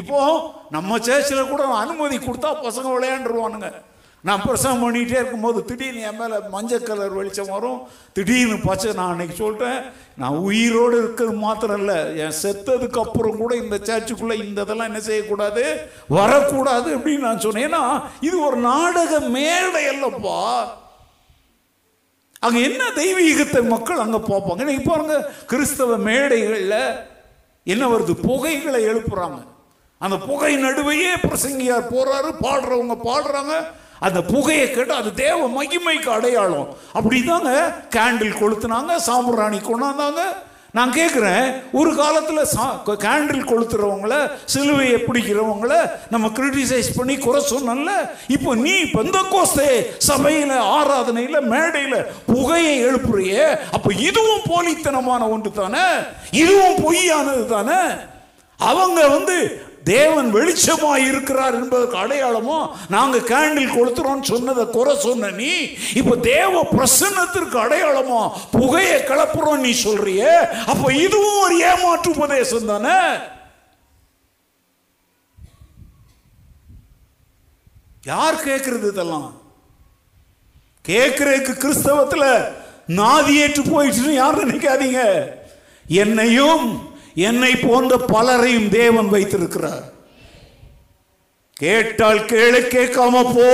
[0.00, 0.18] இப்போ
[0.76, 3.70] நம்ம சேர்ச்சில் கூட அனுமதி கொடுத்தா பசங்க விளையாண்டுருவானுங்க.
[4.26, 7.78] நான் பிரசவம் பண்ணிகிட்டே இருக்கும்போது திடீர்னு என் மேலே மஞ்சள் கலர் வெளிச்சம் வரும்.
[8.16, 9.80] திடீர்னு பச்சை நான் அன்னைக்கு சொல்லிட்டேன்
[10.20, 15.64] நான் உயிரோடு இருக்கிறது மாத்திரம் இல்லை என் செத்ததுக்கு அப்புறம் கூட இந்த சர்ச்சுக்குள்ளே இந்த இதெல்லாம் என்ன செய்யக்கூடாது?
[16.08, 17.66] வரக்கூடாது அப்படின்னு நான் சொன்னேன்.
[17.68, 17.82] ஏன்னா
[18.20, 20.38] இது ஒரு நாடக மேடை அல்லப்பா.
[22.40, 24.58] அங்கே என்ன தெய்வீகத்தை மக்கள் அங்கே பார்ப்பாங்க?
[24.58, 25.16] இன்னைக்கு பாருங்க
[25.46, 26.80] கிறிஸ்தவ மேடைகளில்
[27.62, 28.12] என்ன வருது?
[28.28, 29.40] புகைகளை எழுப்புறாங்க.
[29.98, 33.54] அந்த புகை நடுவையே பிரசங்கியார் போறாரு பாடுறவங்க பாடுறாங்க.
[34.00, 36.68] அந்த புகையை கேட்டு அது தேவ மகிமைக்கு அடையாளம்.
[36.94, 40.20] அப்படிதாங்க கேண்டில் கொளுத்துனாங்க சாம்பிராணி கொண்டாந்தாங்க.
[40.72, 47.92] நான் கேட்குறேன் ஒரு காலத்தில் சா கேண்டில் கொளுத்துறவங்கள சிலுவையை பிடிக்கிறவங்கள நம்ம கிரிட்டிசைஸ் பண்ணி குறை சொன்னல
[48.28, 55.86] இப்போ நீ பெந்த கோஸ்தே சபையில் ஆராதனையில் மேடையில் புகையை எழுப்புறியே அப்போ இதுவும் போலித்தனமான ஒன்று தானே?
[56.30, 57.80] இதுவும் பொய்யானது தானே?
[58.60, 62.58] அவங்க வந்து தேவன் வெளிச்சமாக இருக்கிறார் என்பதற்கு அடையாளமோ
[62.88, 65.52] நாங்கள் கேண்டில் கொளுத்துறோம் சொன்னதை குறை சொன்ன நீ
[65.94, 68.20] இப்போ தேவ பிரசன்னத்திற்கு அடையாளமோ
[68.52, 70.22] புகையை கலப்புறோம் நீ சொல்றிய
[70.66, 72.98] அப்போ இதுவும் ஒரு ஏமாற்று உபதேசம் தானே?
[78.04, 79.28] யார் கேட்கறது இதெல்லாம்?
[80.88, 82.44] கேட்கறதுக்கு நாதி
[82.94, 85.00] நாதியேற்று போயிடுச்சுன்னு யார் நினைக்காதீங்க.
[85.86, 86.66] என்னையும்
[87.26, 89.84] என்னை போன்ற பலரையும் தேவன் வைத்திருக்கிறார்.
[91.52, 93.50] கேட்டால் கேளு கேட்காம போ.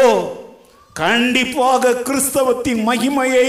[0.93, 3.49] கண்டிப்பாக கிறிஸ்தவத்தின் மகிமையை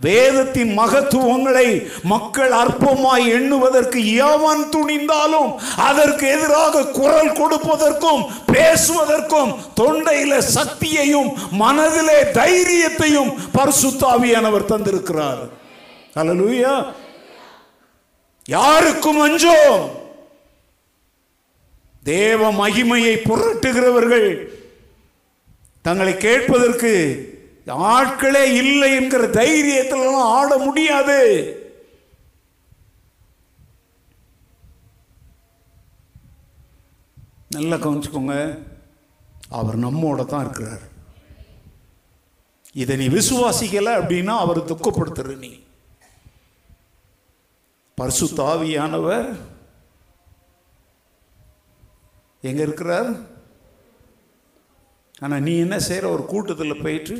[0.00, 1.68] வேதத்தின் மகத்துவங்களை
[2.02, 8.22] மக்கள் அற்பமாய் எண்ணுவதற்கு எவன் துணிந்தாலும் அதற்கு எதிராக குரல் கொடுப்பதற்கும்
[8.52, 15.42] பேசுவதற்கும் தொண்டையில சக்தியையும் மனதிலே தைரியத்தையும் பரிசுத்தாவியானவர் தந்திருக்கிறார்.
[16.16, 16.74] ஹalleluya.
[18.46, 19.90] யாருக்கும் அஞ்சோம்?
[22.02, 24.48] தேவ மகிமையை புரட்டுகிறவர்கள்
[25.82, 26.92] தங்களை கேட்பதற்கு
[27.66, 31.20] ஆட்களே இல்லை என்கிற தைரியத்திலலாம் ஆட முடியாது.
[37.48, 38.58] நல்லா கவனிச்சுக்கோங்க.
[39.48, 40.80] அவர் நம்மோட தான் இருக்கிறார்.
[42.72, 45.64] இதை நீ விசுவாசிக்கல அப்படின்னா அவர் துக்கப்படுத்துற நீ.
[47.98, 49.28] பரிசு தாவியானவர்
[52.48, 53.08] எங்க இருக்கிறார்?
[55.24, 57.16] ஆனால் நீ என்ன செய்கிற ஒரு கூட்டத்தில் போயிட்டு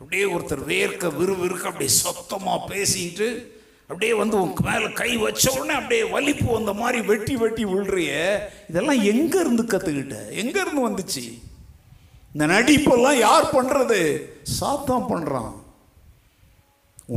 [0.00, 3.28] அப்படியே ஒருத்தர் வேர்க்க விறுவிறுக்க அப்படியே சத்தமாக பேசிட்டு
[3.88, 8.10] அப்படியே வந்து உங்க மேலே கை வச்ச உடனே அப்படியே வலிப்பு வந்த மாதிரி வெட்டி வெட்டி விழுறிய.
[8.70, 9.64] இதெல்லாம் எங்கேருந்து
[9.94, 11.26] இருந்து எங்கேருந்து இருந்து வந்துச்சு?
[12.32, 14.02] இந்த நடிப்பெல்லாம் யார் பண்ணுறது
[14.58, 15.54] சாத்தான் பண்ணுறான்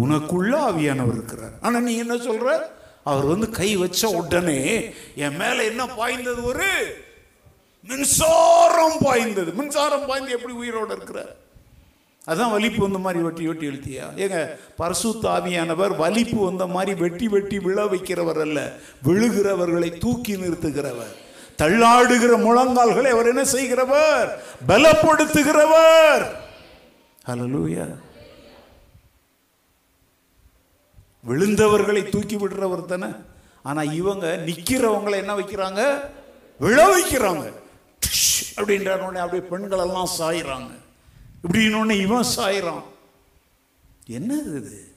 [0.04, 1.58] உனக்குள்ள ஆவியானவர் இருக்கிறார்.
[1.62, 6.96] ஆனால் நீ என்ன சொல்கிற அவர் வந்து கை வச்ச உடனே என் மேல என்ன பாய்ந்தது ஒரு?
[7.88, 9.52] மின்சாரம் பாய்ந்தது.
[9.52, 11.42] மின்சாரம் பாய்ந்து எப்படி உயிரோடு இருக்கிறார்?
[12.28, 17.84] அதான் வலிப்பு வந்த மாதிரி வெட்டி வெட்டி எழுத்தியா ஏங்க பரசுத்தாவியானவர் வலிப்பு வந்த மாதிரி வெட்டி வெட்டி விழ
[17.84, 18.72] வைக்கிறவர் அல்ல
[19.06, 21.14] விழுகிறவர்களை தூக்கி நிறுத்துகிறவர்.
[21.58, 24.44] தள்ளாடுகிற முழங்கால்களை அவர் என்ன செய்கிறவர்?
[24.68, 26.26] பலப்படுத்துகிறவர்.
[27.28, 28.03] ஹalleluya.
[31.28, 33.14] விழுந்தவர்களை தூக்கி விடுறவர் தானே?
[33.64, 36.00] ஆனா இவங்க நிக்கிறவங்களை என்ன வைக்கிறாங்க?
[36.60, 37.54] விழ வைக்கிறாங்க.
[38.56, 40.72] அப்படின்ற அப்படியே பெண்கள் எல்லாம் சாயிறாங்க.
[41.44, 42.84] இப்படின்னு இவன் சாயிறான்.
[44.10, 44.92] என்னது இது?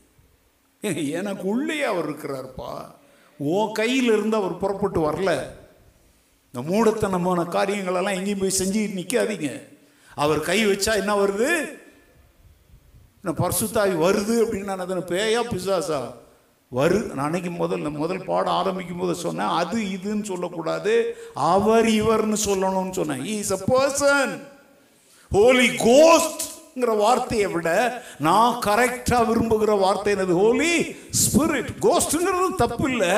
[1.11, 2.95] எனக்கு உள்ளே அவர் இருக்கிறார்ப்பா.
[3.39, 5.47] ஓ கையில் இருந்து அவர் புறப்பட்டு வரல.
[6.53, 9.69] இந்த மூடத்தனமான காரியங்களெல்லாம் எங்கேயும் போய் செஞ்சு நிற்காதீங்க
[10.15, 11.79] அவர் கை வச்சா என்ன வருது?
[13.27, 16.01] என்ன பர்சுத்தாய் வருது அப்படின்னு நான் அதை பேயா பிசாசா?
[16.73, 16.99] வரு.
[17.15, 20.93] நான் அன்னைக்கு முதல்ல முதல் பாடம் ஆரம்பிக்கும் போது சொன்னேன் அது இதுன்னு சொல்லக்கூடாது
[21.35, 23.25] அவர் இவர்னு சொல்லணும்னு சொன்னேன்.
[23.25, 24.33] இஸ் அ பர்சன்
[25.31, 27.69] ஹோலி கோஸ்ட்ங்கிற வார்த்தையை விட
[28.19, 30.39] நான் கரெக்டா விரும்புகிற வார்த்தை என்னது?
[30.43, 30.75] ஹோலி
[31.23, 33.15] ஸ்பிரிட் கோஸ்ட்ங்கிறது தப்பு இல்லை.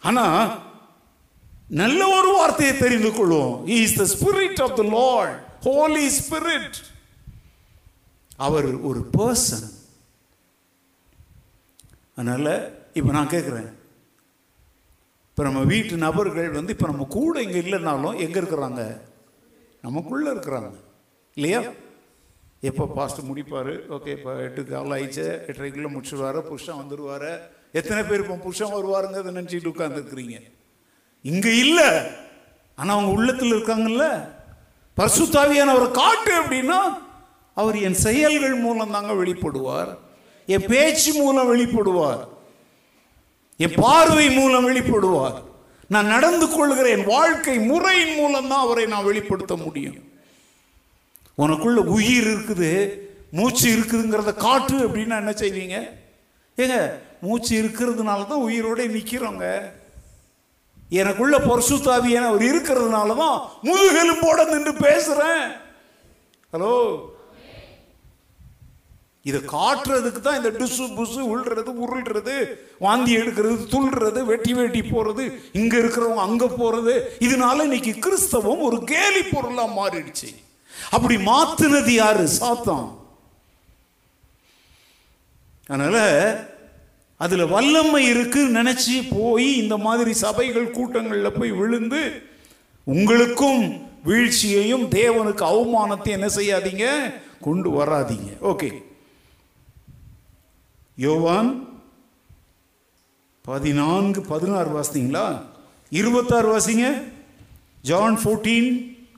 [0.00, 0.26] ஆனா
[1.68, 3.54] நல்ல ஒரு வார்த்தையை தெரிந்து கொள்வோம்.
[3.68, 6.76] Is the spirit of the lord holy spirit
[8.38, 9.66] அவர் ஒரு பர்சன்
[12.14, 12.52] அதனால்
[12.92, 13.68] இப்போ நான் கேட்குறேன்
[15.28, 18.82] இப்போ நம்ம வீட்டு நபர்கள் வந்து இப்போ நம்ம கூட இங்கே இல்லைனாலும் எங்கே இருக்கிறாங்க?
[19.82, 20.70] நமக்குள்ளே இருக்கிறாங்க.
[21.36, 21.60] இல்லையா?
[22.60, 23.74] எப்போ பாஸ்ட் முடிப்பார்?
[23.88, 25.26] ஓகே இப்போ எட்டு கால் ஆயிடுச்சு.
[25.48, 27.30] எட்டரைக்குள்ளே முடிச்சுடுவார் புருஷன் வந்துடுவார்
[27.72, 30.36] எத்தனை பேர் இப்போ புருஷன் வருவாருங்க அதை நினச்சிட்டு உட்காந்துருக்குறீங்க
[31.24, 31.88] இங்கே இல்லை.
[32.74, 34.06] ஆனால் அவங்க உள்ளத்தில் இருக்காங்கல்ல.
[34.98, 37.05] பரிசுத்தாவியானவரை காட்டு அப்படின்னா
[37.56, 39.90] அவர் என் செயல்கள் மூலம் தாங்க வெளிப்படுவார்.
[40.48, 42.22] என் பேச்சு மூலம் வெளிப்படுவார்.
[43.60, 45.38] என் பார்வை மூலம் வெளிப்படுவார்.
[45.90, 49.98] நான் நடந்து கொள்கிற என் வாழ்க்கை முறையின் மூலம் தான் அவரை நான் வெளிப்படுத்த முடியும்.
[51.38, 52.72] உனக்குள்ள உயிர் இருக்குது
[53.30, 55.76] மூச்சு இருக்குதுங்கிறத காட்டு அப்படின்னா என்ன செய்வீங்க?
[56.58, 56.76] ஏங்க
[57.20, 59.46] மூச்சு இருக்கிறதுனால தான் உயிரோட நிற்கிறோங்க
[60.90, 65.46] எனக்குள்ள பரிசுத்தாவியான அவர் இருக்கிறதுனால தான் முதுகெலும்போட நின்று பேசுகிறேன்
[66.52, 66.72] ஹலோ
[69.26, 72.48] இதை காட்டுறதுக்கு தான் இந்த டிசு புசு உள்றது உருள்றது
[72.78, 77.00] வாந்தி எடுக்கிறது துள்றது வெட்டி வெட்டி போறது இங்க இருக்கிறவங்க அங்க போறது.
[77.18, 80.34] இதனால இன்னைக்கு கிறிஸ்தவம் ஒரு கேலி பொருளா மாறிடுச்சு.
[80.90, 82.28] அப்படி மாத்துனது யாரு?
[82.40, 82.86] சாத்தான்.
[85.66, 85.96] அதனால
[87.16, 92.22] அதுல வல்லமை இருக்கு நினைச்சு போய் இந்த மாதிரி சபைகள் கூட்டங்கள்ல போய் விழுந்து
[92.84, 93.62] உங்களுக்கும்
[94.04, 97.14] வீழ்ச்சியையும் தேவனுக்கு அவமானத்தையும் என்ன செய்யாதீங்க?
[97.40, 98.30] கொண்டு வராதீங்க.
[98.42, 98.85] ஓகே.
[101.04, 101.48] யோவான்
[103.44, 105.42] பதினான்கு பதினாறு வாசித்தீங்களா?
[105.90, 106.86] இருபத்தாறு வாசிங்க.
[107.82, 108.68] ஜான் ஃபோர்டீன்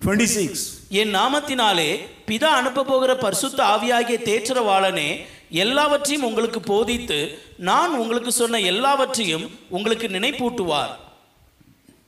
[0.05, 1.91] டுவெண்ட்டி சிக்ஸ் என் நாமத்தினாலே
[2.27, 5.09] பிதா அனுப்ப போகிற பரிசுத்த ஆவியாகிய தேற்றரவாளனே
[5.51, 7.19] எல்லாவற்றையும் உங்களுக்கு போதித்து
[7.57, 10.93] நான் உங்களுக்கு சொன்ன எல்லாவற்றையும் உங்களுக்கு நினைப்பூட்டுவார்.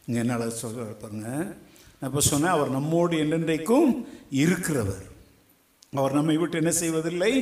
[0.07, 1.29] இங்கே என்ன சொல்ற பாருங்க.
[1.99, 3.91] நான் இப்போ சொன்னேன் அவர் நம்மோடு என்றென்றைக்கும்
[4.43, 5.05] இருக்கிறவர்.
[5.97, 7.33] அவர் நம்மை விட்டு என்ன செய்வதில்லை?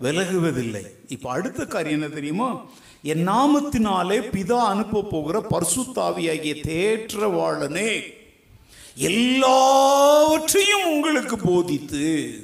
[0.00, 0.84] விலகுவதில்லை.
[1.08, 2.64] இப்போ அடுத்த காரியம் என்ன தெரியுமா?
[3.02, 8.02] என் நாமத்தினாலே பிதா அனுப்ப போகிற பரிசுத்தாவியாகிய தேற்றவாளனே
[8.94, 12.34] எல்லாவற்றையும் உங்களுக்கு போதித்து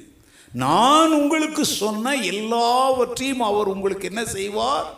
[0.53, 4.95] நான் உங்களுக்கு சொன்ன எல்லாவற்றையும் அவர் உங்களுக்கு என்ன செய்வார்?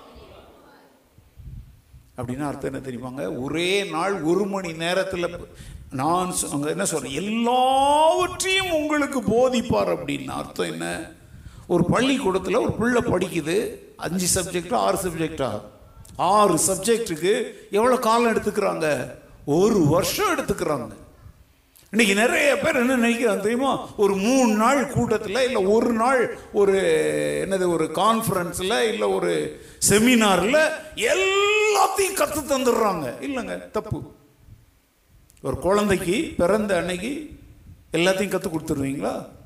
[2.16, 3.40] அப்படின்னா அர்த்தம் என்ன தெரியுமாங்க?
[3.40, 5.36] ஒரே நாள் ஒரு மணி நேரத்தில்
[5.90, 11.16] நான் சொ- என்ன சொல்கிறேன் எல்லாவற்றையும் உங்களுக்கு போதிப்பார் அப்படின்னு அர்த்தம் என்ன?
[11.68, 13.56] ஒரு பள்ளிக்கூடத்தில் ஒரு பிள்ளை படிக்குது
[13.96, 15.60] அஞ்சு சப்ஜெக்டா ஆறு சப்ஜெக்டா
[16.16, 17.32] ஆறு சப்ஜெக்ட்டுக்கு
[17.70, 18.86] எவ்வளோ காலம் எடுத்துக்கிறாங்க?
[19.44, 20.88] ஒரு வருஷம் எடுத்துக்கிறாங்க.
[21.90, 23.88] இன்னைக்கு நிறைய பேர் என்ன நினைக்கிறாங்க தெரியுமா?
[23.96, 26.76] ஒரு மூணு நாள் கூட்டத்தில் இல்லை ஒரு நாள் ஒரு
[27.48, 30.60] என்னது ஒரு கான்ஃபரன்ஸில் இல்லை ஒரு செமினாரில்
[30.96, 33.06] எல்லாத்தையும் கற்று தந்துடுறாங்க.
[33.20, 34.02] இல்லைங்க தப்பு.
[35.42, 37.30] ஒரு குழந்தைக்கு பிறந்த அன்னைக்கு
[37.92, 39.36] எல்லாத்தையும் கற்றுக் கொடுத்துருவீங்களா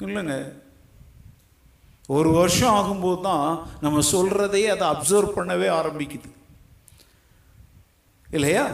[0.00, 0.36] இல்லைங்க.
[2.06, 6.30] ஒரு வருஷம் ஆகும்போது தான் நம்ம சொல்கிறதையே அதை அப்சர்வ் பண்ணவே ஆரம்பிக்குது.
[8.28, 8.64] இல்லையா?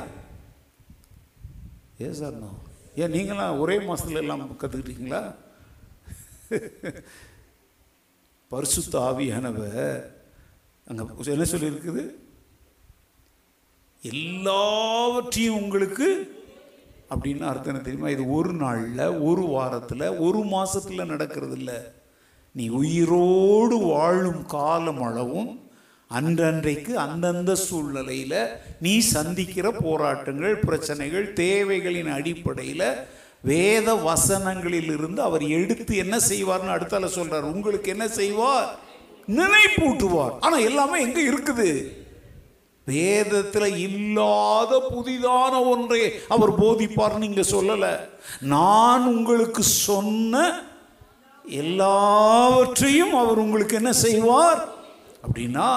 [2.01, 2.59] ஏ சார் நான்
[2.95, 5.23] ஏன் நீங்களாம் ஒரே மாதத்துல எல்லாம் கற்றுக்கிட்டீங்களா
[8.49, 9.69] பரிசுத்த ஆவியானவை
[10.87, 12.05] அங்கே என்ன சொல்லியிருக்குது?
[14.03, 16.09] எல்லாவற்றையும் உங்களுக்கு
[17.13, 18.09] அப்படின்னு அர்த்தம் என்ன தெரியுமா?
[18.09, 21.79] இது ஒரு நாளில் ஒரு வாரத்தில் ஒரு மாதத்தில் நடக்கிறது இல்லை
[22.55, 25.51] நீ உயிரோடு வாழும் காலம் அளவும்
[26.11, 28.41] அன்றன்றைக்கு அந்தந்த சூழ்நிலையில்
[28.85, 32.89] நீ சந்திக்கிற போராட்டங்கள் பிரச்சனைகள் தேவைகளின் அடிப்படையில்
[33.51, 37.47] வேத வசனங்களிலிருந்து அவர் எடுத்து என்ன செய்வார்னு அடுத்தால சொல்றார்.
[37.53, 38.69] உங்களுக்கு என்ன செய்வார்?
[39.39, 40.35] நினைப்பூட்டுவார்.
[40.41, 41.69] ஆனால் எல்லாமே எங்கே இருக்குது?
[42.91, 46.03] வேதத்தில் இல்லாத புதிதான ஒன்றை
[46.35, 47.87] அவர் போதிப்பார் நீங்க சொல்லல.
[48.55, 50.43] நான் உங்களுக்கு சொன்ன
[51.63, 54.61] எல்லாவற்றையும் அவர் உங்களுக்கு என்ன செய்வார்?
[55.25, 55.71] அப்படின்னா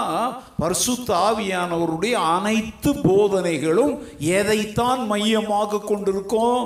[0.61, 3.93] பரிசுத்த ஆவியானவருடைய அனைத்து போதனைகளும்
[4.39, 6.61] எதைத்தான் மையமாக கொண்டிருக்கும்?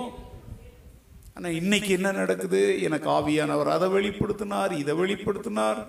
[1.35, 2.61] ஆனால் இன்னைக்கு என்ன நடக்குது?
[2.87, 5.81] எனக்கு ஆவியானவர் அதை வெளிப்படுத்தினார் இதை வெளிப்படுத்தினார்.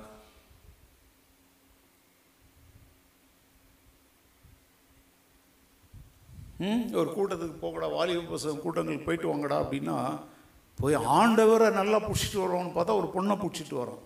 [6.61, 10.21] ஒரு கூட்டத்துக்கு போகடா வாலிப பசங்க கூட்டங்களுக்கு போயிட்டு வாங்கடா அப்படின்னா
[10.81, 14.03] போய் ஆண்டவரை நல்லா பிடிச்சிட்டு வரோம்னு பார்த்தா ஒரு பொண்ணை பிடிச்சிட்டு வரோம்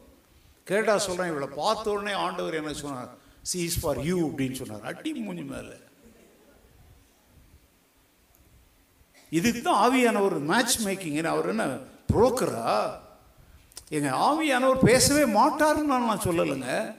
[0.65, 3.09] கேட்டால் சொல்கிறேன் இவளை பார்த்த உடனே ஆண்டவர் என்ன சொன்னார்?
[3.43, 4.83] சி இஸ் ஃபார் யூ அப்படின்னு சொன்னார்.
[4.83, 5.77] அடி மூஞ்சி மேலே.
[9.29, 11.79] இதுக்கு தான் ஆவியானவர் மேட்ச் மேக்கிங் அவர் என்ன
[12.13, 13.01] புரோக்கரா
[13.89, 16.97] எங்கள் ஆவியானவர் பேசவே மாட்டாருன்னு நான் சொல்லலைங்க.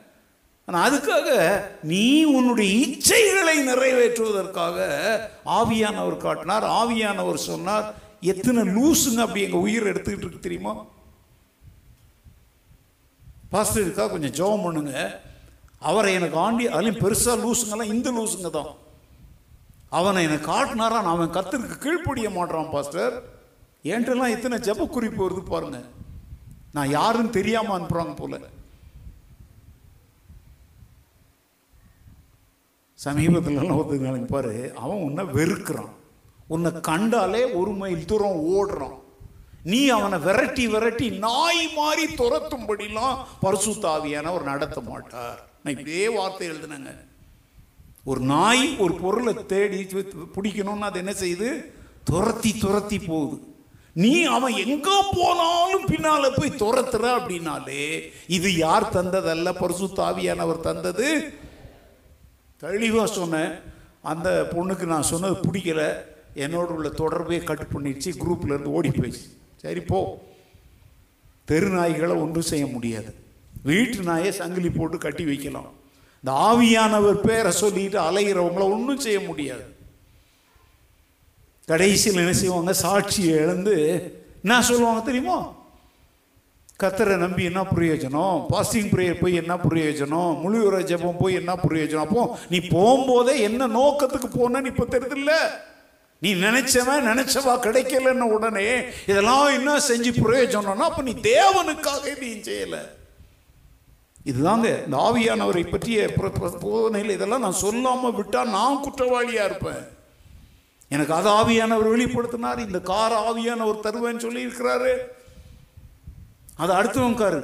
[0.68, 1.30] ஆனால் அதுக்காக
[1.91, 2.05] நீ
[2.36, 4.78] உன்னுடைய இச்சைகளை நிறைவேற்றுவதற்காக
[5.59, 6.66] ஆவியானவர் காட்டினார்.
[6.82, 7.88] ஆவியானவர் சொன்னார்
[8.32, 10.74] எத்தனை லூசுங்க அப்படி எங்கள் உயிர் எடுத்துக்கிட்டு இருக்கு தெரியுமா?
[13.53, 14.93] பாஸ்டருக்காக கொஞ்சம் ஜெபம் பண்ணுங்க.
[15.89, 18.72] அவரை எனக்கு ஆண்டி அதுலேயும் பெருசாக லூசுங்கெல்லாம் இந்த லூசுங்க தான்.
[19.99, 23.16] அவனை எனக்கு காட்டினாரா நான் அவன் கத்திற்கு கீழ்ப்படிய மாட்டான் பாஸ்டர்
[23.91, 25.80] என்கிட்டலாம் எத்தனை ஜப குறிப்பு வருது பாருங்க.
[26.76, 28.39] நான் யாருன்னு தெரியாமல் அனுப்புகிறாங்க போல.
[33.06, 35.93] சமீபத்துலலாம் ஒருத்தங்க எனக்கு பாரு அவன் உன்னை வெறுக்கிறான்.
[36.47, 38.97] உன்னை கண்டாலே ஒரு மைல் தூரம் ஓடுறான்.
[39.72, 45.39] நீ அவனை விரட்டி விரட்டி நாய் மாதிரி துரத்தும்படிலாம் பரிசுத்தாவியானவர் நடத்த மாட்டார்.
[45.64, 46.93] நான் இப்படியே வார்த்தை எழுதுனாங்க.
[48.04, 49.82] ஒரு நாய் ஒரு பொருளை தேடி
[50.36, 51.49] பிடிக்கணும்னு அது என்ன செய்யுது?
[52.04, 53.38] துரத்தி துரத்தி போகுது.
[53.93, 57.86] நீ அவன் எங்க போனாலும் பின்னால போய் துரத்துற அப்படின்னாலே
[58.28, 59.49] இது யார் தந்ததல்ல?
[59.62, 61.08] பரிசுத்தாவியானவர் தந்தது
[62.72, 63.49] தெளிவாக சொன்னேன்.
[64.01, 65.93] அந்த பொண்ணுக்கு நான் சொன்னது பிடிக்கல.
[66.36, 68.11] என்னோட உள்ள தொடர்பே கட் பண்ணிடுச்சு.
[68.20, 69.38] குரூப்லேருந்து ஓடி போயிடுச்சு.
[69.55, 70.22] சரி போ.
[71.45, 73.16] தெரு நாய்களை ஒன்றும் செய்ய முடியாது.
[73.64, 75.72] வீட்டு நாயை சங்கிலி போட்டு கட்டி வைக்கலாம்.
[76.16, 79.66] இந்த ஆவியானவர் பேரை சொல்லிட்டு அலைகிறவங்கள ஒன்றும் செய்ய முடியாது.
[81.66, 82.74] கடைசியில் என்ன செய்வாங்க?
[82.82, 83.76] சாட்சியை இழந்து
[84.41, 85.62] என்ன சொல்லுவாங்க தெரியுமா?
[86.84, 88.46] கத்தரை நம்பி என்ன பிரயோஜனம்?
[88.52, 90.40] பாஸ்டிங் ப்ரேயர் போய் என்ன பிரயோஜனம்?
[90.41, 91.95] முழுவர ஜெபம் போய் என்ன பிரயோஜனம்?
[91.95, 95.32] அப்போ நீ போகும்போதே என்ன நோக்கத்துக்கு போனன்னு இப்போ தெரியுதுல்ல?
[96.20, 102.88] நீ நினைச்சவன் நினைச்சவா கிடைக்கலன்னு உடனே இதெல்லாம் என்ன செஞ்சு பிரயோஜனம்னா அப்போ நீ தேவனுக்காக நீ செய்யலை.
[104.26, 109.88] இதுதாங்க இந்த ஆவியானவரை பற்றிய பிர- போதனையில் இதெல்லாம் நான் சொல்லாமல் விட்டால் நான் குற்றவாளியாக இருப்பேன்.
[110.90, 114.98] எனக்கு அது ஆவியானவர் வெளிப்படுத்தினார் இந்த கார் ஆவியானவர் தருவேன்னு சொல்லியிருக்கிறாரு.
[116.62, 117.42] அது அடுத்தவன் காரு.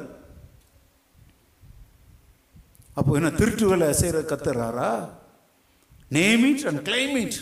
[2.94, 4.90] அப்போ என்ன திருட்டு வேலை செய்கிற கத்துறாரா
[6.18, 7.40] name it and claim it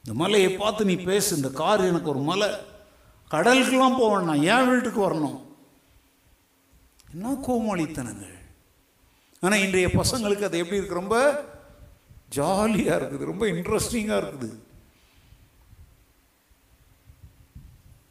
[0.00, 2.48] இந்த மலையை பார்த்து நீ பேசு இந்த கார் எனக்கு ஒரு மலை.
[3.32, 5.38] கடலுக்கெல்லாம் போவேன் நான் ஏன் வீட்டுக்கு வரணும்?
[7.12, 8.36] என்ன கோமாளித்தனங்கள்.
[9.40, 11.00] ஆனால் இன்றைய பசங்களுக்கு அது எப்படி இருக்கு?
[11.02, 11.16] ரொம்ப
[12.36, 14.48] ஜாலியாக இருக்குது ரொம்ப இன்ட்ரெஸ்டிங்காக இருக்குது.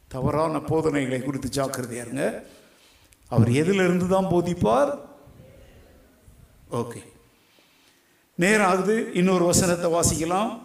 [0.08, 2.44] தவறான போதனைகளை குறித்து ஜாக்கிரதையா இருங்க.
[3.28, 4.98] அவர் எதிலிருந்து தான் போதிப்பார்?
[6.70, 7.00] ஓகே.
[8.34, 10.58] நேரம் ஆகுது இன்னொரு வசனத்தை வாசிக்கலாம்.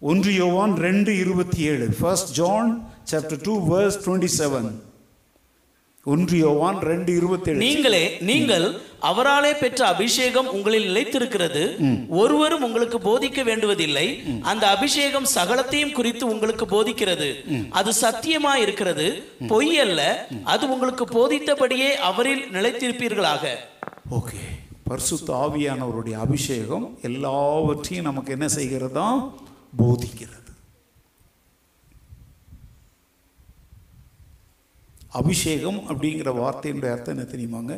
[0.00, 4.80] ஒன்று யோவான் ரெண்டு இருபத்தி ஏழு first John chapter two verse twenty seven
[6.06, 7.58] ஒன்று யோவான் ரெண்டு இருபத்தேழு.
[7.58, 11.62] நீங்களே நீங்கள் அவராலே பெற்ற அபிஷேகம் உங்களில் நிலைத்திருக்கிறது.
[12.08, 14.06] ஒருவரும் உங்களுக்கு போதிக்க வேண்டுவதில்லை.
[14.42, 17.30] அந்த அபிஷேகம் சகலத்தையும் குறித்து உங்களுக்கு போதிக்கிறது.
[17.70, 20.26] அது சத்தியமா இருக்கிறது பொய் அல்ல.
[20.44, 23.44] அது உங்களுக்கு போதித்தபடியே அவரில் நிலைத்திருப்பீர்களாக.
[24.10, 24.42] ஓகே.
[24.84, 29.32] பரிசுத்த ஆவியானவருடைய அபிஷேகம் எல்லாவற்றையும் நமக்கு என்ன செய்கிறதா?
[29.78, 30.45] போதிக்கிறது.
[35.20, 37.74] அபிஷேகம் அப்படிங்கிற வார்த்தையினுடைய அர்த்தம் என்ன தெரியுமாங்க?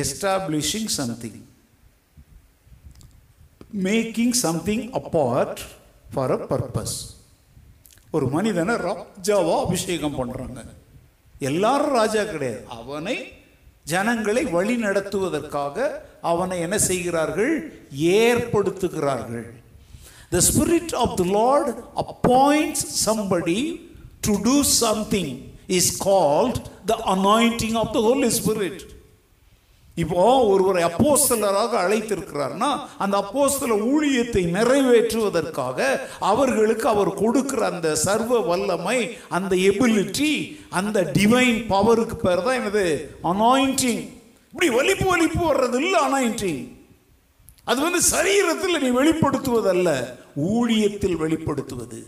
[0.00, 1.40] Establishing something
[3.82, 5.60] making something apart
[6.14, 6.96] for a purpose
[8.10, 10.62] ஒரு மனிதனை ராஜாவா அபிஷேகம் பண்றாங்க.
[11.38, 12.64] எல்லாரும் ராஜா கிடையாது.
[12.68, 13.16] அவனை
[13.84, 15.86] ஜனங்களை வழி நடத்துவதற்காக
[16.22, 17.54] அவனை என்ன செய்கிறார்கள்?
[18.18, 19.46] ஏற்படுத்துகிறார்கள்.
[20.30, 21.70] The Spirit of the Lord
[22.02, 23.60] appoints somebody
[24.20, 25.32] to do something
[25.72, 28.82] is called the anointing of the Holy Spirit
[29.96, 32.68] இப்போ ஒருவரை அப்போஸ்தலராக அழைத்திருக்கிறார்னா
[32.98, 35.78] அந்த அப்போஸ்தல ஊழியத்தை நிறைவேற்றுவதற்காக
[36.22, 38.98] அவர்களுக்கு அவர் கொடுக்கிற அந்த சர்வ வல்லமை
[39.30, 40.30] அந்த எபிலிட்டி
[40.70, 42.84] அந்த டிவைன் பவருக்கு பேர் தான் எனது
[43.24, 44.02] அனாயிண்டிங்
[44.54, 46.62] இப்படி வலிப்பு வலிப்பு வர்றது இல்லை அனாயிண்டிங்
[47.66, 49.90] அது வந்து சரீரத்தில் நீ வெளிப்படுத்துவதல்ல
[50.52, 52.00] ஊழியத்தில் வெளிப்படுத்துவது.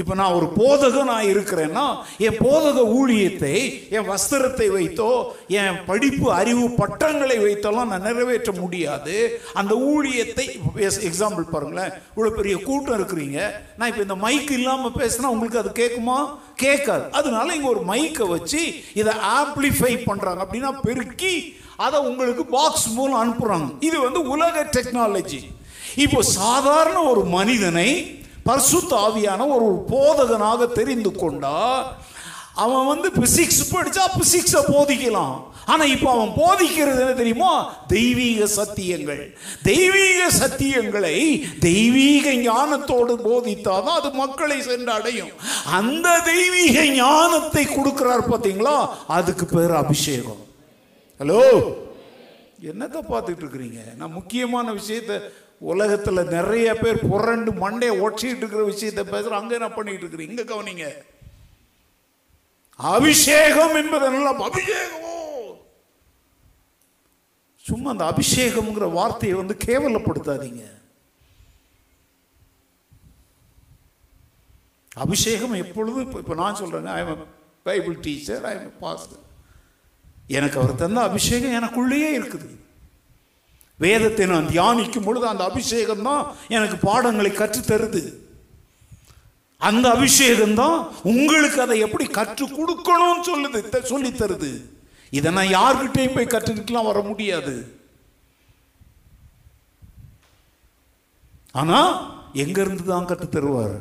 [0.00, 1.84] இப்போ நான் ஒரு போதகனாக இருக்கிறேன்னா
[2.26, 3.54] என் போதக ஊழியத்தை
[3.96, 5.10] என் வஸ்திரத்தை வைத்தோ
[5.60, 9.16] என் படிப்பு அறிவு பட்டங்களை வைத்தோலாம் நான் நிறைவேற்ற முடியாது.
[9.60, 10.46] அந்த ஊழியத்தை
[11.08, 11.92] எக்ஸாம்பிள் பாருங்களேன்.
[12.14, 13.38] இவ்வளோ பெரிய கூட்டம் இருக்கிறீங்க.
[13.78, 16.18] நான் இப்போ இந்த மைக் இல்லாமல் பேசினா உங்களுக்கு அது கேட்குமா
[16.64, 17.06] கேட்காது.
[17.20, 18.62] அதனால இங்கே ஒரு மைக்கை வச்சு
[19.00, 21.34] இதை ஆம்பிளிஃபை பண்ணுறாங்க அப்படின்னா பெருக்கி
[21.86, 25.40] அதை உங்களுக்கு பாக்ஸ் மூலம் அனுப்புகிறாங்க இது வந்து உலக டெக்னாலஜி
[26.04, 27.90] இப்போ சாதாரண ஒரு மனிதனை
[28.48, 31.56] பர்சுத்த ஆவியான ஒரு போதகனாக தெரிந்து கொண்டா
[32.64, 35.36] அவன் வந்து பிசிக்ஸ் படிச்சா பிசிக்ஸை போதிக்கலாம்.
[35.72, 37.50] ஆனால் இப்போ அவன் போதிக்கிறது என்ன தெரியுமா?
[37.92, 39.20] தெய்வீக சத்தியங்கள்.
[39.68, 41.16] தெய்வீக சத்தியங்களை
[41.66, 45.32] தெய்வீக ஞானத்தோடு போதித்தால் தான் அது மக்களை சென்று அடையும்
[45.78, 48.76] அந்த தெய்வீக ஞானத்தை கொடுக்குறார் பார்த்தீங்களா
[49.18, 50.42] அதுக்கு பேர் அபிஷேகம்.
[51.20, 51.42] ஹலோ
[52.70, 53.80] என்னத்தை பார்த்துட்டு இருக்கிறீங்க?
[53.98, 55.18] நான் முக்கியமான விஷயத்தை
[55.60, 60.86] உலகத்தில் நிறைய பேர் புரண்டு மண்டையை ஒட்சிட்டு இருக்கிற விஷயத்தை பேசுகிற அங்கே என்ன பண்ணிட்டு இருக்கிறீங்க இங்கே கவனிங்க.
[62.78, 65.14] அபிஷேகம் என்பதெல்லாம் அபிஷேகமோ?
[67.64, 70.62] சும்மா அந்த அபிஷேகம்ங்கிற வார்த்தையை வந்து கேவலப்படுத்தாதீங்க.
[75.04, 77.26] அபிஷேகம் எப்பொழுதும் இப்போ இப்போ நான் சொல்கிறேங்க I am
[77.62, 79.24] Bible teacher I am pastor
[80.26, 82.48] எனக்கு அவர் தந்த அபிஷேகம் எனக்குள்ளேயே இருக்குது.
[83.78, 88.26] வேதத்தை நான் தியானிக்கும் பொழுது அந்த அபிஷேகம் தான் எனக்கு பாடங்களை கற்றுத் தருது
[89.56, 94.70] அந்த அபிஷேகம் தான் உங்களுக்கு அதை எப்படி கற்றுக் கொடுக்கணும்னு சொல்லுது சொல்லி தருது
[95.10, 97.76] இதை நான் யார்கிட்டையும் போய் கற்றுக்கிட்டுலாம் வர முடியாது.
[101.52, 101.80] ஆனா
[102.32, 103.80] எங்க இருந்து தான் கற்றுத் தருவார்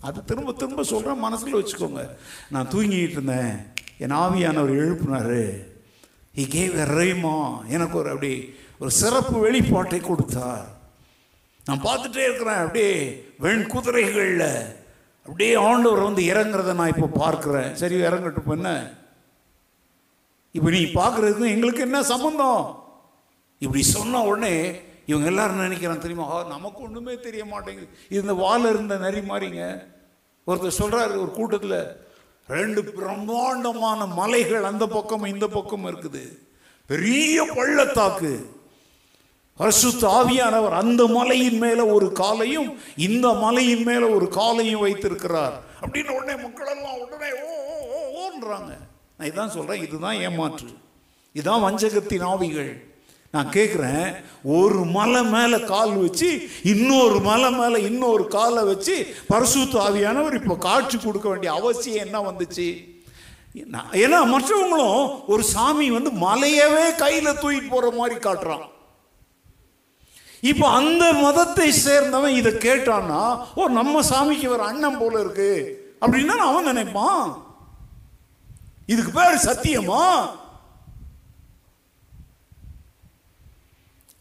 [0.00, 2.08] அது திரும்ப திரும்ப சொல்றேன் மனசுல வச்சுக்கோங்க.
[2.50, 3.56] நான் தூங்கிட்டு இருந்தேன்.
[3.98, 5.68] என் ஆவியானவர் எழுப்புனாரு.
[6.36, 10.68] ஹி கேவ் a ரேமா எனக்கு ஒரு அப்படி ஒரு சிறப்பு வெளிப்பாட்டை கொடுத்தார்
[11.66, 12.92] நான் பார்த்துட்டே இருக்கிறேன் அப்படியே
[13.38, 14.50] வெண் குதிரைகளில்.
[15.26, 17.72] அப்படியே ஆண்டவர் வந்து இறங்குறத நான் இப்போ பார்க்குறேன்.
[17.72, 18.70] சரி இறங்கட்டும் என்ன?
[20.52, 22.62] இப்போ நீ பார்க்குறதுக்கும் எங்களுக்கு என்ன சம்மந்தம்
[23.58, 24.54] இப்படி சொன்ன உடனே
[25.06, 26.44] இவங்க எல்லாரும் நினைக்கிறான் தெரியுமா?
[26.44, 27.88] நமக்கு ஒன்றுமே தெரிய மாட்டேங்குது.
[28.08, 29.64] இது இந்த வாழ இருந்த நரி மாதிரிங்க.
[30.46, 31.80] ஒருத்தர் சொல்கிறாரு ஒரு கூட்டத்தில்
[32.48, 36.24] ரெண்டு பிரம்மாண்டமான மலைகள் அந்த பக்கம் இந்த பக்கம் இருக்குது.
[36.86, 38.32] பெரிய பள்ளத்தாக்கு.
[39.56, 45.60] பரிசுத்த ஆவியானவர் அந்த மலையின் மேல ஒரு காலையும் இந்த மலையின் மேல ஒரு காலையும் வைத்திருக்கிறார்.
[45.80, 48.72] அப்படின்னு உடனே மக்கள் எல்லாம் உடனே ஓ ஓ, ஓன்றாங்க.
[49.18, 50.66] நான் இதான் சொல்றேன் இதுதான் ஏமாற்று.
[51.32, 52.88] இதுதான் வஞ்சகத்தின் ஆவிகள்.
[53.32, 60.34] நான் கேட்குறேன் ஒரு மலை மேலே கால் வச்சு இன்னொரு மலை மேலே இன்னொரு காலை வச்சு பரிசுத்த ஆவியானவர்
[60.34, 62.98] இப்போ காட்சி கொடுக்க வேண்டிய அவசியம் என்ன வந்துச்சு?
[63.54, 68.64] நான்- ஏன்னா மற்றவங்களும் ஒரு சாமி வந்து மலையவே கையில் தூக்கிட்டு போகிற மாதிரி காட்டுறான்.
[70.40, 75.50] இப்போ அந்த மதத்தை சேர்ந்தவன் இதை கேட்டான்னா ஓ நம்ம சாமிக்கு ஒரு அண்ணன் போல இருக்கு
[76.00, 77.42] அப்படின்னா அவன் நினைப்பான்.
[78.86, 80.04] இதுக்கு பேர் சத்தியமா?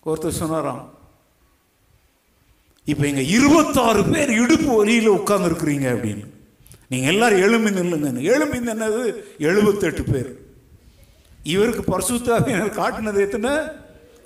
[0.06, 0.98] ஒருத்தர் சொன்னாராம்
[2.86, 6.26] இப்போ இங்கே இருபத்தாறு பேர் இடுப்பு வழியில் உட்கார்ந்து இருக்கிறீங்க அப்படின்னு.
[6.88, 8.22] நீங்க எல்லாரும் எழும்பி நில்லுங்க.
[8.22, 10.32] எழும்பி நின்னது எழுபத்தெட்டு பேர்.
[11.44, 13.52] இவருக்கு பரிசுத்தாவினர் காட்டினது எத்தனை?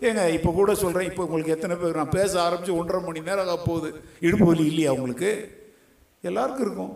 [0.09, 3.57] ஏங்க இப்போ கூட சொல்கிறேன் இப்போ உங்களுக்கு எத்தனை பேர் நான் பேச ஆரம்பித்து ஒன்றரை மணி நேரம் ஆக
[3.65, 3.89] போகுது.
[4.27, 5.31] இடுப்பு வலி இல்லையா உங்களுக்கு?
[6.30, 6.93] எல்லாருக்கும் இருக்கும்.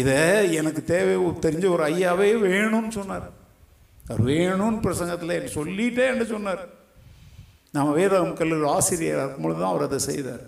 [0.00, 0.18] இதை
[0.60, 1.14] எனக்கு தேவை
[1.46, 3.26] தெரிஞ்ச ஒரு ஐயாவே வேணும்னு சொன்னார்.
[4.08, 6.64] அவர் வேணும்னு பிரசங்கத்தில் எனக்கு சொல்லிட்டே என்று சொன்னார்.
[7.76, 10.44] நம்ம வேதம் கல்லூரி ஆசிரியராக இருக்கும்பொழுது தான் அவர் அதை செய்தார்.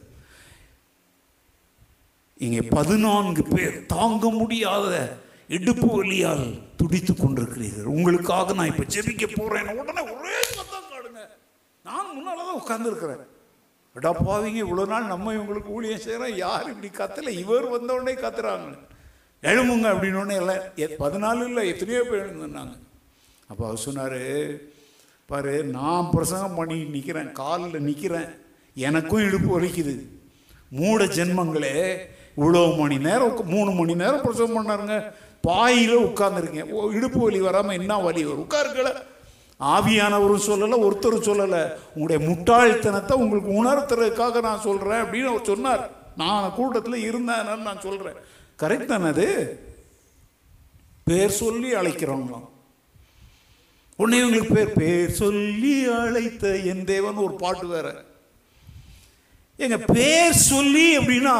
[2.47, 4.91] இங்கே பதினான்கு பேர் தாங்க முடியாத
[5.49, 7.83] இடுப்பு வலியால் துடித்து கொண்டிருக்கிறீர்கள்.
[7.83, 11.21] உங்களுக்காக நான் இப்போ ஜெபிக்க போறேன் உடனே ஒரே சத்தம் காடுங்க.
[11.85, 13.25] நான் முன்னால் தான் உட்கார்ந்துருக்கிறேன்
[13.97, 17.29] அடப்பாவிங்க இவ்வளோ நாள் நம்ம இவங்களுக்கு ஊழியம் செய்கிறோம் யார் இப்படி கத்தல?
[17.29, 18.79] இவர் வந்த உடனே கத்துறாங்க.
[19.43, 22.79] எழுமுங்க அப்படின்னோடனே எல்லாம் எ- பதினாலு இல்லை எத்தனையோ பேர் எழுந்துனாங்க
[23.47, 24.21] அப்போ அவர் சொன்னார்
[25.27, 28.29] பாரு நான் பிரசங்கம் பண்ணி நிற்கிறேன் காலில் நிற்கிறேன்
[28.75, 29.95] எனக்கும் இடுப்பு வலிக்குது.
[30.71, 31.99] மூட ஜென்மங்களே
[32.37, 35.13] இவ்வளோ மணி நேரம் மூணு மணி நேரம் பிரசவம் பண்ணாருங்க.
[35.47, 36.71] பாயில் உட்கார்ந்துருக்கேன்.
[36.77, 38.47] ஓ இடுப்பு வலி வராமல் என்ன வலி வரும்?
[38.47, 38.91] உட்காருக்கல
[39.75, 41.63] ஆவியானவரும் சொல்லலை ஒருத்தரும் சொல்லலை.
[41.95, 45.85] உங்களுடைய முட்டாள்தனத்தை உங்களுக்கு உணர்த்துறதுக்காக நான் சொல்கிறேன் அப்படின்னு அவர் சொன்னார்.
[46.17, 48.19] நான் கூட்டத்தில் இருந்தேன் நான் சொல்கிறேன்
[48.63, 49.29] கரெக்ட் தானே அது?
[51.09, 52.47] பேர் சொல்லி அழைக்கிறவங்களாம்.
[53.97, 57.89] உடனே இவங்களுக்கு பேர் பேர் சொல்லி அழைத்த என் தேவன் ஒரு பாட்டு வேற.
[59.65, 61.37] எங்க பேர் சொல்லி அப்படின்னா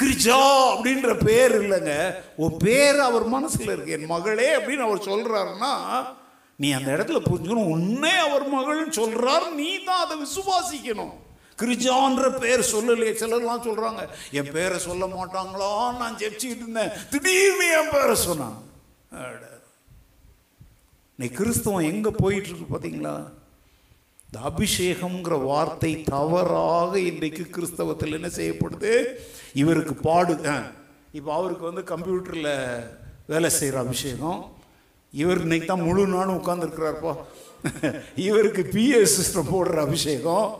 [0.00, 0.40] கிரிஜா
[0.74, 2.14] அப்படின்ற பேர் இல்லைங்க.
[2.36, 3.92] ஒரு பேர் அவர் மனசில் இருக்கு.
[3.92, 6.06] என் மகளே அப்படின்னு அவர் சொல்கிறாருன்னா
[6.56, 7.70] நீ அந்த இடத்துல புரிஞ்சுக்கணும்.
[7.70, 11.12] உன்னே அவர் மகள்னு சொல்கிறார் நீ தான் அதை விசுவாசிக்கணும்.
[11.58, 13.12] கிரிஜான்ற பேர் சொல்லலையே.
[13.12, 16.90] சிலர்லாம் சொல்கிறாங்க என் பேரை சொல்ல மாட்டாங்களான்னு நான் ஜெபிச்சுக்கிட்டு இருந்தேன்.
[17.10, 18.62] திடீர்னு என் பேரை சொன்னான்.
[19.12, 19.48] அட.
[21.16, 23.28] நீ கிறிஸ்தவம் எங்கே போயிட்டுருக்கு பார்த்தீங்களா
[24.32, 28.92] இந்த அபிஷேகம்ங்கிற வார்த்தை தவறாக இன்றைக்கு கிறிஸ்தவத்தில் என்ன செய்யப்படுது?
[29.62, 30.34] இவருக்கு பாடு
[31.18, 32.52] இப்போ அவருக்கு வந்து கம்ப்யூட்டரில்
[33.30, 34.40] வேலை செய்கிற அபிஷேகம்.
[35.22, 37.14] இவர் இன்னைக்கு தான் முழு நாளும் உட்காந்துருக்கிறார்ப்பா
[38.26, 40.50] இவருக்கு பிஎஸ் சிஸ்டம் போடுற அபிஷேகம்.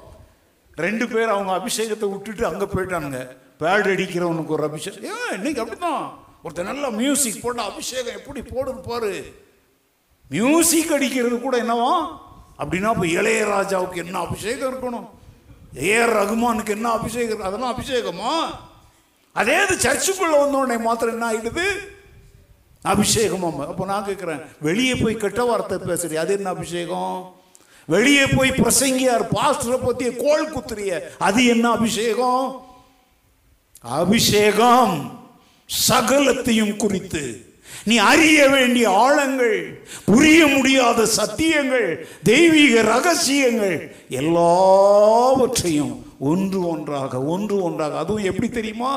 [0.84, 3.20] ரெண்டு பேர் அவங்க அபிஷேகத்தை விட்டுட்டு அங்கே போயிட்டானுங்க.
[3.60, 5.06] பேட் அடிக்கிறவனுக்கு ஒரு அபிஷேகம்.
[5.12, 6.02] ஏன் இன்னைக்கு அப்படிதான்
[6.44, 9.14] ஒருத்தர் நல்லா மியூசிக் போட்டால் அபிஷேகம் எப்படி போடுது பாரு.
[10.36, 11.94] மியூசிக் அடிக்கிறது கூட என்னவா?
[12.60, 15.06] அப்படின்னா இப்போ இளையராஜாவுக்கு என்ன அபிஷேகம் இருக்கணும்?
[15.88, 17.46] ஏஆர் ரகுமானுக்கு என்ன அபிஷேகம்?
[17.48, 18.32] அதெல்லாம் அபிஷேகமா?
[19.36, 21.66] அதே இது சர்ச்சுக்குள்ளே வந்தோடனே மாத்திரம் என்ன ஆகிடுது
[22.84, 27.14] அபிஷேகமா அப்போ நான் கேட்குறேன் வெளியே போய் கெட்ட வார்த்தை பேசுறிய அது என்ன அபிஷேகம்?
[27.88, 32.44] வெளியே போய் பிரசங்கியார் பாஸ்டரை பற்றிய கோல் குத்துறிய அது என்ன அபிஷேகம்?
[33.84, 34.94] அபிஷேகம்
[35.88, 37.22] சகலத்தையும் குறித்து.
[37.86, 47.98] நீ அறிய வேண்டிய ஆழங்கள் புரிய முடியாத சத்தியங்கள் தெய்வீக ரகசியங்கள் எல்லாவற்றையும் ஒன்று ஒன்றாக ஒன்று ஒன்றாக.
[47.98, 48.94] அதுவும் எப்படி தெரியுமா?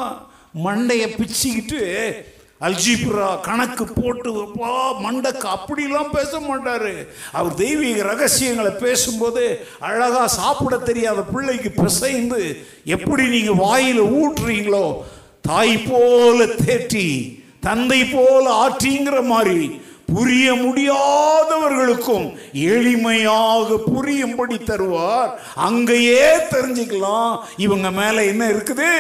[0.66, 1.82] மண்டையை பிச்சுக்கிட்டு
[2.62, 6.92] அல்ஜிப்ரா கணக்கு போட்டு அப்பா மண்டக்கு அப்படிலாம் பேச மாட்டார்.
[7.32, 14.86] அவர் தெய்வீக ரகசியங்களை பேசும்போது அழகாக சாப்பிட தெரியாத பிள்ளைக்கு பிசைந்து எப்படி நீங்கள் வாயில் ஊட்டுறீங்களோ
[15.42, 17.08] தாய் போல தேற்றி
[17.66, 19.66] தந்தை போல் ஆற்றிங்கிற மாதிரி
[20.14, 22.26] புரிய முடியாதவர்களுக்கும்
[22.72, 25.32] எளிமையாக புரியும்படி தருவார்.
[25.68, 27.34] அங்கேயே தெரிஞ்சுக்கலாம்.
[27.66, 28.92] இவங்க மேல என்ன இருக்குது?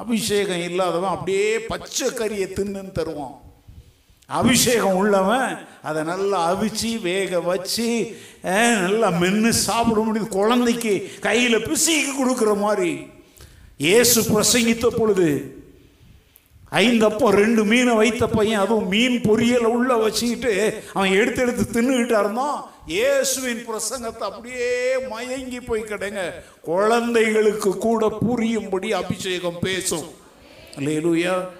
[0.00, 3.36] அபிஷேகம் இல்லாதவன் அப்படியே பச்சை கறியை தின்னு தருவான்.
[4.38, 5.50] அபிஷேகம் உள்ளவன்
[5.88, 7.86] அதை நல்லா அவிச்சு வேக வச்சு
[8.84, 10.36] நல்லா மென்று சாப்பிட முடியுது.
[10.40, 10.92] குழந்தைக்கு
[11.26, 12.92] கையில் பிசைக்கு கொடுக்குற மாதிரி.
[13.86, 15.28] இயேசு பிரசங்கித்த பொழுது
[16.70, 22.64] ஐந்தப்போ ரெண்டு மீனை வைத்த பையன் அதுவும் மீன் பொரியலை உள்ள வச்சுக்கிட்டு அவன் எடுத்து எடுத்து தின்னுக்கிட்டா இருந்தான்.
[22.86, 26.32] இயேசுவின் பிரசங்கத்தை அப்படியே மயங்கி போய் கிடைங்க.
[26.60, 30.08] குழந்தைகளுக்கு கூட புரியும்படி அபிஷேகம் பேசும்.
[30.76, 31.50] இல்லையா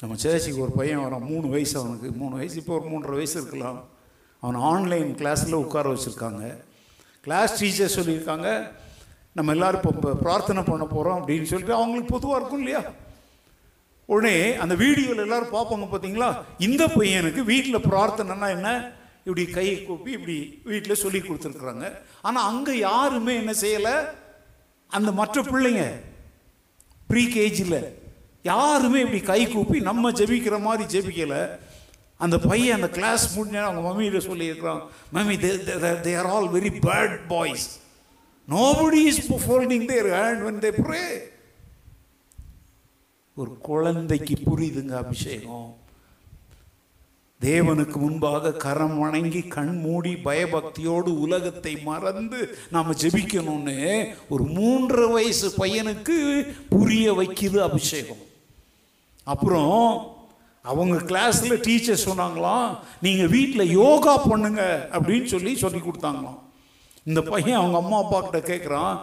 [0.00, 1.28] நம்ம சேர்ச்சிக்கு ஒரு பையன் வரான்.
[1.32, 2.10] மூணு வயசு அவனுக்கு.
[2.10, 3.88] மூணு வயசு இப்போ ஒரு மூன்றரை வயசு இருக்கலாம்.
[4.40, 6.62] அவன் ஆன்லைன் கிளாஸில் உட்கார வச்சுருக்காங்க.
[7.20, 8.80] கிளாஸ் டீச்சர் சொல்லியிருக்காங்க
[9.36, 12.82] நம்ம எல்லாரும் இப்போ இப்போ பிரார்த்தனை பண்ண போகிறோம் அப்படின்னு சொல்லிட்டு அவங்களுக்கு பொதுவாக இருக்கும் இல்லையா?
[14.08, 16.28] உடனே அந்த வீடியோவில் எல்லாரும் பார்ப்பாங்க பார்த்தீங்களா
[16.66, 18.70] இந்த பையனுக்கு வீட்டில் பிரார்த்தனைனா என்ன?
[19.26, 20.36] இப்படி கையை கூப்பி இப்படி
[20.70, 21.86] வீட்டில் சொல்லி கொடுத்துருக்குறாங்க.
[22.26, 23.96] ஆனால் அங்கே யாருமே என்ன செய்யலை?
[24.92, 25.84] அந்த மற்ற பிள்ளைங்க
[27.10, 27.80] ப்ரீ கேஜியில்
[28.52, 31.42] யாருமே இப்படி கை கூப்பி நம்ம ஜெபிக்கிற மாதிரி ஜெபிக்கலை.
[32.20, 34.82] அந்த பையன் அந்த கிளாஸ் முடிஞ்ச அவங்க மம்மியில் சொல்லியிருக்கிறான்
[35.14, 35.36] mummy
[36.06, 37.66] they are all very bad boys
[38.48, 41.04] nobody is folding their hand when they pray
[43.36, 45.70] ஒரு குழந்தைக்கு புரியுதுங்க அபிஷேகம்.
[47.40, 52.40] தேவனுக்கு முன்பாக கரம் வணங்கி கண் மூடி பயபக்தியோடு உலகத்தை மறந்து
[52.70, 53.78] நாம் ஜெபிக்கணும்னு
[54.28, 56.16] ஒரு மூன்றரை வயசு பையனுக்கு
[56.68, 58.22] புரிய வைக்குது அபிஷேகம்.
[59.24, 59.76] அப்புறம்
[60.60, 66.40] அவங்க கிளாஸில் டீச்சர் சொன்னாங்களாம் நீங்கள் வீட்டில் யோகா பண்ணுங்க அப்படின்னு சொல்லி சொல்லி கொடுத்தாங்களாம்.
[67.06, 68.94] இந்த பையன் அவங்க அம்மா அப்பா கிட்ட கேட்குறான்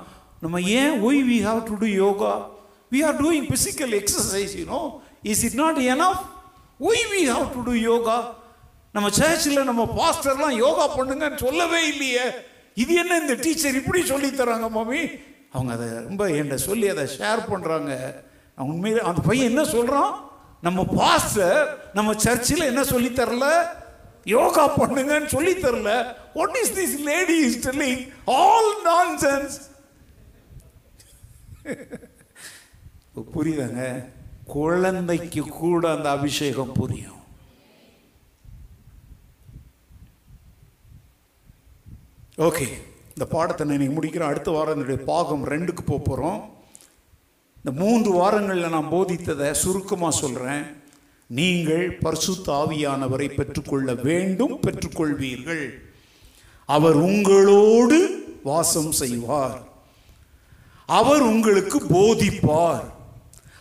[0.41, 2.33] நம்ம ஏன் why we have to do yoga
[2.91, 4.81] we are doing physical exercise you know
[5.31, 6.21] is it not enough
[6.79, 8.17] why we have to do yoga
[8.95, 12.23] நம்ம சர்ச்சில் நம்ம பாஸ்டர்லாம் யோகா பண்ணுங்கன்னு சொல்லவே இல்லையே.
[12.77, 15.01] இது என்ன இந்த டீச்சர் இப்படி சொல்லி தராங்க மாமி?
[15.53, 17.91] அவங்க அதை ரொம்ப என்கிட்ட சொல்லி அதை ஷேர் பண்ணுறாங்க
[18.67, 20.11] உண்மையிலே அந்த பையன் என்ன சொல்கிறான்
[20.63, 21.59] நம்ம பாஸ்டர்
[21.93, 23.45] நம்ம சர்ச்சில் என்ன சொல்லி தரல?
[24.23, 25.91] யோகா பண்ணுங்கன்னு சொல்லி தரல.
[26.33, 28.01] What is this lady is telling
[28.37, 29.57] all nonsense
[33.35, 33.83] புரியுதாங்க?
[34.53, 37.15] குழந்தைக்கு கூட அந்த அபிஷேகம் புரியும்.
[42.47, 42.67] ஓகே
[43.13, 44.31] இந்த பாடத்தை நான் இன்னைக்கு முடிக்கிறேன்.
[44.31, 46.39] அடுத்த வாரம் என்னுடைய பாகம் ரெண்டுக்கு போக போகிறோம்
[47.57, 50.63] இந்த மூன்று வாரங்களில் நான் போதித்ததை சுருக்கமாக சொல்கிறேன்
[51.29, 55.69] நீங்கள் பர்சு தாவியானவரை பெற்றுக்கொள்ள வேண்டும் பெற்றுக்கொள்வீர்கள்.
[56.65, 59.61] அவர் உங்களோடு வாசம் செய்வார்.
[60.85, 62.83] அவர் உங்களுக்கு போதிப்பார்.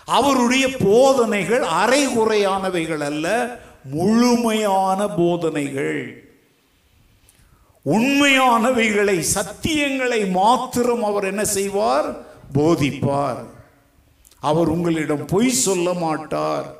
[0.05, 6.31] அவருடைய போதனைகள் அரைகுறையானவைகள் அல்ல முழுமையான போதனைகள்.
[7.85, 12.27] உண்மையானவைகளை சத்தியங்களை மாத்திரம் அவர் என்ன செய்வார்?
[12.55, 13.45] போதிப்பார்.
[14.40, 16.78] அவர் உங்களிடம் பொய் சொல்ல மாட்டார்.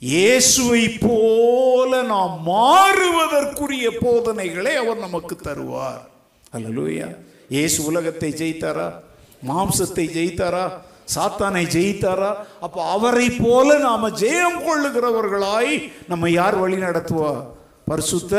[0.00, 6.00] இயேசுவை போல நாம் மாறுவதற்குரிய போதனைகளை அவர் நமக்கு தருவார்.
[6.52, 7.16] அல்லலூயா
[7.48, 8.92] இயேசு உலகத்தை ஜெயித்தாரா?
[9.48, 10.72] மாம்சத்தை ஜெயித்தாரா?
[11.14, 12.36] சாத்தானை ஜெயித்தாரா?
[12.60, 17.44] அப்போ அவரை போல நாம ஜெயம் கொள்ளுகிறவர்களாய் நம்ம யார் வழி நடத்துவா?
[17.84, 18.34] பரிசுத்த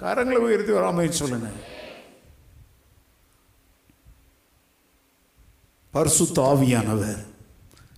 [0.00, 1.48] கரங்களை உயர்த்தி வராமல் சொல்லுங்க.
[5.90, 7.26] பரிசுத்த ஆவியானவர்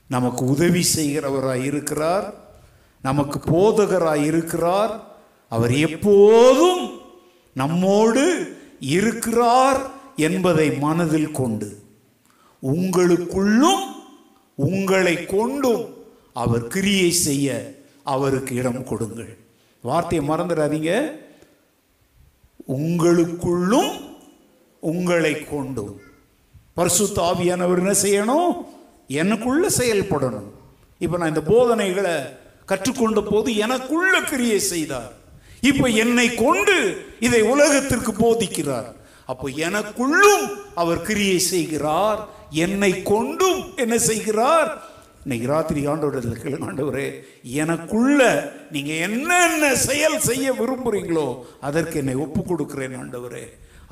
[0.06, 2.39] நமக்கு உதவி செய்கிறவராய் இருக்கிறார்.
[3.02, 5.18] நமக்கு போதகராய் இருக்கிறார்.
[5.48, 6.98] அவர் எப்போதும்
[7.54, 11.82] நம்மோடு இருக்கிறார் என்பதை மனதில் கொண்டு
[12.62, 13.82] உங்களுக்குள்ளும்
[14.54, 19.36] உங்களை கொண்டும் அவர் கிரியை செய்ய அவருக்கு இடம் கொடுங்கள்.
[19.82, 21.10] வார்த்தையை மறந்துடாதீங்க.
[22.68, 24.00] உங்களுக்குள்ளும்
[24.80, 26.00] உங்களை கொண்டும்.
[26.74, 28.64] பரிசுத்த ஆவியானவர் என்ன செய்யணும்?
[29.06, 30.50] எனக்குள்ள செயல்படணும்.
[30.98, 32.12] இப்போ நான் இந்த போதனைகளை
[32.70, 35.12] கற்றுக்கொண்ட போது எனக்குள்ள கிரியை செய்தார்.
[35.70, 36.76] இப்போ என்னை கொண்டு
[37.26, 38.90] இதை உலகத்திற்கு போதிக்கிறார்.
[39.32, 40.44] அப்போ எனக்குள்ளும்
[40.82, 42.20] அவர் கிரியை செய்கிறார்.
[42.66, 44.70] என்னை கொண்டும் என்ன செய்கிறார்?
[45.24, 46.20] இன்னைக்கு ராத்திரி ஆண்டோட
[46.68, 47.08] ஆண்டவரே
[47.62, 48.20] எனக்குள்ள
[48.74, 51.26] நீங்க என்னென்ன செயல் செய்ய விரும்புறீங்களோ
[51.68, 53.44] அதற்கு என்னை ஒப்பு கொடுக்கிறேன் ஆண்டவரே.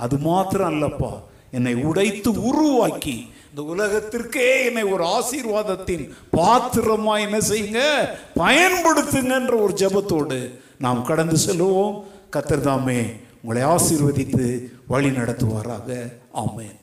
[0.04, 1.12] அது மாத்திரம் அல்லப்பா
[1.56, 3.16] என்னை உடைத்து உருவாக்கி
[3.56, 7.80] இந்த உலகத்திற்கே என்னை ஒரு ஆசீர்வாதத்தின் பாத்திரமா என்ன செய்யுங்க?
[8.38, 13.06] பயன்படுத்துங்கன்ற ஒரு ஜெபத்தோடு நாம் கடந்து செல்லுவோம் கத்தர் தாமே
[13.42, 16.12] உங்களை ஆசீர்வதித்து வழி நடத்துவாராக.
[16.34, 16.76] ஆமேன்.